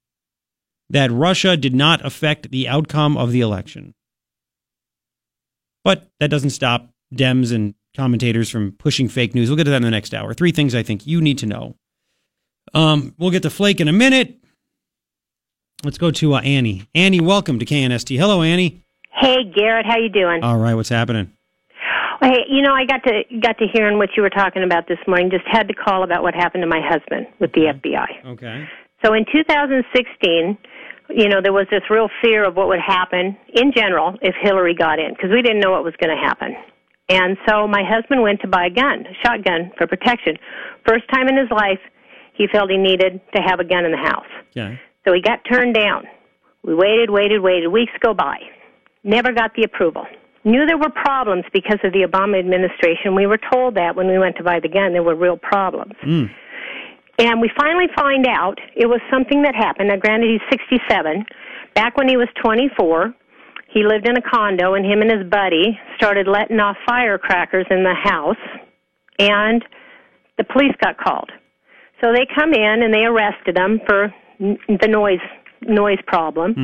[0.91, 3.95] that Russia did not affect the outcome of the election.
[5.85, 9.49] But that doesn't stop Dems and commentators from pushing fake news.
[9.49, 10.35] We'll get to that in the next hour.
[10.35, 11.77] Three things I think you need to know.
[12.75, 14.37] Um, we'll get to Flake in a minute.
[15.85, 16.89] Let's go to uh, Annie.
[16.95, 18.19] Annie, welcome to KNST.
[18.19, 18.85] Hello, Annie.
[19.13, 20.43] Hey, Garrett, how you doing?
[20.43, 21.33] All right, what's happening?
[22.22, 24.98] Hey, you know, I got to got to hearing what you were talking about this
[25.06, 25.30] morning.
[25.30, 28.26] Just had to call about what happened to my husband with the FBI.
[28.32, 28.64] Okay.
[29.05, 30.56] So in 2016,
[31.10, 34.74] you know, there was this real fear of what would happen in general if Hillary
[34.74, 36.56] got in because we didn't know what was going to happen.
[37.09, 40.36] And so my husband went to buy a gun, a shotgun for protection.
[40.86, 41.78] First time in his life,
[42.34, 44.26] he felt he needed to have a gun in the house.
[44.51, 44.80] Okay.
[45.06, 46.05] So he got turned down.
[46.64, 47.68] We waited, waited, waited.
[47.68, 48.38] Weeks go by.
[49.05, 50.05] Never got the approval.
[50.47, 53.16] Knew there were problems because of the Obama administration.
[53.16, 55.94] We were told that when we went to buy the gun, there were real problems.
[56.06, 56.31] Mm.
[57.18, 59.89] And we finally find out it was something that happened.
[59.89, 61.27] Now, granted, he's 67.
[61.74, 63.12] Back when he was 24,
[63.74, 67.82] he lived in a condo, and him and his buddy started letting off firecrackers in
[67.82, 68.36] the house,
[69.18, 69.64] and
[70.39, 71.32] the police got called.
[72.01, 75.18] So they come in and they arrested him for the noise
[75.62, 76.55] noise problem,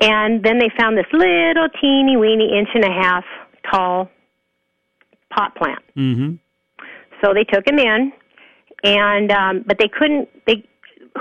[0.00, 3.24] and then they found this little teeny weeny inch and a half
[3.70, 4.10] tall
[5.30, 5.82] pot plant.
[5.96, 6.34] Mm-hmm.
[7.22, 8.12] So they took him in,
[8.82, 10.28] and um, but they couldn't.
[10.46, 10.64] They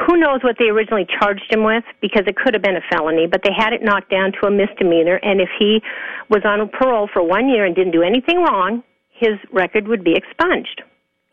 [0.06, 3.28] who knows what they originally charged him with because it could have been a felony,
[3.28, 5.20] but they had it knocked down to a misdemeanor.
[5.24, 5.82] And if he
[6.30, 10.14] was on parole for one year and didn't do anything wrong, his record would be
[10.14, 10.84] expunged.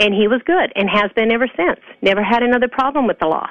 [0.00, 1.80] And he was good and has been ever since.
[2.02, 3.48] Never had another problem with the law.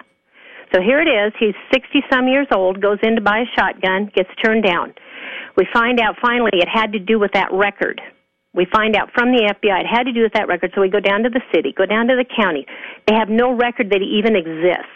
[0.76, 1.32] So here it is.
[1.40, 4.94] He's 60 some years old, goes in to buy a shotgun, gets turned down.
[5.56, 8.02] We find out finally it had to do with that record.
[8.54, 10.72] We find out from the FBI it had to do with that record.
[10.76, 12.66] So we go down to the city, go down to the county.
[13.08, 14.92] They have no record that he even exists.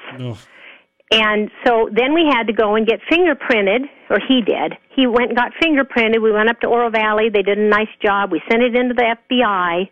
[1.11, 4.75] And so then we had to go and get fingerprinted, or he did.
[4.93, 6.21] He went and got fingerprinted.
[6.21, 7.29] We went up to Oro Valley.
[7.33, 8.31] They did a nice job.
[8.31, 9.89] We sent it into the FBI.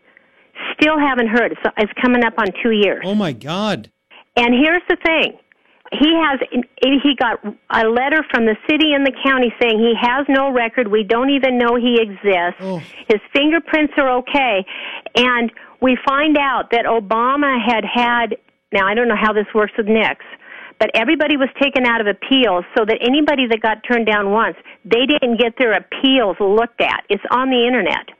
[0.79, 1.53] Still haven't heard.
[1.53, 3.03] It's, it's coming up on two years.
[3.05, 3.89] Oh my God.
[4.35, 5.39] And here's the thing.
[5.91, 6.39] He has
[6.83, 10.89] he got a letter from the city and the county saying he has no record.
[10.89, 12.59] We don't even know he exists.
[12.59, 12.81] Oh.
[13.07, 14.65] His fingerprints are okay.
[15.15, 15.51] And
[15.81, 18.35] we find out that Obama had had
[18.73, 20.25] now I don't know how this works with NICS,
[20.79, 24.57] but everybody was taken out of appeals so that anybody that got turned down once,
[24.83, 27.03] they didn't get their appeals looked at.
[27.09, 28.11] It's on the internet.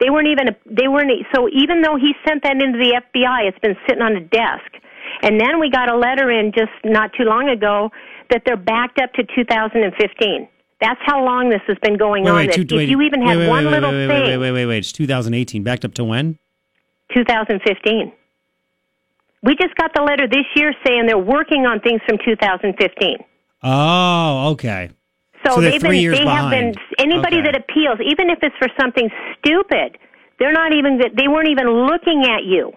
[0.00, 3.58] They weren't even they weren't so even though he sent that into the FBI, it's
[3.60, 4.83] been sitting on a desk.
[5.22, 7.90] And then we got a letter in just not too long ago
[8.30, 10.48] that they're backed up to 2015.
[10.80, 12.36] That's how long this has been going Wait, on.
[12.36, 14.36] wait, That two- if wait, you even had wait, one wait, little thing, Wait, wait,
[14.38, 14.78] wait, wait, wait.
[14.78, 15.62] It's 2018.
[15.62, 16.38] Backed up to when?
[17.14, 18.12] 2015.
[19.42, 23.18] We just got the letter this year saying they're working on things from 2015.
[23.62, 24.90] Oh, okay.
[25.46, 26.74] So, they're they've three been years they have behind.
[26.74, 27.52] been anybody Okay.
[27.52, 29.98] that appeals, even if it's for something stupid,
[30.38, 32.72] they're not even they weren't even looking at you.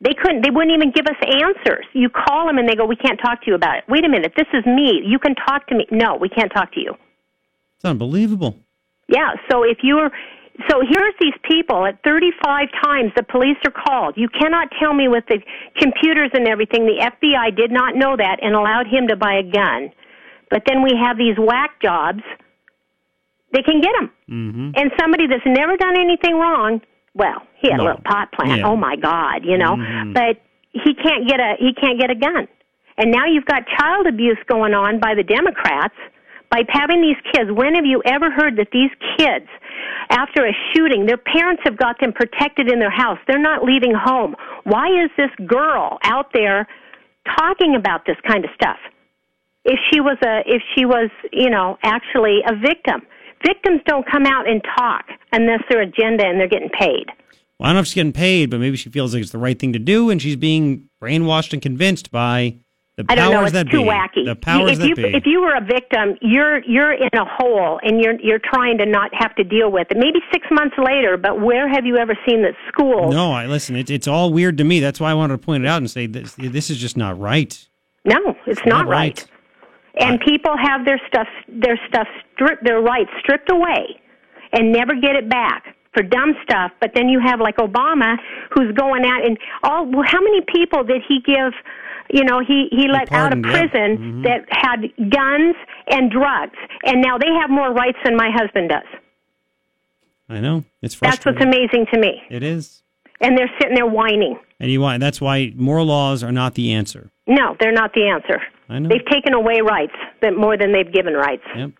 [0.00, 1.86] They couldn't they wouldn't even give us answers.
[1.92, 4.08] You call them and they go, "We can't talk to you about it." Wait a
[4.08, 5.02] minute, this is me.
[5.04, 5.86] You can talk to me.
[5.90, 6.94] No, we can't talk to you.
[7.76, 8.56] It's unbelievable.
[9.08, 10.10] Yeah, so if you're
[10.68, 14.14] so here's these people at 35 times the police are called.
[14.16, 15.40] You cannot tell me with the
[15.76, 19.42] computers and everything the FBI did not know that and allowed him to buy a
[19.42, 19.90] gun.
[20.50, 22.22] But then we have these whack jobs.
[23.52, 24.10] They can get them.
[24.28, 24.70] Mm-hmm.
[24.74, 26.80] And somebody that's never done anything wrong,
[27.14, 27.84] well, he had No.
[27.84, 28.60] a little pot plant.
[28.60, 28.66] Yeah.
[28.68, 29.76] Oh my God, you know.
[29.76, 30.14] Mhm.
[30.14, 30.40] But
[30.72, 32.48] he can't get a he can't get a gun.
[32.96, 35.94] And now you've got child abuse going on by the Democrats
[36.50, 37.50] by having these kids.
[37.52, 39.46] When have you ever heard that these kids,
[40.10, 43.18] after a shooting, their parents have got them protected in their house?
[43.28, 44.34] They're not leaving home.
[44.64, 46.66] Why is this girl out there
[47.38, 48.78] talking about this kind of stuff?
[49.64, 53.02] If she was a, if she was, you know, actually a victim,
[53.46, 57.06] victims don't come out and talk unless they're agenda and they're getting paid.
[57.58, 59.38] Well, I don't know if she's getting paid, but maybe she feels like it's the
[59.38, 62.58] right thing to do, and she's being brainwashed and convinced by
[62.98, 63.44] the I don't know.
[63.44, 63.88] It's that too be.
[63.88, 64.24] wacky.
[64.24, 65.14] The powers if that you be.
[65.14, 68.86] if you were a victim, you're you're in a hole and you're you're trying to
[68.86, 69.96] not have to deal with it.
[69.96, 73.12] Maybe six months later, but where have you ever seen that school?
[73.12, 73.76] no, I listen.
[73.76, 74.80] It, it's all weird to me.
[74.80, 76.34] That's why I wanted to point it out and say this.
[76.34, 77.68] This is just not right.
[78.04, 79.24] No, it's not, right.
[80.00, 84.00] And people have their stuff their stuff stripped their rights stripped away
[84.52, 86.70] and never get it back for dumb stuff.
[86.80, 88.16] But then you have like Obama
[88.50, 91.52] who's going out and all well, how many people did he give
[92.10, 93.52] you know, he, he let out of pardoned, yeah.
[93.68, 94.22] prison Mhm.
[94.24, 95.54] that had guns
[95.90, 96.56] and drugs.
[96.84, 98.86] And now they have more rights than my husband does.
[100.30, 102.22] I know it's That's what's amazing to me.
[102.30, 102.82] It is,
[103.20, 104.38] And they're sitting there whining.
[104.58, 105.00] and you want.
[105.00, 107.10] That's why more laws are not the answer.
[107.26, 108.40] No, they're not the answer.
[108.70, 108.88] I know.
[108.88, 109.92] They've taken away rights
[110.22, 111.44] that more than they've given rights.
[111.54, 111.72] Yep.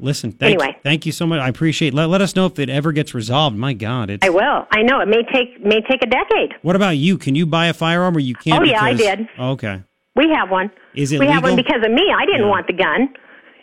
[0.00, 0.76] Listen, thank, Anyway.
[0.84, 1.40] thank you so much.
[1.40, 1.92] I appreciate.
[1.92, 3.56] Let, let us know if it ever gets resolved.
[3.56, 4.24] My God, it's.
[4.24, 4.66] I will.
[4.70, 6.54] I know it may take may take a decade.
[6.62, 7.18] What about you?
[7.18, 8.62] Can you buy a firearm or you can't?
[8.62, 9.28] Oh, yeah, I did.
[9.38, 9.82] Oh, okay.
[10.14, 10.70] We have one.
[10.94, 12.02] Is it we have one because of me.
[12.16, 13.08] I didn't want the gun,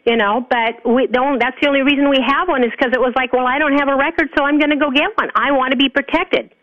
[0.05, 0.45] you know.
[0.49, 3.31] But we only, that's the only reason we have one is because it was like,
[3.33, 5.29] well, I don't have a record, so I'm going to go get one.
[5.35, 6.53] I want to be protected.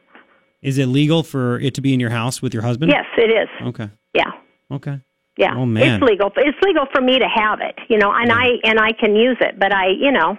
[0.63, 2.91] Is it legal for it to be in your house with your husband?
[2.93, 3.49] Yes, it is.
[3.69, 3.91] Okay.
[4.15, 4.31] Yeah,
[4.71, 5.01] Okay.
[5.37, 5.55] Yeah.
[5.57, 5.95] Oh, man.
[5.95, 6.31] It's legal.
[6.37, 9.37] It's legal for me to have it, you know, and I and I can use
[9.41, 9.59] it.
[9.59, 10.37] But I, you know,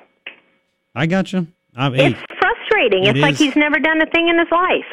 [0.96, 1.48] I got you.
[1.76, 3.04] Uh, hey, it's frustrating.
[3.06, 4.86] It it's like he's never done a thing in his life.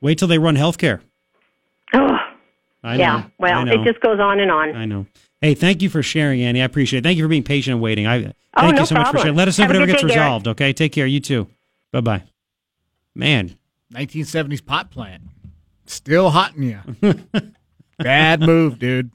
[0.00, 1.00] wait till they run healthcare.
[1.92, 2.16] Oh,
[2.84, 3.02] I know.
[3.02, 3.24] yeah.
[3.38, 3.82] Well, I know.
[3.82, 4.76] it just goes on and on.
[4.76, 5.06] I know.
[5.40, 6.60] Hey, thank you for sharing, Annie.
[6.62, 7.02] I appreciate it.
[7.02, 8.06] Thank you for being patient and waiting.
[8.06, 9.34] I oh, thank Oh, you no so much for sharing.
[9.36, 10.20] Let us know Have if it ever gets day, Garrett.
[10.26, 10.48] resolved.
[10.48, 10.72] Okay.
[10.72, 11.06] Take care.
[11.06, 11.48] You too.
[11.92, 12.22] Bye bye.
[13.14, 13.56] Man,
[13.92, 15.22] 1970s pot plant.
[15.86, 16.80] Still hot in you.
[17.98, 19.10] Bad move, dude.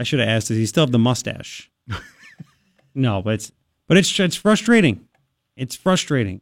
[0.00, 0.48] I should have asked.
[0.48, 1.70] Does he still have the mustache?
[2.94, 3.52] no, but it's
[3.86, 5.06] but it's it's frustrating.
[5.56, 6.40] It's frustrating.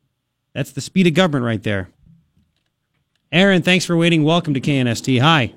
[0.55, 1.89] That's the speed of government right there.
[3.32, 4.22] Aaron, thanks for waiting.
[4.22, 5.20] Welcome to KNST.
[5.20, 5.52] Hi.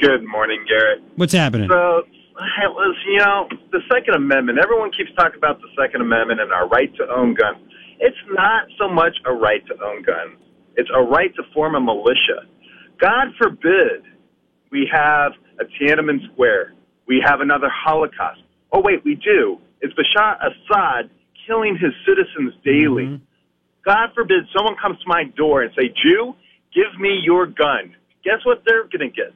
[0.00, 1.02] Good morning, Garrett.
[1.14, 1.68] What's happening?
[1.70, 6.40] So, hey, listen, you know, the Second Amendment, everyone keeps talking about the Second Amendment
[6.40, 7.58] and our right to own guns.
[8.00, 10.36] It's not so much a right to own guns,
[10.74, 12.42] it's a right to form a militia.
[13.00, 14.02] God forbid
[14.72, 16.74] we have a Tiananmen Square,
[17.06, 18.40] we have another Holocaust.
[18.72, 19.58] Oh, wait, we do.
[19.80, 21.10] It's Bashar Assad
[21.46, 23.20] killing his citizens daily.
[23.84, 26.34] God forbid someone comes to my door and say, Jew,
[26.74, 27.94] give me your gun.
[28.24, 29.32] Guess what they're going to get?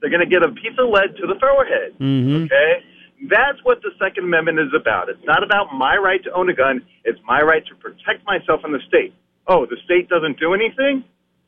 [0.00, 1.98] They're going to get a piece of lead to the forehead.
[1.98, 2.44] Mm-hmm.
[2.44, 2.84] Okay?
[3.28, 5.08] That's what the Second Amendment is about.
[5.08, 6.82] It's not about my right to own a gun.
[7.04, 9.14] It's my right to protect myself and the state.
[9.48, 11.04] Oh, the state doesn't do anything?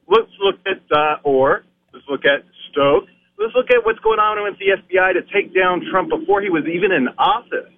[0.09, 3.07] Let's look at, uh, or let's look at Stoke.
[3.39, 6.49] Let's look at what's going on with the FBI to take down Trump before he
[6.49, 7.71] was even in office.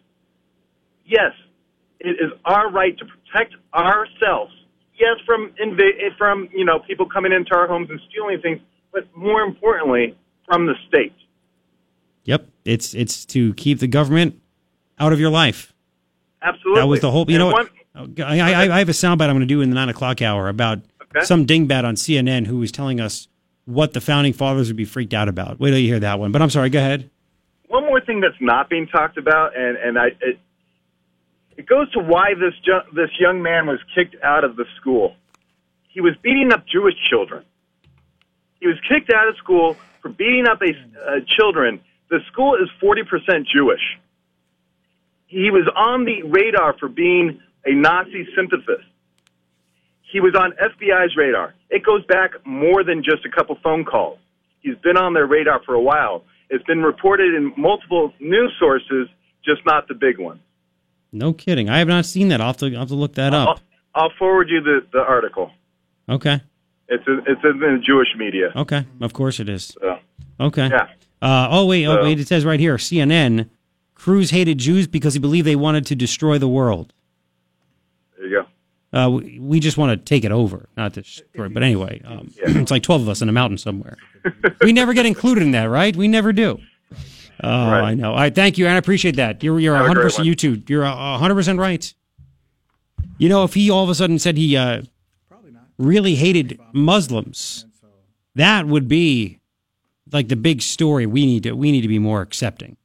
[1.04, 1.32] Yes,
[2.00, 4.52] it is our right to protect ourselves.
[4.98, 8.60] Yes, from inv- from you know people coming into our homes and stealing things,
[8.92, 10.16] but more importantly,
[10.46, 11.12] from the state.
[12.24, 12.46] Yep.
[12.64, 14.40] It's it's to keep the government
[14.98, 15.72] out of your life.
[16.42, 16.80] Absolutely.
[16.82, 17.24] That was the whole.
[17.28, 17.68] You And know, one-
[18.22, 20.48] I, I, I have a soundbite I'm going to do in the nine o'clock hour
[20.48, 21.24] about Okay.
[21.24, 23.28] some dingbat on CNN who was telling us
[23.68, 25.60] what the founding fathers would be freaked out about.
[25.60, 26.32] Wait till you hear that one.
[26.32, 26.70] But I'm sorry.
[26.70, 27.10] Go ahead.
[27.68, 30.38] one more thing that's not being talked about, and and I it,
[31.58, 35.14] it goes to why this ju- this young man was kicked out of the school.
[35.90, 37.44] He was beating up Jewish children.
[38.60, 41.80] He was kicked out of school for beating up a uh, children.
[42.08, 43.98] The school is forty percent Jewish.
[45.26, 48.88] He was on the radar for being a Nazi sympathist.
[50.10, 51.54] He was on FBI's radar.
[51.70, 54.18] It goes back more than just a couple phone calls.
[54.60, 56.24] He's been on their radar for a while.
[56.50, 59.08] It's been reported in multiple news sources,
[59.44, 60.40] just not the big ones.
[61.12, 61.68] No kidding.
[61.68, 62.40] I have not seen that.
[62.40, 63.60] I'll have to, I'll have to look that up.
[63.94, 65.50] I'll forward you the, the article.
[66.08, 66.40] Okay.
[66.88, 68.50] It's in, it's in the Jewish media.
[68.56, 68.86] Okay.
[69.00, 69.74] Of course it is.
[69.80, 69.98] So,
[70.40, 70.68] Okay.
[70.68, 70.88] Yeah.
[71.20, 71.84] Uh, oh wait.
[71.86, 72.18] Oh So- wait.
[72.20, 72.76] It says right here.
[72.76, 73.48] CNN.
[73.94, 76.92] Cruz hated Jews because he believed they wanted to destroy the world.
[78.92, 79.06] There you go.
[79.06, 81.48] Uh, we, we just want to take it over, not destroy.
[81.48, 83.96] But anyway, um, it's like twelve of us in a mountain somewhere.
[84.62, 85.94] we never get included in that, right?
[85.94, 86.58] We never do.
[87.42, 88.10] Oh, I know.
[88.10, 89.42] All right, thank you, and I appreciate that.
[89.42, 90.20] You're you're a hundred percent.
[90.20, 90.26] one.
[90.26, 90.62] you too.
[90.66, 91.92] You're hundred percent right.
[93.18, 94.82] You know, if he all of a sudden said he uh,
[95.76, 97.66] really hated Muslims,
[98.34, 99.38] that would be
[100.12, 101.06] like the big story.
[101.06, 102.76] We need to we need to be more accepting.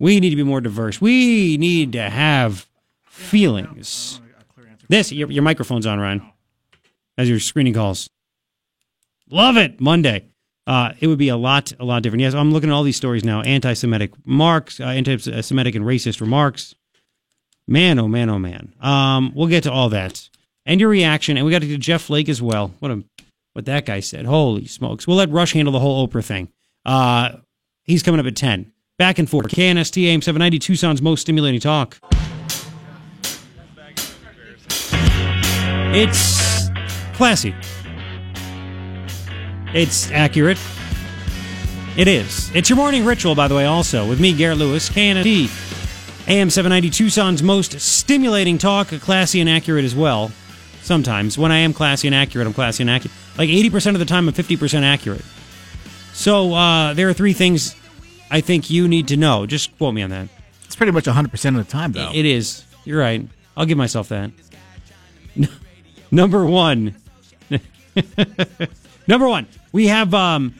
[0.00, 1.00] We need to be more diverse.
[1.00, 2.68] We need to have
[3.04, 4.20] feelings.
[4.88, 6.22] This your your microphone's on, Ryan,
[7.16, 8.08] as you're screening calls.
[9.30, 9.80] Love it.
[9.80, 10.26] Monday.
[10.66, 12.20] Uh, it would be a lot, a lot different.
[12.20, 13.40] Yes, I'm looking at all these stories now.
[13.40, 16.74] Anti-Semitic remarks, uh, anti-Semitic and racist remarks.
[17.66, 18.74] Man, oh man, oh man.
[18.78, 20.28] Um, we'll get to all that
[20.66, 21.36] and your reaction.
[21.36, 22.74] And we got to get Jeff Flake as well.
[22.78, 23.02] What a
[23.54, 24.26] what that guy said.
[24.26, 25.06] Holy smokes!
[25.06, 26.48] We'll let Rush handle the whole Oprah thing.
[26.84, 27.38] Uh,
[27.82, 28.70] he's coming up at ten.
[28.98, 29.48] Back and forth.
[29.48, 31.98] KNST AM seven ninety Tucson's most stimulating talk.
[35.90, 36.68] It's
[37.14, 37.54] classy.
[39.72, 40.58] It's accurate.
[41.96, 42.54] It is.
[42.54, 45.48] It's your morning ritual, by the way, also, with me, Garrett Lewis, KNST,
[46.28, 50.30] AM 790 Tucson's most stimulating talk, classy and accurate as well.
[50.82, 51.38] Sometimes.
[51.38, 53.14] When I am classy and accurate, I'm classy and accurate.
[53.38, 55.24] Like 80% of the time, I'm 50% accurate.
[56.12, 57.74] So uh, there are three things
[58.30, 59.46] I think you need to know.
[59.46, 60.28] Just quote me on that.
[60.66, 62.10] It's pretty much 100% of the time, though.
[62.14, 62.64] It is.
[62.84, 63.26] You're right.
[63.56, 64.30] I'll give myself that.
[66.10, 66.94] Number one.
[69.06, 69.46] Number one.
[69.72, 70.54] We have um,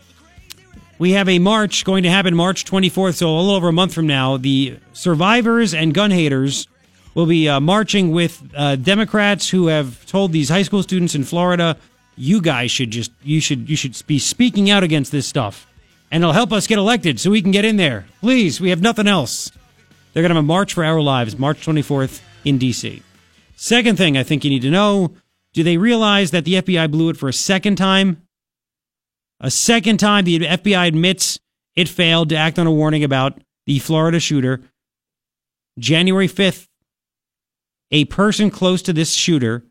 [0.98, 3.94] we have a march going to happen March 24th, so a little over a month
[3.94, 4.36] from now.
[4.36, 6.66] The survivors and gun haters
[7.14, 11.24] will be uh, marching with uh, Democrats who have told these high school students in
[11.24, 11.76] Florida,
[12.16, 15.66] "You guys should just you should you should be speaking out against this stuff,
[16.10, 18.06] and it'll help us get elected so we can get in there.
[18.20, 19.50] Please, we have nothing else."
[20.12, 23.02] They're going to have a march for our lives, March 24th in D.C.
[23.54, 25.12] Second thing I think you need to know:
[25.54, 28.22] Do they realize that the FBI blew it for a second time?
[29.40, 31.38] A second time, the FBI admits
[31.76, 34.62] it failed to act on a warning about the Florida shooter.
[35.78, 36.66] January 5th,
[37.90, 39.64] a person close to this shooter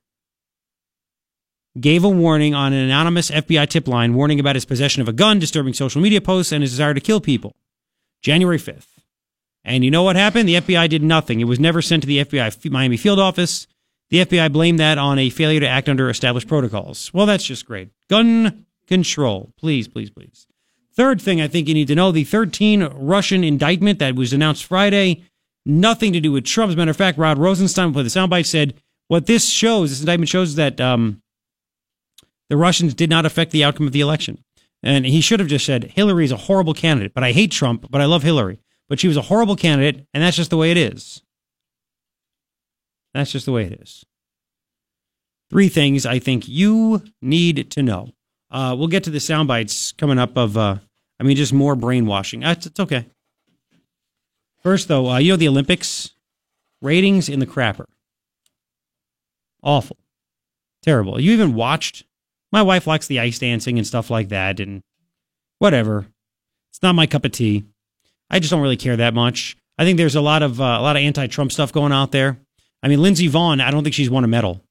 [1.79, 5.13] gave a warning on an anonymous FBI tip line, warning about his possession of a
[5.13, 7.55] gun, disturbing social media posts, and his desire to kill people.
[8.23, 8.87] January 5th.
[9.63, 10.47] And you know what happened?
[10.47, 11.39] The FBI did nothing.
[11.39, 13.67] It was never sent to the FBI Miami field office.
[14.09, 17.13] The FBI blamed that on a failure to act under established protocols.
[17.13, 17.89] Well, that's just great.
[18.09, 19.53] Gun control.
[19.57, 20.47] Please, please, please.
[20.93, 24.65] Third thing I think you need to know the 13 Russian indictment that was announced
[24.65, 25.23] Friday,
[25.65, 26.69] nothing to do with Trump.
[26.69, 28.73] As a matter of fact, Rod Rosenstein, with the soundbite, said
[29.07, 31.21] what this shows, this indictment shows that um,
[32.49, 34.43] the Russians did not affect the outcome of the election.
[34.81, 37.88] And he should have just said, Hillary is a horrible candidate, but I hate Trump,
[37.89, 38.59] but I love Hillary.
[38.88, 41.21] But she was a horrible candidate, and that's just the way it is.
[43.18, 44.06] That's just the way it is.
[45.49, 48.11] Three things I think you need to know.
[48.52, 50.77] Uh, we'll get to the sound bites coming up of, uh,
[51.19, 52.44] I mean, just more brainwashing.
[52.44, 53.07] Uh, it's, it's okay.
[54.61, 56.11] First, though, uh, you know the Olympics?
[56.80, 57.85] Ratings in the crapper.
[59.64, 59.98] Awful.
[60.84, 61.19] Terrible.
[61.19, 62.03] You even watched?
[62.52, 64.84] My wife likes the ice dancing and stuff like that, and
[65.57, 66.06] whatever.
[66.69, 67.64] It's not my cup of tea.
[68.30, 69.57] I just don't really care that much.
[69.80, 72.38] I think there's a lot of uh, a lot of anti-Trump stuff going out there.
[72.83, 73.61] I mean, Lindsey Vonn.
[73.61, 74.61] I don't think she's won a medal.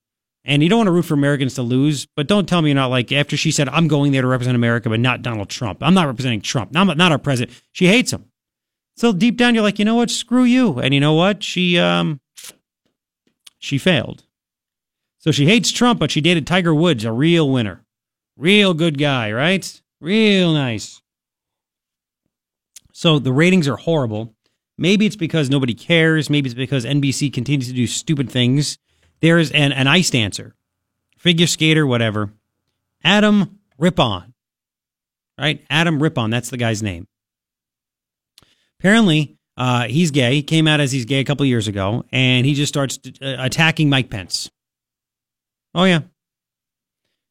[0.44, 2.76] And you don't want to root for Americans to lose, but don't tell me you're
[2.76, 5.82] not like after she said, "I'm going there to represent America, but not Donald Trump."
[5.82, 6.70] I'm not representing Trump.
[6.76, 7.60] I'm not our president.
[7.72, 8.26] She hates him.
[8.96, 10.10] So deep down, you're like, you know what?
[10.10, 10.78] Screw you.
[10.78, 11.42] And you know what?
[11.42, 12.20] She um,
[13.58, 14.22] she failed.
[15.18, 17.84] So she hates Trump, but she dated Tiger Woods, a real winner,
[18.36, 19.82] real good guy, right?
[20.00, 21.02] Real nice.
[22.92, 24.35] So the ratings are horrible.
[24.78, 26.28] Maybe it's because nobody cares.
[26.28, 28.78] Maybe it's because NBC continues to do stupid things
[29.20, 30.54] there's an, an ice dancer,
[31.18, 32.32] figure skater, whatever.
[33.02, 34.34] Adam Rippon.
[35.38, 35.64] Right?
[35.70, 36.30] Adam Rippon.
[36.30, 37.06] That's the guy's name.
[38.80, 40.34] Apparently, uh, he's gay.
[40.34, 43.36] He came out as he's gay a couple years ago, and he just starts uh,
[43.38, 44.50] attacking Mike Pence.
[45.74, 46.00] Oh, yeah.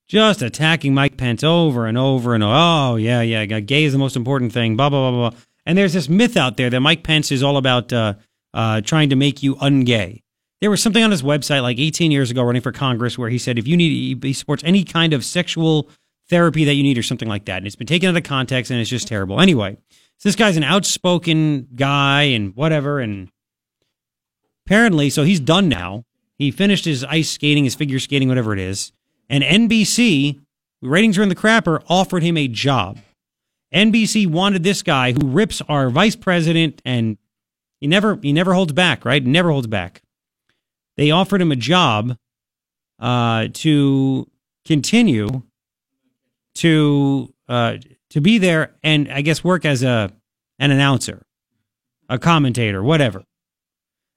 [0.08, 2.54] Just attacking Mike Pence over and over and over.
[2.56, 3.46] Oh, yeah, yeah.
[3.46, 4.76] Gay is the most important thing.
[4.76, 5.40] Blah, blah, blah, blah.
[5.66, 8.14] And there's this myth out there that Mike Pence is all about uh,
[8.54, 10.22] uh, trying to make you ungay.
[10.62, 13.38] There was something on his website like 18 years ago running for Congress where he
[13.38, 15.90] said if you need, he supports any kind of sexual
[16.30, 17.58] therapy that you need or something like that.
[17.58, 19.42] And it's been taken out of context and it's just terrible.
[19.42, 19.78] Anyway,
[20.18, 23.00] so this guy's an outspoken guy and whatever.
[23.00, 23.30] And
[24.66, 26.04] apparently, so he's done now.
[26.38, 28.92] He finished his ice skating, his figure skating, whatever it is.
[29.30, 30.42] And NBC,
[30.82, 33.00] ratings are in the crapper, offered him a job.
[33.76, 37.18] NBC wanted this guy who rips our vice president and
[37.80, 39.24] he never he never holds back, right?
[39.24, 40.02] Never holds back
[40.98, 42.18] they offered him a job
[43.00, 44.30] uh, to
[44.66, 45.44] continue
[46.56, 47.78] to uh,
[48.10, 50.12] to be there and I guess work as a
[50.58, 51.26] an announcer,
[52.10, 53.24] a commentator, whatever.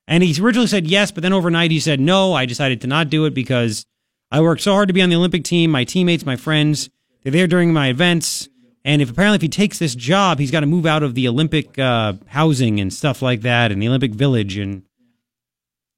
[0.06, 2.32] And he originally said yes, but then overnight he said no.
[2.32, 3.84] I decided to not do it because
[4.30, 5.70] I worked so hard to be on the Olympic team.
[5.70, 6.88] My teammates, my friends,
[7.22, 8.48] they're there during my events.
[8.84, 11.28] And if apparently if he takes this job, he's got to move out of the
[11.28, 14.82] Olympic uh, housing and stuff like that, and the Olympic Village, and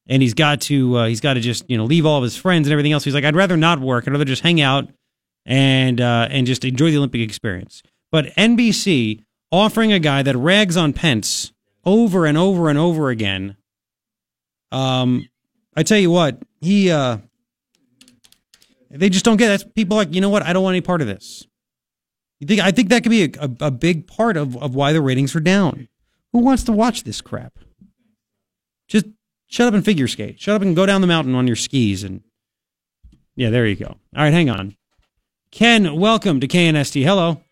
[0.09, 2.36] and he's got to uh, he's got to just you know leave all of his
[2.36, 3.05] friends and everything else.
[3.05, 4.05] He's like, I'd rather not work.
[4.07, 4.89] I'd rather just hang out
[5.47, 7.82] and uh, and just enjoy the Olympic experience.
[8.11, 11.52] But NBC offering a guy that rags on Pence
[11.85, 13.57] over and over and over again.
[14.73, 15.28] Um,
[15.77, 17.19] I tell you what, he uh,
[18.90, 19.48] They just don't get it.
[19.48, 20.43] That's people like, you know what?
[20.43, 21.47] I don't want any part of this.
[22.40, 24.92] You think I think that could be a, a, a big part of, of why
[24.92, 25.88] the ratings are down.
[26.32, 27.58] Who wants to watch this crap?
[28.88, 29.06] Just
[29.46, 30.40] shut up and figure skate.
[30.40, 32.22] Shut up and go down the mountain on your skis and
[33.36, 33.86] yeah, there you go.
[33.86, 34.76] All right, hang on.
[35.50, 37.04] Ken, welcome to KNST.
[37.04, 37.42] Hello.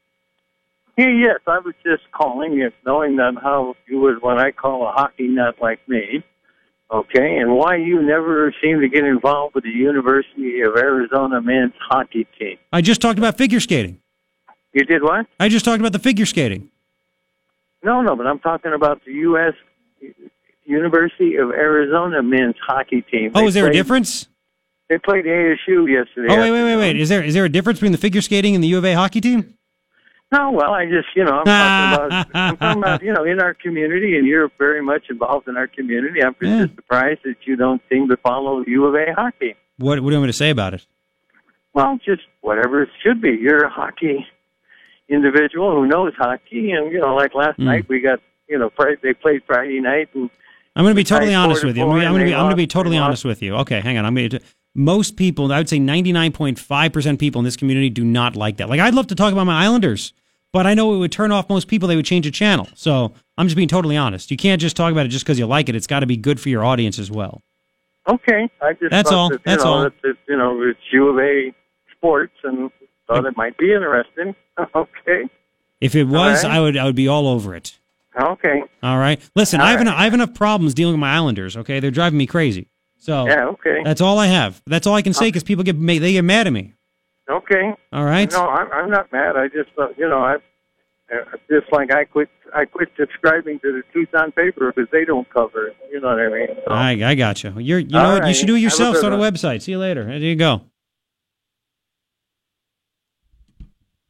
[0.97, 4.89] Hey, yes, I was just calling you, knowing that how you would what I call
[4.89, 6.25] a hockey nut like me,
[6.93, 11.75] okay, and why you never seem to get involved with the University of Arizona men's
[11.79, 12.59] hockey team.
[12.73, 14.01] I just talked about figure skating.
[14.73, 15.27] You did what?
[15.41, 16.71] I just talked about the figure skating.
[17.83, 19.55] No, no, but I'm talking about the U.S.
[20.65, 23.33] University of Arizona men's hockey team.
[23.35, 24.29] Oh, They is there a difference?
[24.89, 26.29] They played ASU yesterday.
[26.31, 26.97] Oh, wait, wait, wait, wait.
[26.97, 28.95] Is there is there a difference between the figure skating and the U of A
[28.95, 29.55] hockey team?
[30.31, 33.41] No, well, I just, you know, I'm talking about, I'm talking about, you know, in
[33.41, 36.23] our community, and you're very much involved in our community.
[36.23, 39.55] I'm just surprised that you don't seem to follow U of A hockey.
[39.79, 40.87] What what do you want me to say about it?
[41.73, 43.39] Well, just whatever it should be.
[43.41, 44.27] You're a hockey
[45.09, 47.65] individual who knows hockey, and you know, like last Hmm.
[47.65, 48.71] night we got, you know,
[49.03, 50.31] they played Friday night, and
[50.77, 51.83] I'm going to be totally honest with you.
[51.85, 53.55] I'm going to be, I'm going to be totally honest with you.
[53.57, 54.05] Okay, hang on.
[54.07, 54.41] I'm going to.
[54.75, 58.69] Most people, I would say 99.5% people in this community do not like that.
[58.69, 60.13] Like, I'd love to talk about my Islanders,
[60.53, 61.89] but I know it would turn off most people.
[61.89, 62.69] They would change the channel.
[62.75, 64.31] So I'm just being totally honest.
[64.31, 65.75] You can't just talk about it just because you like it.
[65.75, 67.43] It's got to be good for your audience as well.
[68.09, 69.31] okay, I just That's all.
[69.31, 69.83] That, That's know, all.
[69.85, 71.53] That, you know, it's U of A
[71.97, 72.71] sports, and
[73.09, 74.35] thought it might be interesting.
[74.75, 75.25] okay,
[75.81, 76.53] If it was, right.
[76.53, 77.77] I would I would be all over it.
[78.21, 79.21] okay, All right.
[79.35, 79.89] Listen, All I have right.
[79.89, 81.57] en- I have enough problems dealing with my Islanders.
[81.57, 82.69] Okay, they're driving me crazy.
[82.99, 83.81] So Yeah, okay.
[83.85, 84.61] That's all I have.
[84.67, 86.75] That's all I can say because people get they get mad at me.
[87.31, 87.75] okay.
[87.93, 88.31] All right.
[88.33, 89.37] No, I'm, I'm not mad.
[89.37, 90.35] I just, uh, you know, I
[91.15, 92.29] uh, just like I quit.
[92.55, 95.77] I quit subscribing to the Tucson paper because they don't cover it.
[95.93, 96.49] You know what I mean?
[96.67, 97.53] So, I I got you.
[97.59, 98.27] You're you know what?
[98.27, 98.97] You should do it yourself.
[98.97, 99.63] Start a website.
[99.63, 100.05] See you later.
[100.05, 100.63] There you go.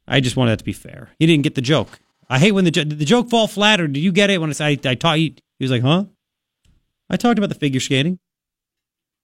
[0.09, 1.09] I just wanted that to be fair.
[1.19, 1.99] He didn't get the joke.
[2.29, 3.79] I hate when the jo- the joke fall flat.
[3.79, 5.33] Or did you get it when I I taught you?
[5.59, 6.05] He was like, huh?
[7.09, 8.19] I talked about the figure skating.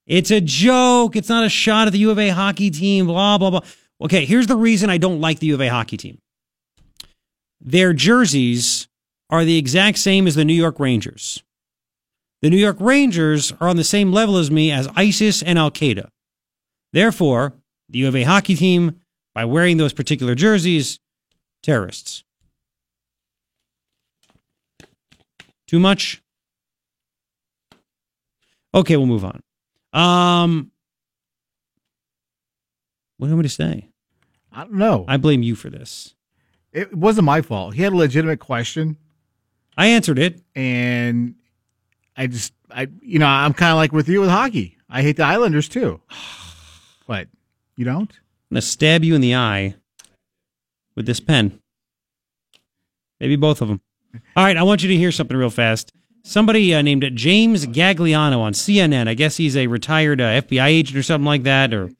[0.06, 1.16] It's a joke.
[1.16, 3.06] It's not a shot at the U of A hockey team.
[3.06, 3.60] Blah blah blah.
[4.00, 6.18] Okay, here's the reason I don't like the U of A hockey team.
[7.60, 8.88] Their jerseys
[9.30, 11.42] are the exact same as the New York Rangers.
[12.42, 15.70] The New York Rangers are on the same level as me as ISIS and Al
[15.70, 16.08] Qaeda.
[16.92, 17.54] Therefore,
[17.88, 19.00] the U of A hockey team,
[19.36, 20.98] by wearing those particular jerseys,
[21.62, 22.24] terrorists.
[25.66, 26.22] Too much?
[28.72, 29.42] Okay, we'll move on.
[29.92, 30.70] Um,
[33.18, 33.90] what do you want me to say?
[34.50, 35.04] I don't know.
[35.06, 36.14] I blame you for this.
[36.72, 37.74] It wasn't my fault.
[37.74, 38.96] He had a legitimate question.
[39.76, 40.40] I answered it.
[40.54, 41.34] And
[42.16, 44.78] I just, I, you know, I'm kind of like with you with hockey.
[44.88, 46.00] I hate the Islanders too.
[47.08, 47.28] But
[47.76, 48.10] you don't?
[48.50, 49.74] I'm going to stab you in the eye
[50.94, 51.60] with this pen.
[53.18, 53.80] Maybe both of them.
[54.36, 55.92] All right, I want you to hear something real fast.
[56.22, 59.08] Somebody uh, named James Gagliano on CNN.
[59.08, 61.74] I guess he's a retired uh, FBI agent or something like that.
[61.74, 61.90] Or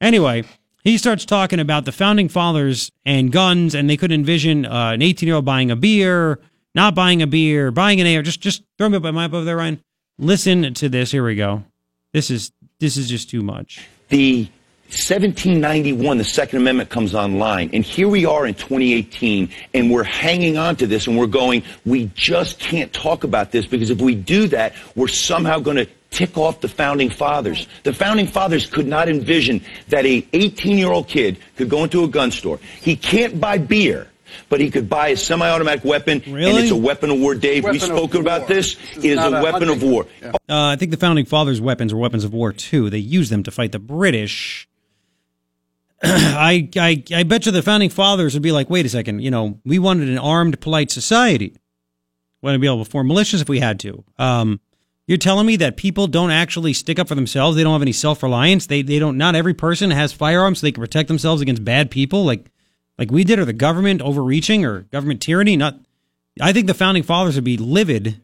[0.00, 0.44] anyway,
[0.82, 5.02] he starts talking about the founding fathers and guns, and they could envision uh, an
[5.02, 6.38] 18 year old buying a beer,
[6.74, 8.22] not buying a beer, buying an AR.
[8.22, 9.80] Just just throw me up my up over there, Ryan.
[10.18, 11.10] Listen to this.
[11.10, 11.64] Here we go.
[12.12, 13.86] This is this is just too much.
[14.08, 14.48] The
[14.90, 20.56] 1791, the Second Amendment comes online, and here we are in 2018, and we're hanging
[20.56, 24.14] on to this, and we're going, we just can't talk about this because if we
[24.14, 27.66] do that, we're somehow going to tick off the founding fathers.
[27.82, 32.30] The founding fathers could not envision that a 18-year-old kid could go into a gun
[32.30, 32.58] store.
[32.80, 34.08] He can't buy beer.
[34.48, 37.36] But he could buy a semi-automatic weapon, and it's a weapon of war.
[37.36, 38.48] Dave, we Weapon of spoke about war.
[38.48, 38.74] this.
[38.74, 40.06] This It is is not a a weapon of hunting- war.
[40.24, 42.90] Uh, I think the founding fathers' weapons were weapons of war too.
[42.90, 44.66] They used them to fight the British.
[46.06, 49.30] I, I I bet you the founding fathers would be like, wait a second, you
[49.30, 51.56] know, we wanted an armed, polite society.
[52.42, 54.04] Want to be able to form militias if we had to.
[54.18, 54.60] Um,
[55.06, 57.56] you're telling me that people don't actually stick up for themselves.
[57.56, 58.66] They don't have any self reliance.
[58.66, 59.16] They they don't.
[59.16, 62.50] Not every person has firearms so they can protect themselves against bad people, like
[62.98, 65.56] like we did, or the government overreaching, or government tyranny.
[65.56, 65.80] Not.
[66.40, 68.20] I think the founding fathers would be livid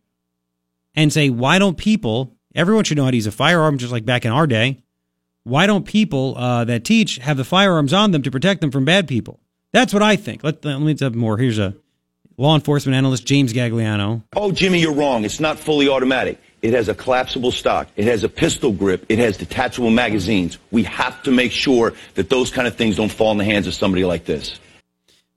[0.95, 4.05] and say, why don't people, everyone should know how to use a firearm just like
[4.05, 4.83] back in our day.
[5.51, 8.85] Why don't people uh, that teach have the firearms on them to protect them from
[8.85, 9.41] bad people?
[9.73, 10.45] That's what I think.
[10.45, 11.39] Let, let me tell more.
[11.39, 11.75] Here's a
[12.37, 14.23] law enforcement analyst, James Gagliano.
[14.37, 15.25] Oh, Jimmy, you're wrong.
[15.25, 16.39] It's not fully automatic.
[16.63, 17.89] It has a collapsible stock.
[17.97, 19.05] It has a pistol grip.
[19.09, 20.57] It has detachable magazines.
[20.71, 23.67] We have to make sure that those kind of things don't fall in the hands
[23.67, 24.61] of somebody like this.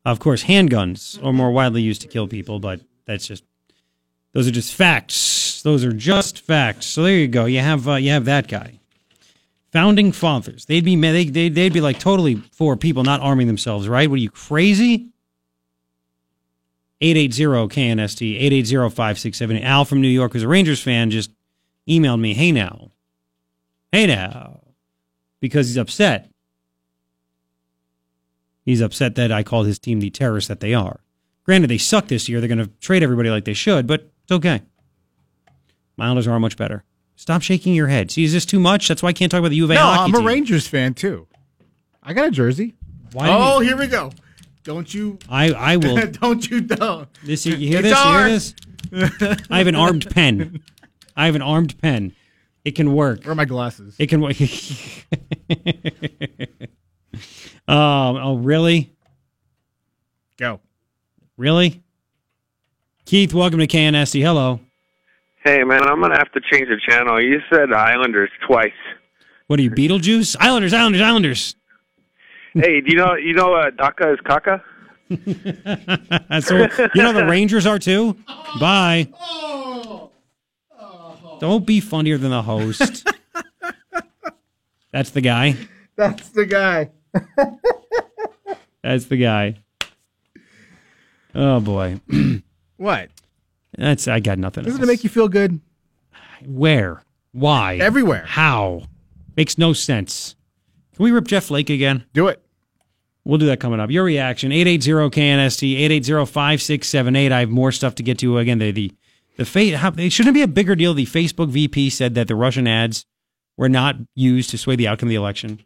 [0.06, 3.44] Of course, handguns are more widely used to kill people, but that's just
[4.34, 5.64] those are just facts.
[5.64, 6.86] Those are just facts.
[6.86, 7.46] So there you go.
[7.46, 8.80] You have uh, you have that guy.
[9.74, 10.66] Founding fathers.
[10.66, 14.08] They'd be they they'd, they'd be like totally for people not arming themselves, right?
[14.08, 15.10] What are you crazy?
[17.02, 19.64] 880-KNST, 880-5678.
[19.64, 21.32] Al from New York, who's a Rangers fan, just
[21.90, 22.92] emailed me, hey now.
[23.92, 24.62] Hey now.
[25.42, 26.30] Because he's upset.
[28.64, 31.02] He's upset that I called his team the terrorists that they are.
[31.46, 32.40] Granted, they suck this year.
[32.40, 34.62] They're going to trade everybody like they should, but it's okay.
[36.00, 36.86] Islanders are much better.
[37.16, 38.12] Stop shaking your head.
[38.12, 38.88] See, is this too much?
[38.88, 40.28] That's why I can't talk about the U of A No, hockey I'm a team.
[40.28, 41.28] Rangers fan too.
[42.02, 42.74] I got a jersey.
[43.14, 44.12] Why do oh, you- here we go.
[44.64, 45.20] Don't you?
[45.28, 46.08] I, I will.
[46.12, 47.08] don't you don't.
[47.24, 47.98] This you hear It's this?
[47.98, 48.56] You hear ours.
[48.92, 49.42] this?
[49.50, 50.64] I have an armed pen.
[51.18, 52.16] I have an armed pen.
[52.64, 53.24] It can work.
[53.24, 53.96] Where are my glasses?
[54.00, 54.40] It can work.
[57.68, 58.16] um.
[58.18, 58.96] Oh, really?
[60.38, 60.62] Go.
[61.36, 61.84] Really?
[63.06, 64.22] Keith, welcome to KNST.
[64.22, 64.62] Hello.
[65.44, 67.22] Hey man, I'm gonna have to change the channel.
[67.22, 68.72] You said Islanders twice.
[69.48, 70.38] What are you, Beetlejuice?
[70.40, 71.56] Islanders, Islanders, Islanders.
[72.54, 74.64] hey, do you know you know uh, Daka is Kaka?
[75.10, 76.56] so
[76.96, 78.16] you know the Rangers are too.
[78.60, 79.10] Bye.
[81.40, 83.06] Don't be funnier than the host.
[84.94, 85.58] That's the guy.
[85.98, 86.92] That's the guy.
[88.82, 89.56] That's the guy.
[91.36, 92.00] Oh boy.
[92.78, 93.12] What?
[93.78, 94.64] That's I got nothing.
[94.64, 94.90] Doesn't else.
[94.90, 95.60] it make you feel good?
[96.46, 97.04] Where?
[97.32, 97.78] Why?
[97.78, 98.26] Everywhere.
[98.28, 98.84] How?
[99.36, 100.36] Makes no sense.
[100.96, 102.06] Can we rip Jeff Flake again?
[102.14, 102.44] Do it.
[103.26, 103.90] We'll do that coming up.
[103.90, 107.32] Your reaction 880-KNST 880-5678.
[107.32, 108.60] I have more stuff to get to again.
[108.60, 108.92] The the
[109.38, 110.94] the fa- how, it shouldn't be a bigger deal.
[110.94, 113.06] The Facebook VP said that the Russian ads
[113.58, 115.62] were not used to sway the outcome of the election.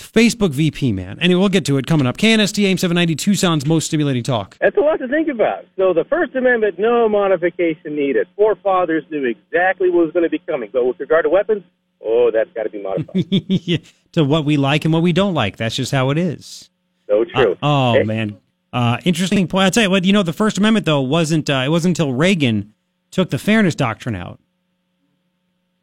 [0.00, 1.18] Facebook VP, man.
[1.20, 2.16] Anyway, we'll get to it coming up.
[2.16, 4.56] KNST AIM 790 Tucson's most stimulating talk.
[4.60, 5.66] That's a lot to think about.
[5.76, 8.26] So the First Amendment, no modification needed.
[8.36, 10.70] Forefathers knew exactly what was going to be coming.
[10.72, 11.62] But with regard to weapons,
[12.04, 13.82] oh, that's got to be modified.
[14.12, 15.56] to what we like and what we don't like.
[15.58, 16.70] That's just how it is.
[17.06, 17.52] So true.
[17.54, 18.02] Uh, oh Hey.
[18.04, 18.38] man,
[18.72, 19.64] uh, interesting point.
[19.64, 20.04] I'll tell you what.
[20.04, 21.50] You know, the First Amendment though wasn't.
[21.50, 22.72] Uh, it wasn't until Reagan
[23.10, 24.40] took the Fairness Doctrine out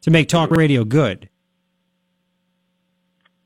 [0.00, 1.28] to make talk radio good.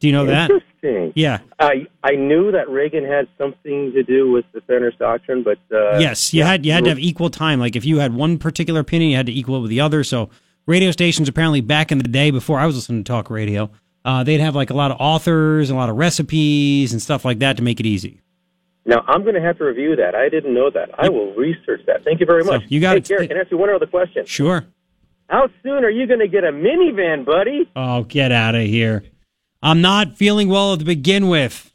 [0.00, 0.50] Do you know that?
[0.50, 1.12] Interesting.
[1.14, 1.38] Yeah.
[1.58, 5.98] I I knew that Reagan had something to do with the Fairness Doctrine, but uh,
[5.98, 7.58] yes, you had you had to have equal time.
[7.60, 10.04] Like if you had one particular opinion, you had to equal it with the other.
[10.04, 10.28] So
[10.66, 13.70] radio stations apparently back in the day before I was listening to talk radio,
[14.04, 17.24] uh, they'd have like a lot of authors and a lot of recipes and stuff
[17.24, 18.20] like that to make it easy.
[18.84, 20.14] Now I'm going to have to review that.
[20.14, 20.90] I didn't know that.
[20.98, 22.04] I will research that.
[22.04, 22.64] Thank you very So, much.
[22.68, 23.08] you got hey, it.
[23.08, 24.26] Garrett, can I ask you one other question?
[24.26, 24.66] Sure.
[25.30, 27.70] How soon are you going to get a minivan, buddy?
[27.74, 29.04] Oh, get out of here.
[29.65, 31.73] I'm not feeling well to begin with.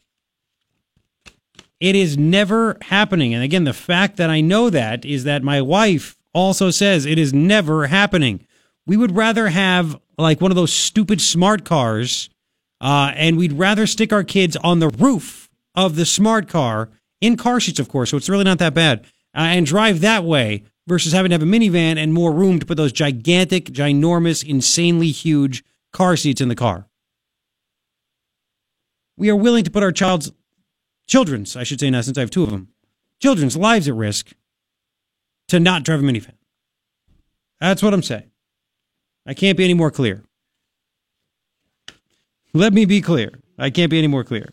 [1.80, 3.34] It is never happening.
[3.34, 7.18] And again, the fact that I know that is that my wife also says it
[7.18, 8.46] is never happening.
[8.86, 12.30] We would rather have like one of those stupid smart cars,
[12.80, 16.90] uh, and we'd rather stick our kids on the roof of the smart car
[17.22, 18.12] in car seats, of course.
[18.12, 19.02] So it's really not that bad,
[19.36, 22.68] uh, and drive that way versus having to have a minivan and more room to
[22.68, 26.89] put those gigantic, ginormous, insanely huge car seats in the car.
[29.20, 30.32] We are willing to put our child's
[31.06, 32.70] children's, I should say now, since I have two of them,
[33.22, 34.32] children's lives at risk
[35.50, 36.38] to not drive a minivan.
[37.60, 38.32] That's what I'm saying.
[39.28, 40.24] I can't be any more clear.
[42.54, 43.42] Let me be clear.
[43.58, 44.50] I can't be any more clear.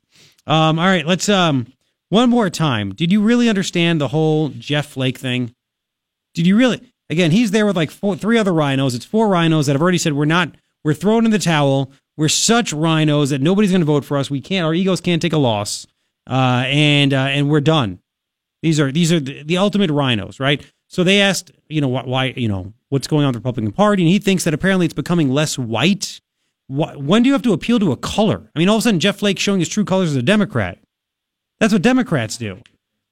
[0.49, 1.73] Um, all right, let's um
[2.09, 2.93] one more time.
[2.93, 5.55] Did you really understand the whole Jeff Flake thing?
[6.35, 6.93] Did you really?
[7.09, 8.97] Again, he's there with like four, three other rhinos.
[8.97, 10.57] It's four rhinos that have already said we're not.
[10.83, 11.93] We're throwing in the towel.
[12.17, 14.31] We're such rhinos that nobody's going to vote for us.
[14.31, 14.65] We can't.
[14.65, 15.87] Our egos can't take a loss.
[16.29, 18.01] Uh, and uh, and we're done.
[18.63, 20.65] These are these are the, the ultimate rhinos, right?
[20.89, 24.03] So they asked, you know, why, you know, what's going on with the Republican Party,
[24.03, 26.21] and he thinks that apparently it's becoming less white.
[26.69, 28.51] Wh- When do you have to appeal to a color?
[28.55, 30.79] I mean, all of a sudden, Jeff Flake showing his true colors as a Democrat.
[31.61, 32.61] That's what Democrats do.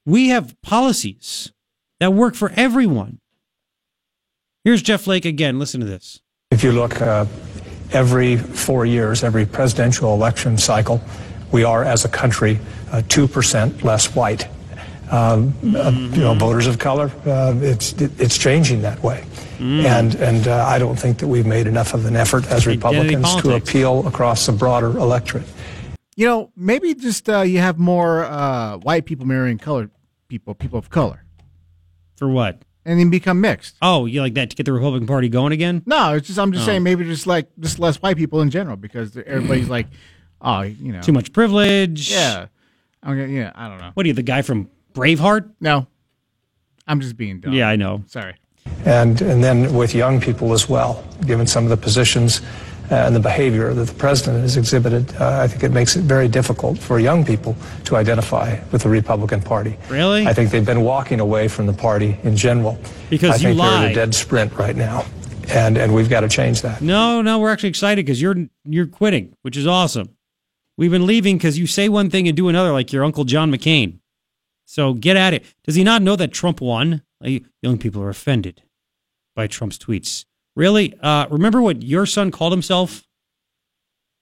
[0.06, 1.52] We have policies
[2.01, 3.20] that work for everyone.
[4.64, 5.59] Here's Jeff Flake again.
[5.59, 6.20] Listen to this.
[6.51, 7.26] If you look uh,
[7.95, 11.01] every four years, every presidential election cycle,
[11.53, 12.59] we are as a country
[12.91, 14.49] uh, 2% less white.
[15.11, 19.25] Um, uh, you know, voters of color, uh, it's, it, it's changing that way.
[19.61, 23.37] And, and uh, I don't think that we've made enough of an effort as Republicans
[23.37, 25.47] to appeal across the broader electorate.
[26.16, 29.91] You know, maybe just uh, you have more uh, white people marrying colored
[30.29, 31.25] people, people of color,
[32.16, 32.62] For what?
[32.85, 33.77] And then become mixed.
[33.82, 35.82] Oh, you like that to get the Republican Party going again?
[35.86, 36.66] No, it's just I'm just Oh.
[36.66, 39.86] saying maybe just like just less white people in general because everybody's like,
[40.40, 42.11] oh, you know, Too much privilege.
[42.11, 42.47] Yeah,
[43.06, 43.90] okay, yeah, I don't know.
[43.94, 45.51] What are you, the guy from Braveheart?
[45.61, 45.86] No,
[46.86, 47.52] I'm just being dumb.
[47.52, 48.02] Yeah, I know.
[48.06, 48.35] Sorry.
[48.86, 52.40] And, and then with young people as well, given some of the positions
[52.95, 56.29] and the behavior that the president has exhibited, uh, I think it makes it very
[56.29, 59.77] difficult for young people to identify with the Republican Party.
[59.89, 60.27] Really?
[60.27, 62.79] I think they've been walking away from the party in general.
[63.11, 63.91] Because I you think they're in lied.
[63.93, 65.05] a dead sprint right now,
[65.49, 66.81] and and we've got to change that.
[66.83, 70.16] No, no, we're actually excited because you're you're quitting, which is awesome.
[70.77, 73.51] We've been leaving because you say one thing and do another, like your uncle John
[73.53, 74.01] McCain.
[74.66, 75.45] So get at it.
[75.65, 77.03] Does he not know that Trump won?
[77.62, 78.62] Young people are offended
[79.37, 80.25] by Trump's tweets.
[80.56, 80.94] Really?
[81.01, 83.06] Uh, remember what your son called himself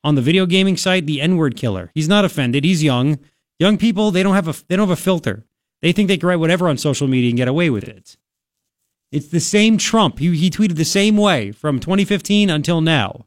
[0.03, 1.07] on the video gaming site?
[1.07, 1.91] The N-word killer.
[1.95, 2.65] He's not offended.
[2.65, 3.19] He's young.
[3.59, 5.45] Young people, they don't have a they don't have a filter.
[5.83, 8.17] They think they can write whatever on social media and get away with it.
[9.11, 10.19] It's the same Trump.
[10.19, 13.27] He, he tweeted the same way from 2015 until now.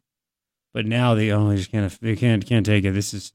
[0.74, 2.92] But now they oh they just can't they can't can't take it.
[2.92, 3.32] This is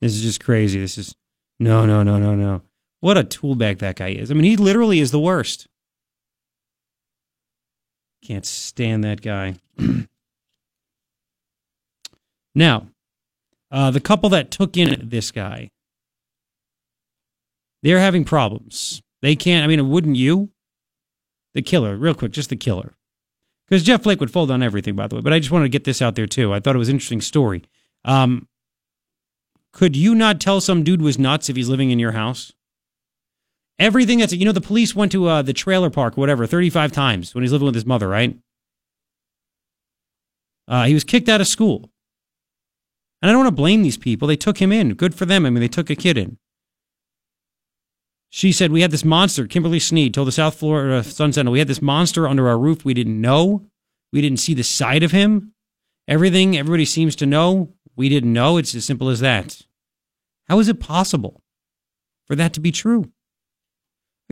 [0.00, 0.78] this is just crazy.
[0.80, 1.14] This is
[1.58, 2.62] no no no no no.
[3.00, 4.30] What a tool bag that guy is.
[4.30, 5.68] I mean, he literally is the worst.
[8.22, 9.56] Can't stand that guy.
[12.54, 12.86] now,
[13.70, 15.70] uh, the couple that took in this guy,
[17.82, 19.02] they're having problems.
[19.22, 19.64] They can't.
[19.64, 20.50] I mean, wouldn't you?
[21.54, 22.94] The killer, real quick, just the killer.
[23.68, 25.20] Because Jeff Flake would fold on everything, by the way.
[25.20, 26.52] But I just wanted to get this out there too.
[26.52, 27.62] I thought it was an interesting story.
[28.04, 28.48] Um,
[29.72, 32.52] could you not tell some dude was nuts if he's living in your house?
[33.82, 37.34] Everything that's you know, the police went to uh, the trailer park, whatever, thirty-five times
[37.34, 38.38] when he's living with his mother, right?
[40.68, 41.90] Uh, he was kicked out of school,
[43.20, 44.28] and I don't want to blame these people.
[44.28, 44.94] They took him in.
[44.94, 45.44] Good for them.
[45.44, 46.38] I mean, they took a kid in.
[48.30, 49.48] She said, We had this monster.
[49.48, 52.84] Kimberly Sneed told the South Florida Sun Sentinel, We had this monster under our roof.
[52.84, 53.66] We didn't know.
[54.12, 55.54] We didn't see the side of him.
[56.06, 58.58] Everything everybody seems to know, we didn't know.
[58.58, 59.62] It's as simple as that.
[60.48, 61.42] How is it possible
[62.26, 63.10] for that to be true?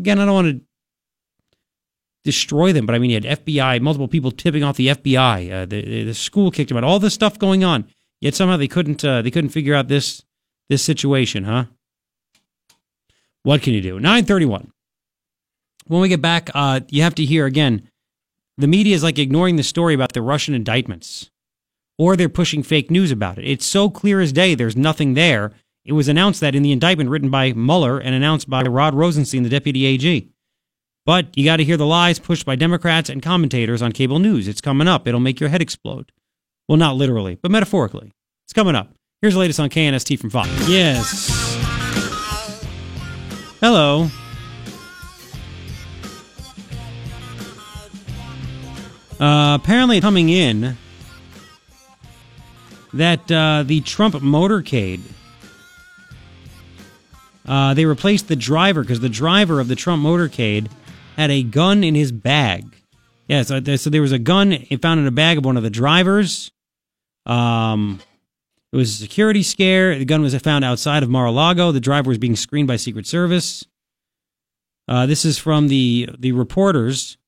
[0.00, 0.60] Again, I don't want to
[2.24, 5.52] destroy them, but I mean, you had FBI, multiple people tipping off the FBI.
[5.52, 6.84] Uh, the, the school kicked him out.
[6.84, 7.86] All this stuff going on,
[8.20, 10.24] yet somehow they couldn't uh, they couldn't figure out this
[10.70, 11.66] this situation, huh?
[13.42, 14.00] What can you do?
[14.00, 14.72] 931.
[15.86, 17.88] When we get back, uh, you have to hear again
[18.56, 21.30] the media is like ignoring the story about the Russian indictments,
[21.98, 23.46] or they're pushing fake news about it.
[23.46, 25.52] It's so clear as day, there's nothing there.
[25.84, 29.42] It was announced that in the indictment written by Mueller and announced by Rod Rosenstein,
[29.42, 30.28] the deputy AG.
[31.06, 34.46] But you got to hear the lies pushed by Democrats and commentators on cable news.
[34.46, 35.08] It's coming up.
[35.08, 36.12] It'll make your head explode.
[36.68, 38.12] Well, not literally, but metaphorically.
[38.46, 38.92] It's coming up.
[39.22, 40.48] Here's the latest on KNST from Fox.
[40.68, 41.28] Yes.
[43.60, 44.08] Hello.
[49.18, 50.76] Uh, apparently, coming in
[52.94, 55.00] that uh, the Trump motorcade,
[57.50, 60.70] uh, they replaced the driver because the driver of the Trump motorcade
[61.16, 62.64] had a gun in his bag.
[63.26, 65.70] Yeah, so, so there was a gun found in a bag of one of the
[65.70, 66.52] drivers.
[67.26, 67.98] Um,
[68.72, 69.98] it was a security scare.
[69.98, 71.72] The gun was found outside of Mar-a-Lago.
[71.72, 73.64] The driver was being screened by Secret Service.
[74.86, 77.18] Uh, this is from the the reporters.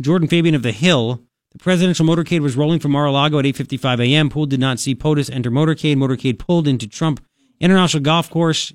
[0.00, 1.20] Jordan Fabian of The Hill.
[1.52, 4.30] The presidential motorcade was rolling from Mar-a-Lago at 8:55 a.m.
[4.30, 5.96] Pool did not see POTUS enter motorcade.
[5.96, 7.22] Motorcade pulled into Trump
[7.60, 8.72] International Golf Course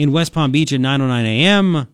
[0.00, 1.86] in West Palm Beach at 9:09 a.m.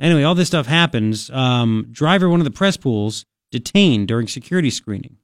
[0.00, 1.28] Anyway, all this stuff happens.
[1.30, 5.18] Um, driver, one of the press pools, detained during security screening.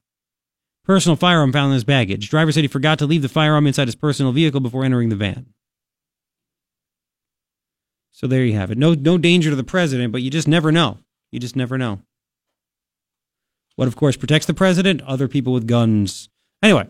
[0.85, 2.29] Personal firearm found in his baggage.
[2.29, 5.15] Driver said he forgot to leave the firearm inside his personal vehicle before entering the
[5.15, 5.47] van.
[8.11, 8.77] So there you have it.
[8.77, 10.99] No, no danger to the president, but you just never know.
[11.31, 12.01] You just never know.
[13.75, 15.01] What, of course, protects the president?
[15.01, 16.29] Other people with guns.
[16.61, 16.87] Anyway,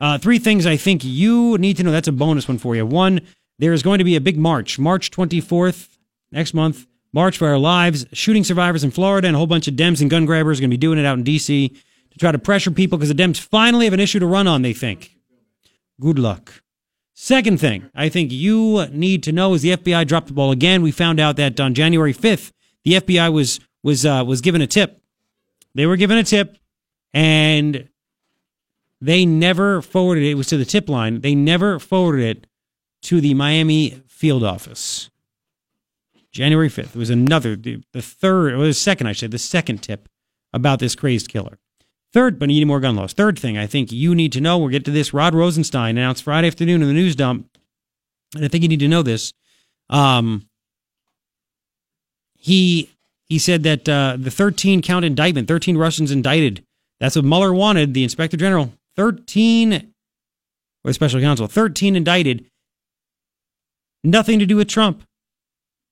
[0.00, 1.92] uh, three things I think you need to know.
[1.92, 2.84] That's a bonus one for you.
[2.84, 3.20] One,
[3.62, 5.96] there is going to be a big march, March 24th,
[6.32, 6.84] next month.
[7.12, 8.04] March for Our Lives.
[8.12, 10.70] Shooting survivors in Florida and a whole bunch of Dems and gun grabbers are going
[10.70, 11.68] to be doing it out in D.C.
[11.68, 14.62] to try to pressure people because the Dems finally have an issue to run on,
[14.62, 15.16] they think.
[16.00, 16.60] Good luck.
[17.14, 20.82] Second thing I think you need to know is the FBI dropped the ball again.
[20.82, 22.50] We found out that on January 5th,
[22.84, 25.00] the FBI was was uh, was given a tip.
[25.76, 26.58] They were given a tip,
[27.14, 27.88] and
[29.00, 30.30] they never forwarded it.
[30.30, 31.20] It was to the tip line.
[31.20, 32.46] They never forwarded it
[33.02, 35.10] to the Miami field office.
[36.30, 36.94] January 5th.
[36.94, 40.08] It was another, the, the third, or the second, I should say, the second tip
[40.52, 41.58] about this crazed killer.
[42.12, 43.12] Third, but needing more gun laws.
[43.12, 45.14] Third thing I think you need to know, we'll get to this.
[45.14, 47.48] Rod Rosenstein announced Friday afternoon in the news dump,
[48.34, 49.32] and I think you need to know this.
[49.88, 50.48] Um,
[52.34, 52.90] he
[53.28, 56.64] he said that uh, the 13 count indictment, 13 Russians indicted.
[57.00, 57.94] That's what Mueller wanted.
[57.94, 59.92] The Inspector General, 13
[60.84, 62.44] or special counsel, 13 indicted.
[64.04, 65.04] Nothing to do with Trump.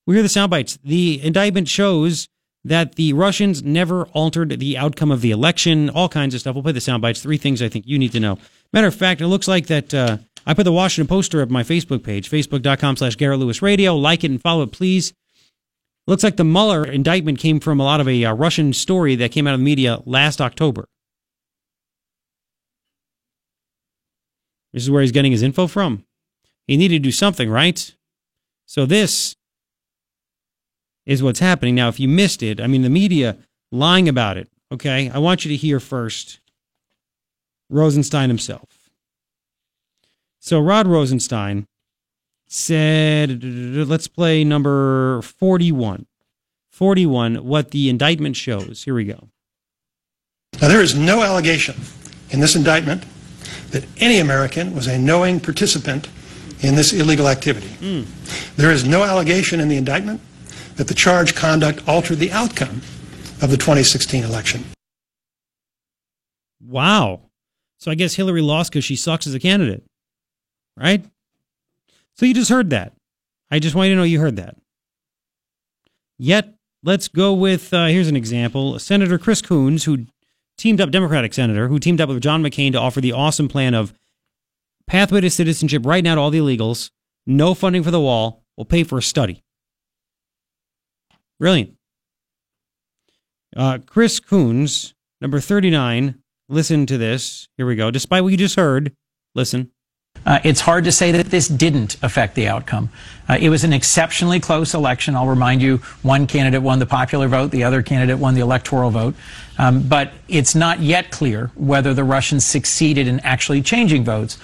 [0.07, 0.79] We hear the sound bites.
[0.83, 2.29] The indictment shows
[2.65, 6.55] that the Russians never altered the outcome of the election, all kinds of stuff.
[6.55, 7.23] We'll play the sound bites.
[7.23, 8.39] Three things I think you need to know.
[8.73, 11.63] Matter of fact, it looks like that uh, I put the Washington poster up my
[11.63, 13.97] Facebook page, facebook.com slash Garrett Lewis Radio.
[13.97, 15.15] Like it and follow it, please.
[16.07, 19.33] Looks like the Mueller indictment came from a lot of a uh, Russian story that
[19.33, 20.87] came out of the media last October.
[24.73, 26.05] This is where he's getting his info from.
[26.67, 27.95] He needed to do something, right?
[28.71, 29.35] So this
[31.05, 31.75] is what's happening.
[31.75, 33.37] Now, if you missed it, I mean, the media
[33.73, 35.11] lying about it, okay?
[35.11, 36.39] I want you to hear first
[37.69, 38.93] Rosenstein himself.
[40.39, 41.67] So, Rod Rosenstein
[42.47, 46.07] said, let's play number 41.
[46.71, 48.85] 41, what the indictment shows.
[48.85, 49.31] Here we go.
[50.63, 51.75] Now, there is no allegation
[52.31, 53.03] in this indictment
[53.73, 56.09] that any American was a knowing participant
[56.63, 58.05] in this illegal activity.
[58.57, 60.21] There is no allegation in the indictment
[60.77, 62.83] that the charged conduct altered the outcome
[63.43, 64.65] of the 2016 election.
[66.65, 67.21] Wow.
[67.79, 69.83] So I guess Hillary lost because she sucks as a candidate,
[70.77, 71.05] right?
[72.15, 72.93] So you just heard that.
[73.51, 74.57] I just want you to know you heard that.
[76.19, 80.07] Yet, let's go with uh, here's an example Senator Chris Coons, who
[80.59, 83.75] teamed up, Democratic Senator, who teamed up with John McCain to offer the awesome plan
[83.75, 83.95] of
[84.91, 86.91] pathway to citizenship right now to all the illegals,
[87.25, 89.45] no funding for the wall, we'll pay for a study.
[91.39, 91.75] Brilliant.
[93.57, 96.17] Uh, Chris Coons, number 39,
[96.49, 97.47] listen to this.
[97.57, 97.93] Here we go.
[97.93, 98.93] Despite what you just heard,
[99.37, 99.71] listen.
[100.27, 102.91] Uh, it's hard to say that this didn't affect the outcome.
[103.29, 105.15] Uh, it was an exceptionally close election.
[105.15, 108.91] I'll remind you, one candidate won the popular vote, the other candidate won the electoral
[108.91, 109.15] vote.
[109.57, 114.37] Um, but it's not yet clear whether the Russians succeeded in actually changing votes.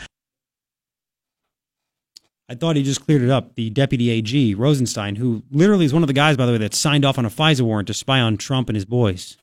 [2.49, 3.55] I thought he just cleared it up.
[3.57, 6.75] The deputy AG, Rosenstein, who literally is one of the guys, by the way, that
[6.75, 9.37] signed off on a FISA warrant to spy on Trump and his boys.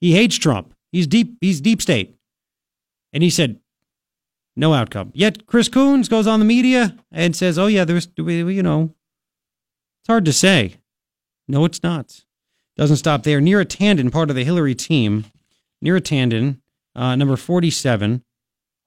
[0.00, 0.74] He hates Trump.
[0.90, 1.36] He's deep.
[1.40, 2.16] He's deep state,
[3.12, 3.60] and he said
[4.56, 5.10] no outcome.
[5.14, 8.94] Yet Chris Coons goes on the media and says, "Oh yeah, there's you know."
[10.00, 10.78] It's hard to say.
[11.46, 12.24] No, it's not.
[12.76, 13.40] Doesn't stop there.
[13.40, 15.26] Neera Tanden, part of the Hillary team,
[15.84, 16.60] Neera Tanden,
[16.96, 18.24] uh, number forty-seven,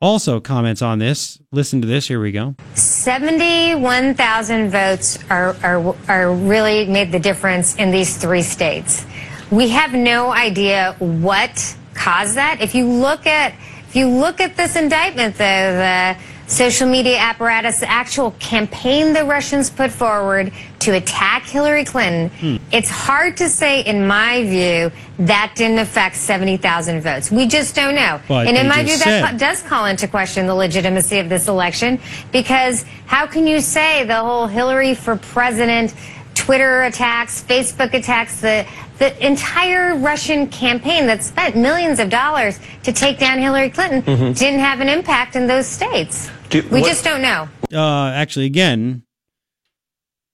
[0.01, 1.39] also comments on this.
[1.51, 2.07] Listen to this.
[2.07, 2.55] Here we go.
[2.73, 9.05] 71,000 votes are, are, are really made the difference in these three states.
[9.51, 12.61] We have no idea what caused that.
[12.61, 13.53] If you look at
[13.87, 16.17] if you look at this indictment, though, the
[16.47, 22.57] social media apparatus, the actual campaign the Russians put forward to attack Hillary Clinton, Hmm.
[22.71, 27.31] it's hard to say, in my view, that didn't affect 70,000 votes.
[27.31, 28.19] We just don't know.
[28.27, 31.47] But and in my view, said- that does call into question the legitimacy of this
[31.47, 31.99] election
[32.31, 35.93] because how can you say the whole Hillary for president
[36.35, 38.65] Twitter attacks, Facebook attacks, the
[38.97, 44.37] the entire Russian campaign that spent millions of dollars to take down Hillary Clinton Mhm.
[44.39, 46.29] didn't have an impact in those states.
[46.49, 47.49] Do- we what- just don't know.
[47.73, 49.03] Uh, actually, again,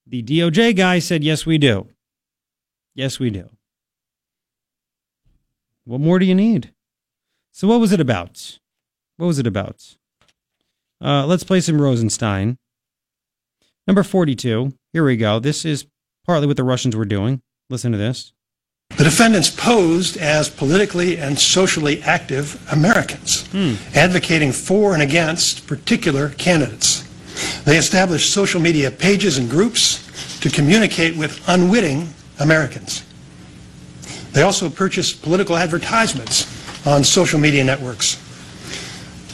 [0.06, 1.88] the DOJ guy said, yes, we do.
[2.94, 3.50] Yes, we do.
[5.86, 6.74] What more do you need?
[7.52, 8.60] So, what was it about?
[9.18, 9.96] What was it about?
[11.04, 12.58] Uh, let's play some Rosenstein.
[13.88, 14.74] Number 42.
[14.94, 15.40] Here we go.
[15.40, 15.88] This is
[16.26, 17.42] partly what the Russians were doing.
[17.70, 18.34] Listen to this.
[18.98, 23.50] The defendants posed as politically and socially active Americans,
[23.96, 27.04] advocating for and against particular candidates.
[27.64, 30.08] They established social media pages and groups
[30.42, 33.04] to communicate with unwitting Americans.
[34.34, 36.46] They also purchased political advertisements
[36.86, 38.18] on social media networks.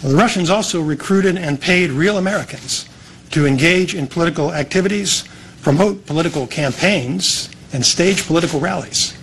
[0.01, 2.87] The Russians also recruited and paid real Americans
[3.31, 5.23] to engage in political activities,
[5.61, 9.16] promote political campaigns, and stage political rallies.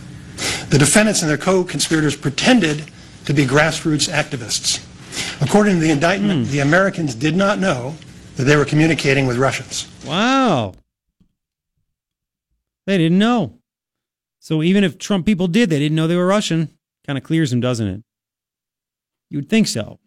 [0.75, 2.91] The defendants and their co-conspirators pretended
[3.27, 4.85] to be grassroots activists.
[5.41, 6.51] According to the indictment, hmm.
[6.51, 7.95] the Americans did not know
[8.35, 9.87] that they were communicating with Russians.
[10.05, 10.75] Wow.
[12.89, 13.61] They didn't know.
[14.41, 16.77] So even if Trump people did, they didn't know they were Russian.
[17.07, 18.03] Kind of clears them, doesn't it?
[19.31, 20.01] You'd think so.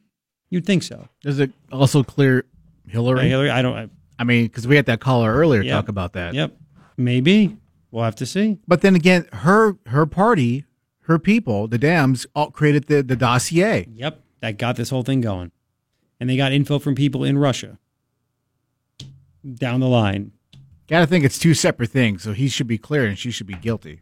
[0.49, 1.07] You'd think so.
[1.22, 2.44] Does it also clear
[2.89, 3.22] Hillary?
[3.22, 3.77] Yeah, Hillary, I don't.
[3.77, 3.89] I,
[4.19, 5.72] I mean, because we had that caller earlier Yep.
[5.72, 6.34] talk about that.
[6.34, 6.57] Yep.
[6.98, 7.56] Maybe
[7.97, 8.59] we'll have to see.
[8.67, 10.65] But then again, her her party,
[11.01, 13.87] her people, the Dems, all created the the dossier.
[13.91, 14.21] Yep.
[14.41, 15.51] That got this whole thing going.
[16.19, 17.79] And they got info from people in Russia.
[19.55, 20.31] Down the line.
[20.87, 22.23] Got to think it's two separate things.
[22.23, 24.01] So he should be clear and she should be guilty.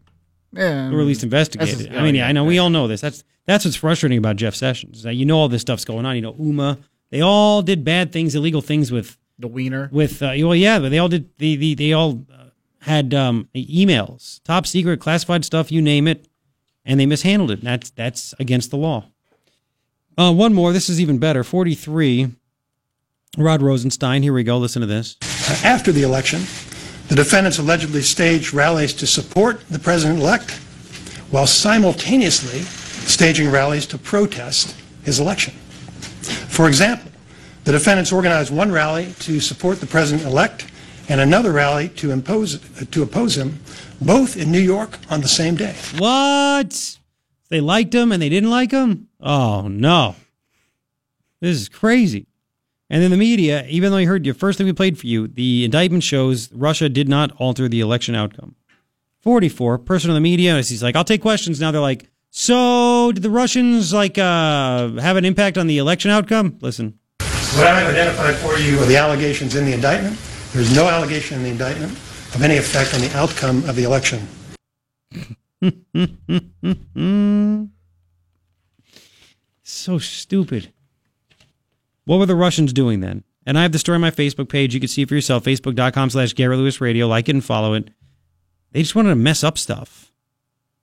[0.52, 1.94] Yeah, or at least investigated.
[1.96, 3.02] I mean, oh, yeah, I know we all know this.
[3.02, 5.04] That's that's what's frustrating about Jeff Sessions.
[5.04, 6.16] that you know all this stuff's going on.
[6.16, 6.80] You know, Huma,
[7.12, 9.90] they all did bad things, illegal things with the Weiner.
[9.92, 11.30] With uh, well, yeah, but they all did.
[11.38, 12.45] The, the they all uh,
[12.86, 16.28] had um, emails, top secret, classified stuff, you name it,
[16.86, 17.64] and they mishandled it.
[17.64, 19.06] That's that's against the law.
[20.18, 20.72] Uh, one more.
[20.72, 21.44] This is even better.
[21.44, 22.32] Forty-three.
[23.38, 24.22] Rod Rosenstein.
[24.22, 24.58] Here we go.
[24.58, 25.18] Listen to this.
[25.64, 26.42] After the election,
[27.10, 30.52] the defendants allegedly staged rallies to support the president-elect
[31.32, 35.54] while simultaneously staging rallies to protest his election.
[36.48, 37.12] For example,
[37.66, 40.72] the defendants organized one rally to support the president-elect
[41.10, 42.60] and another rally to impose
[42.92, 43.60] to oppose him,
[44.02, 45.76] both in New York on the same day.
[45.98, 46.98] What?
[47.50, 49.08] They liked him and they didn't like him?
[49.20, 50.16] Oh no.
[51.42, 52.28] This is crazy.
[52.90, 55.28] And then the media, even though you heard your first thing we played for you,
[55.28, 58.56] the indictment shows Russia did not alter the election outcome.
[59.22, 61.60] 44, person in the media, he's like, I'll take questions.
[61.60, 66.12] Now they're like, so did the Russians like uh, have an impact on the election
[66.12, 66.58] outcome?
[66.62, 67.00] Listen.
[67.20, 70.20] What I have identified for you are the allegations in the indictment.
[70.56, 74.26] There's no allegation in the indictment of any effect on the outcome of the election.
[79.64, 80.72] so stupid.
[82.06, 83.26] What were the Russians doing then?
[83.46, 84.74] And I have the story on my Facebook page.
[84.74, 85.44] You can see for yourself.
[85.44, 87.06] Facebook.com slash Gary Lewis Radio.
[87.06, 87.90] Like it and follow it.
[88.72, 90.14] They just wanted to mess up stuff.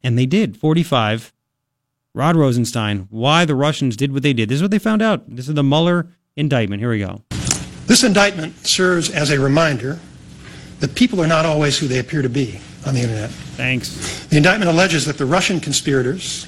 [0.02, 0.58] And they did.
[0.58, 1.32] 45.
[2.14, 3.06] Rod Rosenstein.
[3.08, 4.50] Why the Russians did what they did.
[4.50, 5.34] This is what they found out.
[5.34, 6.82] This is the Mueller indictment.
[6.82, 7.22] Here we go.
[7.86, 9.98] This indictment serves as a reminder
[10.80, 13.30] that people are not always who they appear to be on the internet.
[13.30, 14.24] Thanks.
[14.26, 16.46] The indictment alleges that the Russian conspirators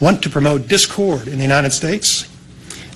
[0.00, 2.28] want to promote discord in the United States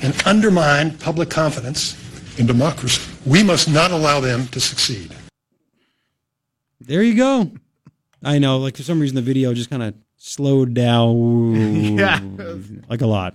[0.03, 1.97] and undermine public confidence
[2.39, 3.03] in democracy.
[3.27, 5.15] We must not allow them to succeed.
[6.81, 7.51] There you go.
[8.23, 12.21] I know, like for some reason the video just kind of slowed down Yeah.
[12.89, 13.35] like a lot.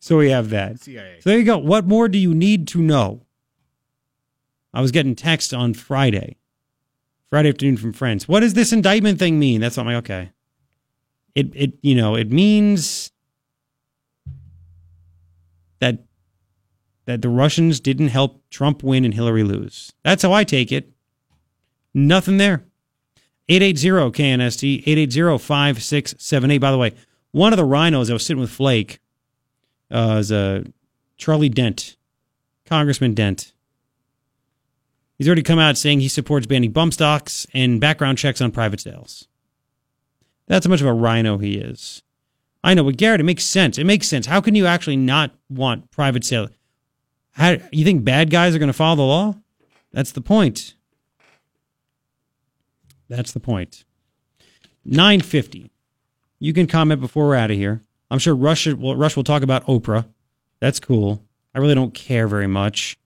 [0.00, 0.80] So we have that.
[0.80, 1.18] CIA.
[1.20, 1.58] So there you go.
[1.58, 3.20] What more do you need to know?
[4.72, 6.36] I was getting text on Friday,
[7.28, 8.28] Friday afternoon from friends.
[8.28, 9.60] What does this indictment thing mean?
[9.60, 10.30] That's what I'm like, okay.
[11.34, 13.12] It it you know it means
[15.78, 16.04] that
[17.06, 19.92] that the Russians didn't help Trump win and Hillary lose.
[20.04, 20.92] That's how I take it.
[21.92, 22.64] Nothing there.
[23.48, 26.60] 880 KNST, 880-5678.
[26.60, 26.92] By the way,
[27.32, 29.00] one of the rhinos I was sitting with Flake
[29.90, 30.62] uh, is uh,
[31.16, 31.96] Charlie Dent,
[32.64, 33.52] Congressman Dent.
[35.20, 38.80] He's already come out saying he supports banning bump stocks and background checks on private
[38.80, 39.28] sales.
[40.46, 42.02] That's how much of a rhino he is.
[42.64, 43.76] I know, but Garrett, it makes sense.
[43.76, 44.24] It makes sense.
[44.24, 46.48] How can you actually not want private sale?
[47.32, 49.34] How you think bad guys are going to follow the law?
[49.92, 50.74] That's the point.
[53.10, 53.84] That's the point.
[54.86, 55.70] 950.
[56.38, 57.82] You can comment before we're out of here.
[58.10, 60.06] I'm sure Rush, will, Rush will talk about Oprah.
[60.60, 61.22] That's cool.
[61.54, 62.96] I really don't care very much.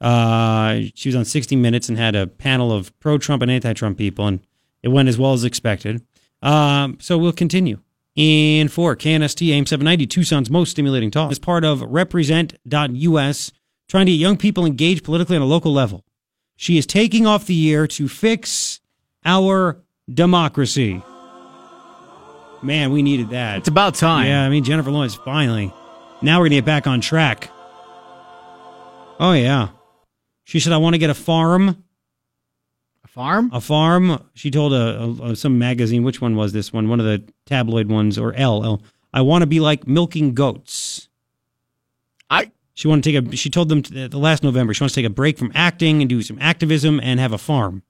[0.00, 3.72] Uh, she was on 60 Minutes and had a panel of pro Trump and anti
[3.72, 4.40] Trump people, and
[4.82, 6.02] it went as well as expected.
[6.42, 7.80] Um, so we'll continue.
[8.14, 13.52] In four, KNST AIM 790, Tucson's most stimulating talk, as part of Represent.us,
[13.88, 16.04] trying to get young people engaged politically on a local level.
[16.56, 18.80] She is taking off the year to fix
[19.24, 19.80] our
[20.12, 21.00] democracy.
[22.60, 23.58] Man, we needed that.
[23.58, 24.26] It's about time.
[24.26, 25.72] Yeah, I mean, Jennifer Lawrence, finally.
[26.20, 27.50] Now we're going to get back on track.
[29.20, 29.68] Oh, yeah.
[30.48, 31.84] She said, I want to get a farm.
[33.04, 33.50] A farm?
[33.52, 34.24] A farm.
[34.32, 36.88] She told a, a, some magazine, which one was this one?
[36.88, 38.64] One of the tabloid ones, or Elle.
[38.64, 38.82] Elle.
[39.12, 41.10] I want to be like milking goats.
[42.30, 42.50] I.
[42.72, 43.36] She wanted to take a.
[43.36, 46.00] She told them to, the last November she wants to take a break from acting
[46.00, 47.82] and do some activism and have a farm,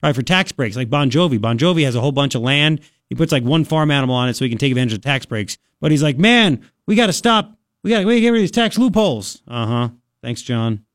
[0.00, 1.38] probably for tax breaks, like Bon Jovi.
[1.38, 2.80] Bon Jovi has a whole bunch of land.
[3.10, 5.26] He puts like one farm animal on it so he can take advantage of tax
[5.26, 5.58] breaks.
[5.78, 7.52] But he's like, man, we got to stop.
[7.82, 9.42] We got to get rid of these tax loopholes.
[9.46, 9.88] Uh huh.
[10.22, 10.86] Thanks, John.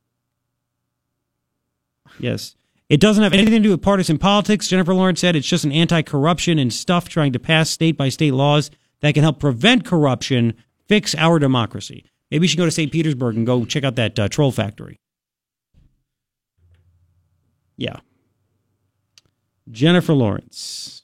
[2.19, 2.55] Yes.
[2.89, 4.67] It doesn't have anything to do with partisan politics.
[4.67, 8.09] Jennifer Lawrence said it's just an anti corruption and stuff trying to pass state by
[8.09, 8.69] state laws
[9.01, 10.53] that can help prevent corruption,
[10.87, 12.05] fix our democracy.
[12.29, 12.91] Maybe you should go to St.
[12.91, 14.99] Petersburg and go check out that uh, troll factory.
[17.77, 17.97] Yeah.
[19.71, 21.03] Jennifer Lawrence.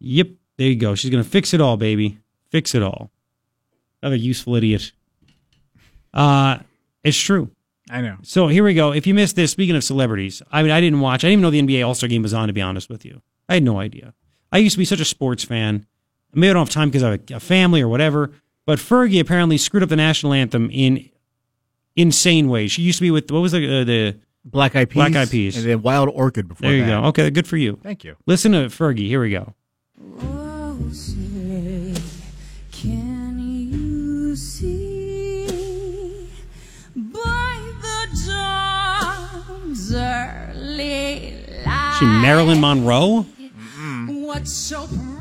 [0.00, 0.28] Yep.
[0.56, 0.94] There you go.
[0.94, 2.18] She's going to fix it all, baby.
[2.50, 3.10] Fix it all.
[4.02, 4.92] Another useful idiot.
[6.12, 6.58] Uh,
[7.04, 7.50] it's true.
[7.90, 8.16] I know.
[8.22, 8.92] So here we go.
[8.92, 11.24] If you missed this, speaking of celebrities, I mean, I didn't watch.
[11.24, 12.48] I didn't even know the NBA All Star game was on.
[12.48, 14.14] To be honest with you, I had no idea.
[14.52, 15.86] I used to be such a sports fan.
[16.34, 18.32] Maybe I don't have time because I have a family or whatever.
[18.66, 21.08] But Fergie apparently screwed up the national anthem in
[21.96, 22.70] insane ways.
[22.72, 24.94] She used to be with what was the uh, the Black Eyed Peas.
[24.94, 25.56] Black Eyed Peas.
[25.56, 27.00] And then Wild Orchid before There you that.
[27.02, 27.08] go.
[27.08, 27.78] Okay, good for you.
[27.82, 28.16] Thank you.
[28.26, 29.06] Listen to Fergie.
[29.06, 29.54] Here we go.
[30.18, 31.27] Can
[40.78, 43.26] She Marilyn Monroe.
[43.40, 44.22] Mm-hmm.
[44.22, 45.18] what so proudly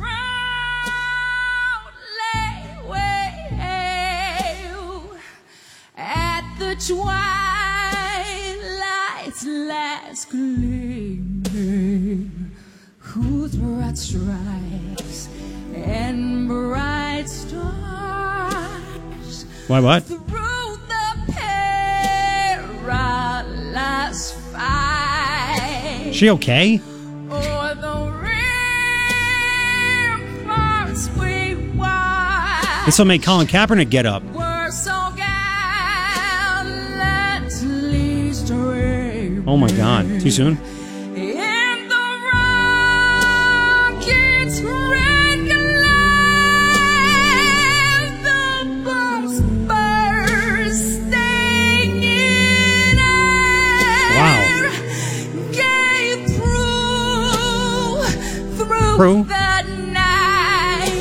[2.87, 3.57] wave
[5.97, 7.05] at the twilight's
[9.45, 11.41] last gleaming,
[12.99, 13.57] whose
[13.97, 15.29] stripes
[15.73, 18.65] and bright stars
[19.67, 20.03] Why what?
[20.03, 21.15] through the
[22.53, 24.96] perilous fight.
[26.17, 26.81] She okay?
[27.29, 28.11] O'er the
[30.47, 31.53] ramparts we
[32.87, 34.23] This will make Colin Kaepernick get up.
[34.33, 35.37] were so gallantly.
[39.45, 40.19] Oh my God.
[40.19, 40.57] Too soon?
[58.97, 59.23] Through, Through?
[59.25, 59.63] the
[59.93, 60.91] night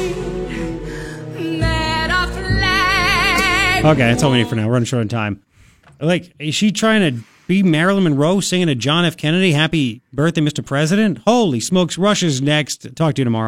[1.60, 4.66] that a flag Okay, that's all we need for now.
[4.66, 5.42] We're running short on time.
[6.00, 9.16] Like, is she trying to be Marilyn Monroe singing to John F.
[9.16, 10.64] Kennedy, Happy Birthday, Mr.
[10.64, 11.18] President?
[11.26, 12.94] Holy smokes, Russia's next.
[12.96, 13.44] Talk to you tomorrow.